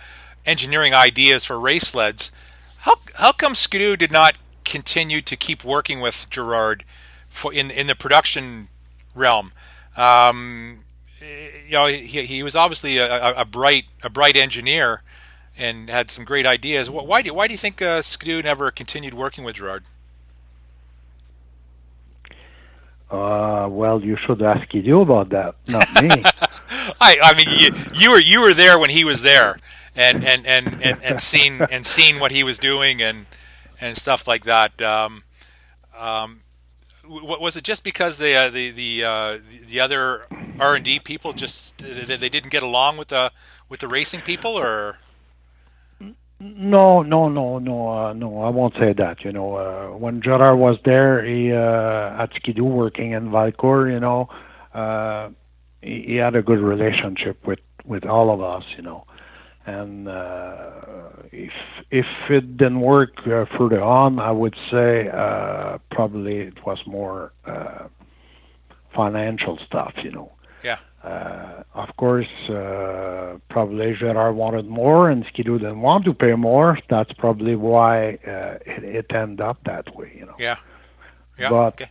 engineering 0.45 0.93
ideas 0.95 1.45
for 1.45 1.59
race 1.59 1.89
sleds. 1.89 2.31
How 2.79 2.97
how 3.15 3.33
come 3.33 3.55
Ski-Doo 3.55 3.97
did 3.97 4.13
not 4.13 4.37
continue 4.65 5.21
to 5.21 5.37
keep 5.37 5.65
working 5.65 6.01
with 6.01 6.29
Gerard 6.31 6.85
for 7.29 7.53
in 7.53 7.71
in 7.71 7.87
the 7.87 7.95
production 7.95 8.69
realm. 9.15 9.53
Um, 9.97 10.81
you 11.21 11.73
know, 11.73 11.87
he, 11.87 12.25
he 12.25 12.43
was 12.43 12.57
obviously 12.57 12.99
a, 12.99 13.35
a, 13.35 13.45
bright 13.45 13.85
a 14.03 14.11
bright 14.11 14.37
engineer 14.37 15.03
and 15.57 15.89
had 15.89 16.11
some 16.11 16.25
great 16.25 16.47
ideas. 16.47 16.91
Why 16.91 17.23
do 17.23 17.33
why 17.33 17.47
do 17.47 17.55
you 17.55 17.59
think 17.59 17.81
uh, 17.81 18.03
Ski-Doo 18.03 18.43
never 18.43 18.71
continued 18.71 19.15
working 19.15 19.45
with 19.45 19.57
Gerard? 19.57 19.85
Uh, 23.11 23.69
well, 23.71 24.03
you 24.03 24.17
should 24.27 24.43
ask 24.43 24.67
Ski-Doo 24.69 25.01
about 25.01 25.29
that, 25.29 25.55
not 25.69 26.03
me. 26.03 26.11
I, 27.01 27.17
I 27.23 27.35
mean, 27.37 27.47
you, 27.49 27.73
you 27.95 28.11
were 28.11 28.21
you 28.21 28.41
were 28.41 28.55
there 28.55 28.79
when 28.79 28.91
he 28.91 29.05
was 29.05 29.23
there, 29.23 29.59
and 29.95 30.25
and 30.25 30.47
and 30.47 30.83
and, 30.83 31.03
and 31.03 31.21
seen 31.21 31.63
and 31.71 31.87
seen 31.87 32.19
what 32.19 32.33
he 32.33 32.43
was 32.43 32.59
doing, 32.59 33.01
and 33.01 33.27
and 33.81 33.97
stuff 33.97 34.27
like 34.27 34.45
that. 34.45 34.83
Um, 34.83 35.23
um, 35.97 36.41
was 37.07 37.57
it 37.57 37.63
just 37.63 37.85
because 37.85 38.19
the 38.19 38.35
uh, 38.35 38.51
the 38.51 38.71
the 38.71 39.05
uh, 39.05 39.39
the 39.69 39.79
other 39.79 40.27
R 40.59 40.75
and 40.75 40.85
D 40.85 40.99
people 40.99 41.33
just 41.33 41.79
they, 41.79 42.17
they 42.17 42.29
didn't 42.29 42.51
get 42.51 42.65
along 42.65 42.97
with 42.97 43.09
the 43.09 43.31
with 43.69 43.81
the 43.81 43.89
racing 43.89 44.23
people, 44.23 44.59
or? 44.59 44.99
No, 46.47 47.03
no, 47.03 47.31
no, 47.31 47.59
no, 47.59 47.89
uh, 47.89 48.13
no. 48.13 48.43
I 48.43 48.51
won't 48.51 48.75
say 48.75 48.93
that. 48.93 49.25
You 49.25 49.33
know, 49.33 49.55
uh, 49.55 49.97
when 49.97 50.21
Gerard 50.21 50.59
was 50.59 50.77
there, 50.85 51.25
he 51.25 51.51
uh, 51.51 52.23
at 52.23 52.35
Ski-Doo 52.37 52.65
working 52.65 53.13
in 53.13 53.31
Valcourt. 53.31 53.91
You 53.91 53.99
know, 53.99 54.29
uh, 54.75 55.31
he, 55.81 56.05
he 56.07 56.15
had 56.17 56.35
a 56.35 56.43
good 56.43 56.59
relationship 56.59 57.47
with 57.47 57.61
with 57.87 58.05
all 58.05 58.31
of 58.31 58.43
us. 58.43 58.63
You 58.77 58.83
know, 58.83 59.07
and 59.65 60.07
uh, 60.07 60.73
if 61.33 61.53
if 61.91 62.07
it 62.29 62.59
didn't 62.59 62.83
work 62.83 63.13
uh, 63.27 63.47
further 63.57 63.83
on, 63.83 64.19
I 64.19 64.31
would 64.31 64.55
say 64.71 65.09
uh, 65.09 65.79
probably 65.91 66.41
it 66.41 66.67
was 66.67 66.79
more 66.87 67.33
uh, 67.47 67.89
financial 68.95 69.59
stuff, 69.67 69.95
you 70.03 70.11
know. 70.11 70.31
Yeah. 70.63 70.79
Uh, 71.05 71.63
of 71.75 71.95
course, 71.97 72.49
uh, 72.49 73.37
probably 73.51 73.95
Gerard 73.95 74.37
wanted 74.37 74.67
more, 74.67 75.11
and 75.11 75.25
Ski-Doo 75.29 75.59
didn't 75.59 75.83
want 75.83 76.07
to 76.07 76.15
pay 76.15 76.35
more. 76.35 76.79
That's 76.89 77.13
probably 77.13 77.57
why 77.57 78.15
uh, 78.27 78.59
it, 78.65 78.85
it 78.85 79.07
ended 79.15 79.43
up 79.43 79.59
that 79.67 79.95
way, 79.95 80.13
you 80.19 80.25
know. 80.25 80.37
Yeah. 80.39 80.57
Yeah. 81.39 81.51
But 81.51 81.81
okay 81.81 81.91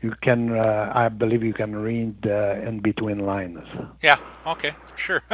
you 0.00 0.14
can 0.22 0.56
uh, 0.56 0.92
i 0.94 1.08
believe 1.08 1.42
you 1.42 1.52
can 1.52 1.74
read 1.74 2.14
uh, 2.26 2.54
in 2.66 2.80
between 2.80 3.18
lines 3.18 3.58
yeah 4.02 4.16
okay 4.46 4.72
for 4.86 4.98
sure 4.98 5.22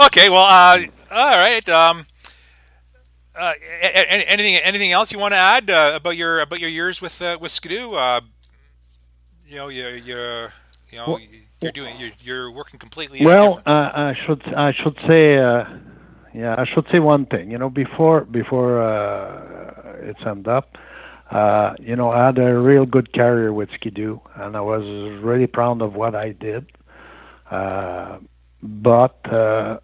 okay 0.00 0.28
well 0.28 0.46
uh, 0.48 0.80
all 1.10 1.38
right 1.38 1.68
um, 1.68 2.04
uh, 3.36 3.52
anything 3.80 4.56
anything 4.56 4.92
else 4.92 5.12
you 5.12 5.18
want 5.18 5.32
to 5.32 5.38
add 5.38 5.70
uh, 5.70 5.92
about 5.94 6.16
your 6.16 6.40
about 6.40 6.58
your 6.60 6.70
years 6.70 7.00
with 7.00 7.22
uh, 7.22 7.38
with 7.40 7.52
Ski-Doo 7.52 7.94
you 9.52 9.58
know 9.58 9.68
you 9.68 9.86
you 9.88 10.16
you 10.90 10.98
know 10.98 11.08
well, 11.08 11.20
you're 11.60 11.72
doing 11.72 12.00
you're, 12.00 12.10
you're 12.20 12.50
working 12.50 12.80
completely 12.80 13.24
well 13.24 13.60
I 13.66 14.14
should 14.26 14.42
I 14.46 14.72
should 14.72 14.96
say 15.06 15.34
yeah 16.34 16.54
I 16.56 16.64
should 16.72 16.86
say 16.90 16.98
one 17.00 17.26
thing 17.26 17.50
you 17.50 17.58
know 17.58 17.68
before 17.68 18.22
before 18.22 18.80
it's 20.02 20.20
end 20.26 20.48
up 20.48 20.76
uh, 21.30 21.72
you 21.80 21.96
know, 21.96 22.10
I 22.10 22.26
had 22.26 22.36
a 22.36 22.58
real 22.58 22.84
good 22.84 23.14
career 23.14 23.54
with 23.54 23.70
Ski-Doo, 23.76 24.20
and 24.34 24.54
I 24.54 24.60
was 24.60 24.82
really 25.22 25.46
proud 25.46 25.80
of 25.80 25.94
what 25.94 26.14
I 26.14 26.32
did. 26.32 26.66
Uh, 27.50 28.18
but 28.62 29.18
uh, 29.32 29.78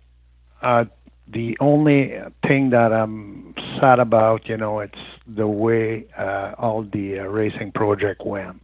uh, 0.61 0.85
the 1.27 1.57
only 1.59 2.13
thing 2.47 2.69
that 2.69 2.93
I'm 2.93 3.55
sad 3.81 3.99
about, 3.99 4.47
you 4.47 4.59
know, 4.59 4.81
it's 4.81 4.99
the 5.27 5.47
way 5.47 6.05
uh, 6.19 6.53
all 6.59 6.83
the 6.83 7.21
uh, 7.21 7.23
racing 7.23 7.73
project 7.73 8.27
went 8.27 8.61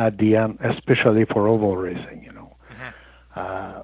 at 0.00 0.16
the 0.18 0.36
end, 0.36 0.58
especially 0.64 1.24
for 1.26 1.46
oval 1.46 1.76
racing. 1.76 2.24
You 2.24 2.32
know, 2.32 2.56
mm-hmm. 2.72 3.40
uh, 3.40 3.82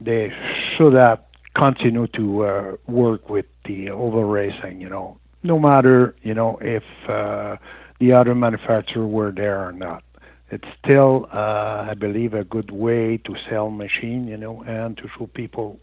they 0.00 0.32
should 0.76 0.94
have 0.94 1.20
continued 1.54 2.12
to 2.14 2.44
uh, 2.44 2.76
work 2.88 3.30
with 3.30 3.46
the 3.64 3.90
oval 3.90 4.24
racing. 4.24 4.80
You 4.80 4.90
know, 4.90 5.18
no 5.42 5.58
matter 5.58 6.16
you 6.22 6.34
know 6.34 6.58
if 6.60 6.82
uh, 7.08 7.56
the 8.00 8.12
other 8.12 8.34
manufacturer 8.34 9.06
were 9.06 9.32
there 9.32 9.66
or 9.66 9.72
not. 9.72 10.02
It's 10.50 10.68
still, 10.84 11.26
uh, 11.32 11.88
I 11.90 11.94
believe, 11.94 12.34
a 12.34 12.44
good 12.44 12.70
way 12.70 13.16
to 13.16 13.34
sell 13.48 13.70
machine, 13.70 14.28
you 14.28 14.36
know, 14.36 14.62
and 14.62 14.96
to 14.98 15.08
show 15.16 15.26
people 15.26 15.80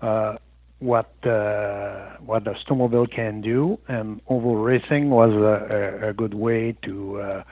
uh, 0.00 0.36
what 0.78 1.12
uh, 1.24 2.16
what 2.24 2.44
the 2.44 2.54
snowmobile 2.66 3.14
can 3.14 3.42
do. 3.42 3.78
And 3.86 4.20
oval 4.28 4.56
racing 4.56 5.10
was 5.10 5.30
a, 5.32 6.04
a, 6.06 6.08
a 6.10 6.12
good 6.14 6.34
way 6.34 6.74
to 6.84 7.20
uh, 7.20 7.42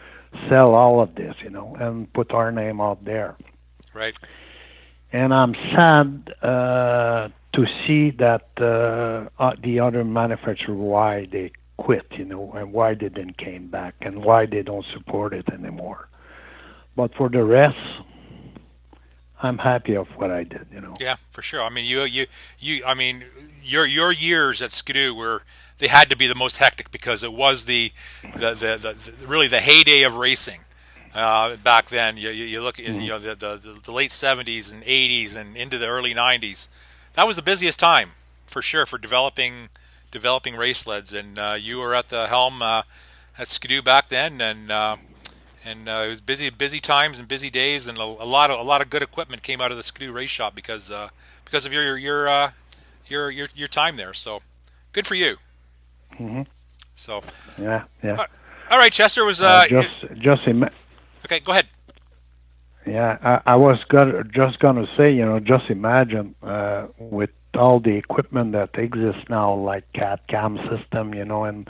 sell 0.48 0.74
all 0.74 1.00
of 1.00 1.14
this, 1.14 1.34
you 1.42 1.50
know, 1.50 1.76
and 1.78 2.12
put 2.12 2.32
our 2.32 2.50
name 2.52 2.80
out 2.80 3.04
there. 3.04 3.36
Right. 3.92 4.14
And 5.12 5.32
I'm 5.32 5.54
sad 5.74 6.34
uh, 6.42 7.28
to 7.54 7.66
see 7.86 8.10
that 8.18 8.48
uh, 8.60 9.28
uh, 9.42 9.52
the 9.62 9.80
other 9.80 10.04
manufacturer 10.04 10.74
why 10.74 11.26
they 11.30 11.52
quit, 11.76 12.06
you 12.12 12.24
know, 12.24 12.52
and 12.52 12.72
why 12.72 12.94
they 12.94 13.08
didn't 13.08 13.38
came 13.38 13.68
back 13.68 13.94
and 14.00 14.24
why 14.24 14.46
they 14.46 14.62
don't 14.62 14.86
support 14.92 15.32
it 15.32 15.48
anymore. 15.52 16.08
But 16.96 17.14
for 17.14 17.28
the 17.28 17.44
rest, 17.44 17.76
I'm 19.44 19.58
happy 19.58 19.94
of 19.94 20.08
what 20.16 20.30
I 20.30 20.44
did, 20.44 20.66
you 20.72 20.80
know. 20.80 20.94
Yeah, 21.00 21.16
for 21.30 21.42
sure. 21.42 21.62
I 21.62 21.68
mean, 21.68 21.84
you, 21.84 22.02
you, 22.02 22.26
you. 22.58 22.84
I 22.84 22.94
mean, 22.94 23.24
your 23.62 23.86
your 23.86 24.12
years 24.12 24.62
at 24.62 24.72
Ski-Doo 24.72 25.14
were 25.14 25.42
they 25.78 25.88
had 25.88 26.08
to 26.10 26.16
be 26.16 26.26
the 26.26 26.34
most 26.34 26.58
hectic 26.58 26.90
because 26.90 27.22
it 27.22 27.32
was 27.32 27.64
the 27.66 27.92
the 28.22 28.54
the, 28.54 28.96
the, 28.96 29.26
really 29.26 29.48
the 29.48 29.60
heyday 29.60 30.02
of 30.02 30.16
racing. 30.16 30.60
Uh, 31.14 31.54
back 31.54 31.90
then, 31.90 32.16
you, 32.16 32.30
you, 32.30 32.60
look 32.60 32.80
at 32.80 32.86
mm-hmm. 32.86 33.00
you 33.00 33.08
know 33.10 33.18
the, 33.20 33.34
the 33.36 33.78
the 33.84 33.92
late 33.92 34.10
'70s 34.10 34.72
and 34.72 34.82
'80s 34.82 35.36
and 35.36 35.56
into 35.56 35.78
the 35.78 35.86
early 35.86 36.12
'90s 36.12 36.66
that 37.14 37.26
was 37.26 37.36
the 37.36 37.42
busiest 37.42 37.78
time 37.78 38.10
for 38.46 38.60
sure 38.60 38.86
for 38.86 38.98
developing 38.98 39.68
developing 40.10 40.54
race 40.54 40.78
sleds, 40.78 41.12
and 41.12 41.38
uh, 41.38 41.56
you 41.58 41.78
were 41.78 41.94
at 41.94 42.08
the 42.08 42.28
helm 42.28 42.62
uh, 42.62 42.82
at 43.38 43.48
Skidoo 43.48 43.82
back 43.82 44.08
then, 44.08 44.40
and 44.40 44.70
uh, 44.70 44.96
and 45.64 45.88
uh, 45.88 46.02
it 46.04 46.08
was 46.08 46.20
busy 46.20 46.50
busy 46.50 46.80
times 46.80 47.18
and 47.18 47.26
busy 47.26 47.50
days, 47.50 47.86
and 47.86 47.98
a, 47.98 48.02
a, 48.02 48.28
lot 48.28 48.50
of 48.50 48.58
a 48.58 48.62
lot 48.62 48.80
of 48.80 48.90
good 48.90 49.02
equipment 49.02 49.42
came 49.42 49.60
out 49.60 49.70
of 49.70 49.76
the 49.76 49.82
Skidoo 49.82 50.12
race 50.12 50.30
shop 50.30 50.54
because 50.54 50.90
uh, 50.90 51.08
because 51.44 51.64
of 51.64 51.72
your 51.72 51.96
your 51.96 52.28
uh, 52.28 52.50
your 53.06 53.30
your 53.30 53.48
your 53.54 53.68
time 53.68 53.96
there. 53.96 54.14
So 54.14 54.42
good 54.92 55.06
for 55.06 55.14
you. 55.14 55.36
Mm-hmm. 56.14 56.42
So 56.94 57.22
yeah, 57.58 57.84
yeah. 58.02 58.26
All 58.70 58.78
right, 58.78 58.92
Chester 58.92 59.24
was 59.24 59.40
uh, 59.40 59.66
just 59.68 59.90
just 60.18 60.46
ima- 60.46 60.72
okay. 61.24 61.40
Go 61.40 61.52
ahead. 61.52 61.66
Yeah, 62.86 63.16
I, 63.22 63.52
I 63.52 63.56
was 63.56 63.78
gonna, 63.88 64.24
just 64.24 64.58
gonna 64.58 64.86
say, 64.96 65.10
you 65.10 65.24
know, 65.24 65.40
just 65.40 65.70
imagine 65.70 66.34
uh, 66.42 66.88
with 66.98 67.30
all 67.54 67.80
the 67.80 67.96
equipment 67.96 68.52
that 68.52 68.70
exists 68.74 69.22
now, 69.30 69.54
like 69.54 69.90
CAD 69.94 70.20
CAM 70.28 70.58
system, 70.68 71.14
you 71.14 71.24
know, 71.24 71.44
and 71.44 71.68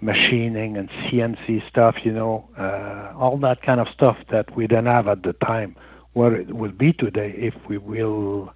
machining 0.00 0.76
and 0.76 0.88
CNC 0.90 1.68
stuff, 1.68 1.96
you 2.04 2.12
know, 2.12 2.48
uh, 2.58 3.12
all 3.18 3.36
that 3.38 3.62
kind 3.62 3.80
of 3.80 3.88
stuff 3.88 4.16
that 4.30 4.54
we 4.56 4.66
didn't 4.66 4.86
have 4.86 5.08
at 5.08 5.22
the 5.22 5.32
time. 5.32 5.76
What 6.12 6.32
it 6.32 6.54
would 6.54 6.78
be 6.78 6.92
today 6.92 7.34
if 7.36 7.54
we 7.68 7.78
will 7.78 8.52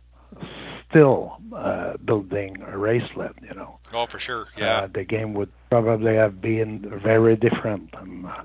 still 0.89 1.39
uh, 1.55 1.95
building 2.05 2.63
a 2.67 2.77
racelet, 2.77 3.35
you 3.43 3.55
know. 3.55 3.79
Oh, 3.93 4.07
for 4.07 4.19
sure, 4.19 4.49
yeah. 4.57 4.79
Uh, 4.79 4.89
the 4.93 5.05
game 5.05 5.35
would 5.35 5.51
probably 5.71 6.15
have 6.15 6.41
been 6.41 7.01
very 7.03 7.37
different. 7.37 7.91
And, 7.99 8.27
uh, 8.27 8.43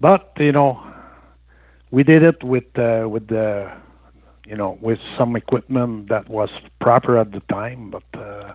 but 0.00 0.32
you 0.38 0.52
know, 0.52 0.82
we 1.90 2.02
did 2.02 2.22
it 2.22 2.42
with 2.42 2.76
uh, 2.78 3.06
with 3.08 3.28
the 3.28 3.72
you 4.46 4.56
know 4.56 4.78
with 4.80 4.98
some 5.18 5.36
equipment 5.36 6.08
that 6.08 6.28
was 6.28 6.50
proper 6.80 7.18
at 7.18 7.32
the 7.32 7.40
time, 7.50 7.90
but 7.90 8.20
uh, 8.20 8.54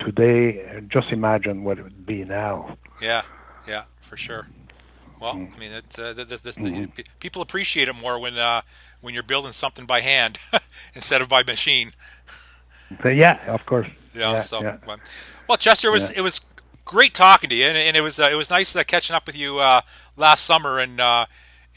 today, 0.00 0.82
just 0.88 1.08
imagine 1.10 1.64
what 1.64 1.78
it 1.78 1.82
would 1.82 2.06
be 2.06 2.24
now. 2.24 2.76
Yeah, 3.00 3.22
yeah, 3.66 3.84
for 4.00 4.16
sure. 4.16 4.48
Well, 5.20 5.34
mm. 5.34 5.54
I 5.54 5.58
mean, 5.58 5.72
it's, 5.72 5.98
uh, 5.98 6.12
this, 6.12 6.42
this, 6.42 6.56
mm-hmm. 6.56 6.86
the, 6.94 7.04
people 7.20 7.42
appreciate 7.42 7.88
it 7.88 7.94
more 7.94 8.18
when 8.18 8.36
uh, 8.36 8.62
when 9.00 9.14
you're 9.14 9.22
building 9.22 9.52
something 9.52 9.86
by 9.86 10.00
hand 10.00 10.38
instead 10.94 11.20
of 11.20 11.28
by 11.28 11.42
machine. 11.42 11.92
So, 13.02 13.08
yeah, 13.08 13.40
of 13.46 13.64
course. 13.66 13.88
Yeah. 14.14 14.32
yeah 14.32 14.38
so, 14.38 14.62
yeah. 14.62 14.76
well, 15.48 15.56
Chester, 15.56 15.88
it 15.88 15.92
was 15.92 16.10
yeah. 16.10 16.18
it 16.18 16.20
was 16.22 16.40
great 16.84 17.14
talking 17.14 17.50
to 17.50 17.56
you, 17.56 17.66
and, 17.66 17.76
and 17.76 17.96
it 17.96 18.00
was 18.00 18.18
uh, 18.18 18.28
it 18.30 18.36
was 18.36 18.50
nice 18.50 18.74
uh, 18.76 18.84
catching 18.84 19.14
up 19.14 19.26
with 19.26 19.36
you 19.36 19.58
uh, 19.58 19.80
last 20.16 20.44
summer 20.44 20.78
and 20.78 21.00
uh, 21.00 21.26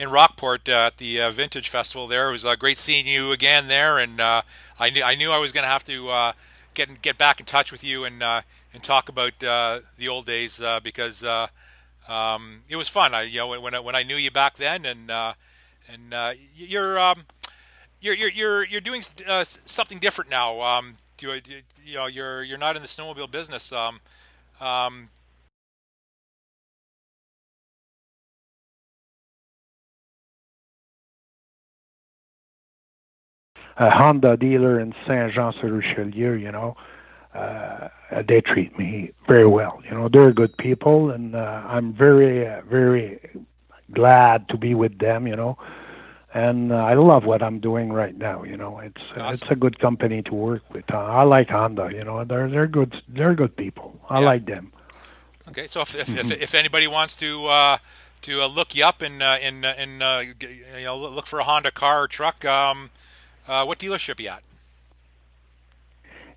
in 0.02 0.10
Rockport 0.10 0.68
uh, 0.68 0.88
at 0.88 0.98
the 0.98 1.22
uh, 1.22 1.30
Vintage 1.30 1.70
Festival. 1.70 2.08
There 2.08 2.30
it 2.30 2.32
was 2.32 2.44
uh, 2.44 2.56
great 2.56 2.80
seeing 2.80 3.06
you 3.06 3.32
again 3.32 3.68
there, 3.68 4.00
and 4.00 4.20
uh, 4.20 4.42
I 4.80 4.90
knew 4.90 5.04
I 5.04 5.14
knew 5.14 5.32
I 5.32 5.38
was 5.38 5.52
going 5.52 5.64
to 5.64 5.70
have 5.70 5.84
to 5.84 6.10
uh, 6.10 6.34
get 6.74 7.02
get 7.04 7.20
back 7.20 7.40
in 7.40 7.46
touch 7.46 7.72
with 7.72 7.84
you 7.84 8.04
and 8.04 8.24
uh, 8.24 8.42
and 8.74 8.84
talk 8.84 9.10
about 9.10 9.40
the 9.40 10.08
old 10.10 10.26
days 10.26 10.62
because 10.84 11.24
um, 11.24 12.62
it 12.70 12.76
was 12.76 12.90
fun. 12.90 13.14
I 13.14 13.24
you 13.24 13.38
know 13.40 13.60
when 13.62 13.74
I, 13.76 13.80
when 13.80 13.96
I 13.96 14.04
knew 14.04 14.16
you 14.16 14.32
back 14.32 14.58
then, 14.58 14.86
and 14.86 15.12
and 15.12 16.14
you're, 16.56 17.00
um, 17.00 17.26
you're 18.00 18.16
you're 18.16 18.30
you're 18.30 18.66
you're 18.66 18.82
doing 18.82 19.04
something 19.66 20.00
different 20.00 20.30
now. 20.30 20.62
Um, 20.62 20.98
you, 21.22 21.40
you 21.84 21.96
know 21.96 22.08
you're 22.08 22.44
you're 22.44 22.58
not 22.58 22.76
in 22.76 22.82
the 22.82 22.88
snowmobile 22.88 23.32
business. 23.32 23.72
Um, 23.72 24.00
um, 24.60 25.10
a 33.78 33.90
Honda 33.90 34.38
dealer 34.38 34.80
in 34.80 34.94
Saint 35.08 35.34
Jean 35.34 35.54
sur 35.60 35.70
Richelieu, 35.72 36.34
you 36.34 36.52
know, 36.52 36.76
uh, 37.34 37.90
they 38.28 38.42
treat 38.42 38.78
me 38.78 39.12
very 39.28 39.48
well. 39.48 39.82
You 39.86 39.92
know, 39.92 40.10
they're 40.10 40.34
good 40.34 40.56
people, 40.58 41.12
and 41.12 41.36
uh, 41.36 41.64
I'm 41.66 41.94
very, 41.94 42.48
uh, 42.48 42.62
very 42.62 43.20
glad 43.92 44.50
to 44.50 44.58
be 44.58 44.76
with 44.76 45.00
them. 45.00 45.28
You 45.28 45.36
know, 45.36 45.58
and 46.34 46.72
uh, 46.72 46.76
I 46.76 46.96
love 46.96 47.26
what 47.26 47.42
I'm 47.42 47.60
doing 47.60 47.92
right 47.92 48.18
now. 48.18 48.44
You 48.44 48.58
know, 48.58 48.80
it's 48.80 49.02
awesome. 49.12 49.34
it's 49.34 49.44
a 49.50 49.56
good 49.56 49.80
company 49.80 50.22
to 50.24 50.34
work 50.34 50.64
with. 50.74 50.92
Uh, 50.92 50.98
I 50.98 51.24
like 51.24 51.50
Honda. 51.50 51.90
You 51.94 52.04
know, 52.04 52.24
they're 52.26 52.50
they're 52.50 52.68
good 52.68 53.02
they're 53.08 53.36
good 53.36 53.56
people. 53.56 54.00
I 54.10 54.20
yeah. 54.20 54.26
like 54.26 54.46
them. 54.46 54.74
Okay, 55.50 55.68
so 55.68 55.82
if 55.82 55.96
if, 55.96 56.08
mm-hmm. 56.08 56.20
if, 56.20 56.32
if 56.32 56.56
anybody 56.56 56.88
wants 56.88 57.16
to. 57.18 57.48
Uh 57.48 57.78
to 58.22 58.42
uh, 58.42 58.48
look 58.48 58.76
you 58.76 58.86
up 58.86 59.02
and 59.02 59.22
uh, 59.22 59.38
and 59.42 59.66
uh, 59.66 59.74
and 59.78 60.04
uh, 60.04 60.22
you 60.42 60.84
know 60.84 60.98
look 60.98 61.26
for 61.26 61.40
a 61.40 61.44
Honda 61.44 61.72
car 61.72 62.04
or 62.04 62.08
truck. 62.08 62.46
Um, 62.46 62.92
uh, 63.48 63.66
what 63.66 63.80
dealership 63.80 64.20
are 64.20 64.22
you 64.22 64.30
at? 64.30 64.44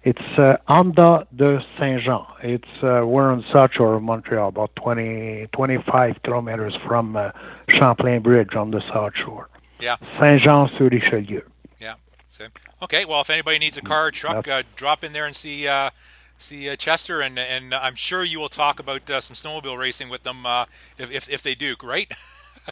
It's 0.05 0.39
uh, 0.39 0.59
Honda 0.69 1.27
de 1.35 1.65
Saint 1.79 2.03
Jean. 2.03 2.27
It's 2.43 2.69
uh, 2.83 3.07
we're 3.07 3.33
in 3.33 3.43
South 3.51 3.71
Shore 3.73 3.99
Montreal, 4.01 4.49
about 4.49 4.77
20, 4.77 5.49
25 5.53 6.23
kilometers 6.23 6.77
from 6.87 7.17
uh, 7.17 7.31
Champlain 7.71 8.21
Bridge 8.21 8.55
on 8.55 8.71
the 8.71 8.83
South 8.93 9.15
Shore. 9.25 9.49
Yeah. 9.81 9.97
Saint 10.21 10.43
Jean 10.43 10.69
sur 10.77 10.89
Richelieu. 10.91 11.41
Yeah. 11.81 11.95
So, 12.29 12.49
okay. 12.83 13.07
Well, 13.07 13.23
if 13.23 13.31
anybody 13.31 13.59
needs 13.59 13.79
a 13.79 13.83
car 13.83 14.09
or 14.09 14.11
truck, 14.11 14.47
uh, 14.47 14.65
drop 14.77 15.05
in 15.05 15.15
there 15.15 15.25
and 15.25 15.35
see 15.35 15.67
uh, 15.67 15.89
see 16.37 16.69
uh, 16.69 16.77
Chester, 16.77 17.23
and 17.23 17.39
and 17.39 17.73
I'm 17.73 17.95
sure 17.95 18.23
you 18.23 18.39
will 18.39 18.51
talk 18.51 18.79
about 18.79 19.09
uh, 19.09 19.23
some 19.23 19.35
snowmobile 19.35 19.79
racing 19.79 20.11
with 20.11 20.23
them 20.25 20.45
uh, 20.45 20.67
if, 20.99 21.11
if 21.11 21.31
if 21.31 21.43
they 21.43 21.55
do. 21.55 21.77
Right. 21.83 22.13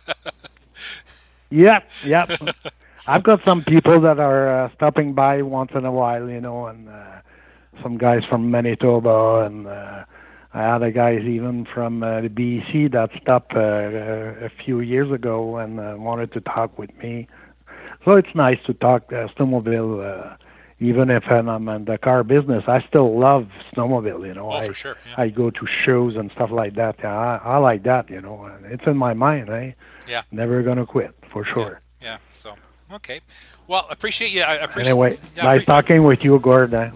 yep. 1.50 1.88
Yep. 2.04 2.30
I've 3.08 3.22
got 3.22 3.40
some 3.44 3.64
people 3.64 4.00
that 4.02 4.18
are 4.18 4.64
uh, 4.64 4.70
stopping 4.74 5.14
by 5.14 5.42
once 5.42 5.72
in 5.74 5.84
a 5.84 5.92
while, 5.92 6.28
you 6.28 6.40
know, 6.40 6.66
and 6.66 6.88
uh, 6.88 7.20
some 7.82 7.98
guys 7.98 8.22
from 8.28 8.50
Manitoba, 8.50 9.44
and 9.46 9.66
uh, 9.66 10.04
I 10.54 10.60
had 10.60 10.82
a 10.82 10.90
guys 10.92 11.22
even 11.22 11.66
from 11.72 12.02
uh, 12.02 12.20
the 12.20 12.28
BC 12.28 12.92
that 12.92 13.10
stopped 13.20 13.54
uh, 13.56 13.60
a 13.60 14.50
few 14.64 14.80
years 14.80 15.10
ago 15.10 15.56
and 15.56 15.80
uh, 15.80 15.94
wanted 15.98 16.32
to 16.34 16.40
talk 16.40 16.78
with 16.78 16.94
me. 16.98 17.26
So 18.04 18.12
it's 18.12 18.34
nice 18.34 18.58
to 18.66 18.74
talk 18.74 19.04
uh, 19.12 19.28
snowmobile. 19.36 20.32
Uh, 20.32 20.36
even 20.78 21.10
if 21.10 21.22
I'm 21.30 21.68
in 21.68 21.84
the 21.84 21.96
car 21.96 22.24
business, 22.24 22.64
I 22.66 22.84
still 22.88 23.18
love 23.18 23.48
snowmobile. 23.74 24.26
You 24.26 24.34
know, 24.34 24.50
oh, 24.50 24.56
I, 24.56 24.66
for 24.66 24.74
sure. 24.74 24.96
Yeah. 25.06 25.14
I 25.16 25.28
go 25.28 25.50
to 25.50 25.66
shows 25.84 26.16
and 26.16 26.30
stuff 26.32 26.50
like 26.50 26.74
that. 26.74 26.96
Yeah, 26.98 27.16
I, 27.16 27.36
I 27.36 27.56
like 27.58 27.84
that. 27.84 28.10
You 28.10 28.20
know, 28.20 28.50
it's 28.64 28.84
in 28.86 28.96
my 28.96 29.14
mind. 29.14 29.48
Eh? 29.48 29.72
Yeah. 30.08 30.22
Never 30.32 30.62
gonna 30.62 30.84
quit 30.84 31.14
for 31.32 31.44
sure. 31.44 31.80
Yeah. 32.00 32.08
yeah. 32.08 32.18
So 32.32 32.56
Okay. 32.94 33.20
Well, 33.66 33.86
appreciate 33.90 34.32
you. 34.32 34.42
I 34.42 34.54
appreciate. 34.54 34.90
Anyway, 34.90 35.18
yeah, 35.36 35.44
nice 35.44 35.58
pre- 35.58 35.64
talking 35.66 36.02
with 36.04 36.24
you, 36.24 36.38
Gordon. 36.38 36.92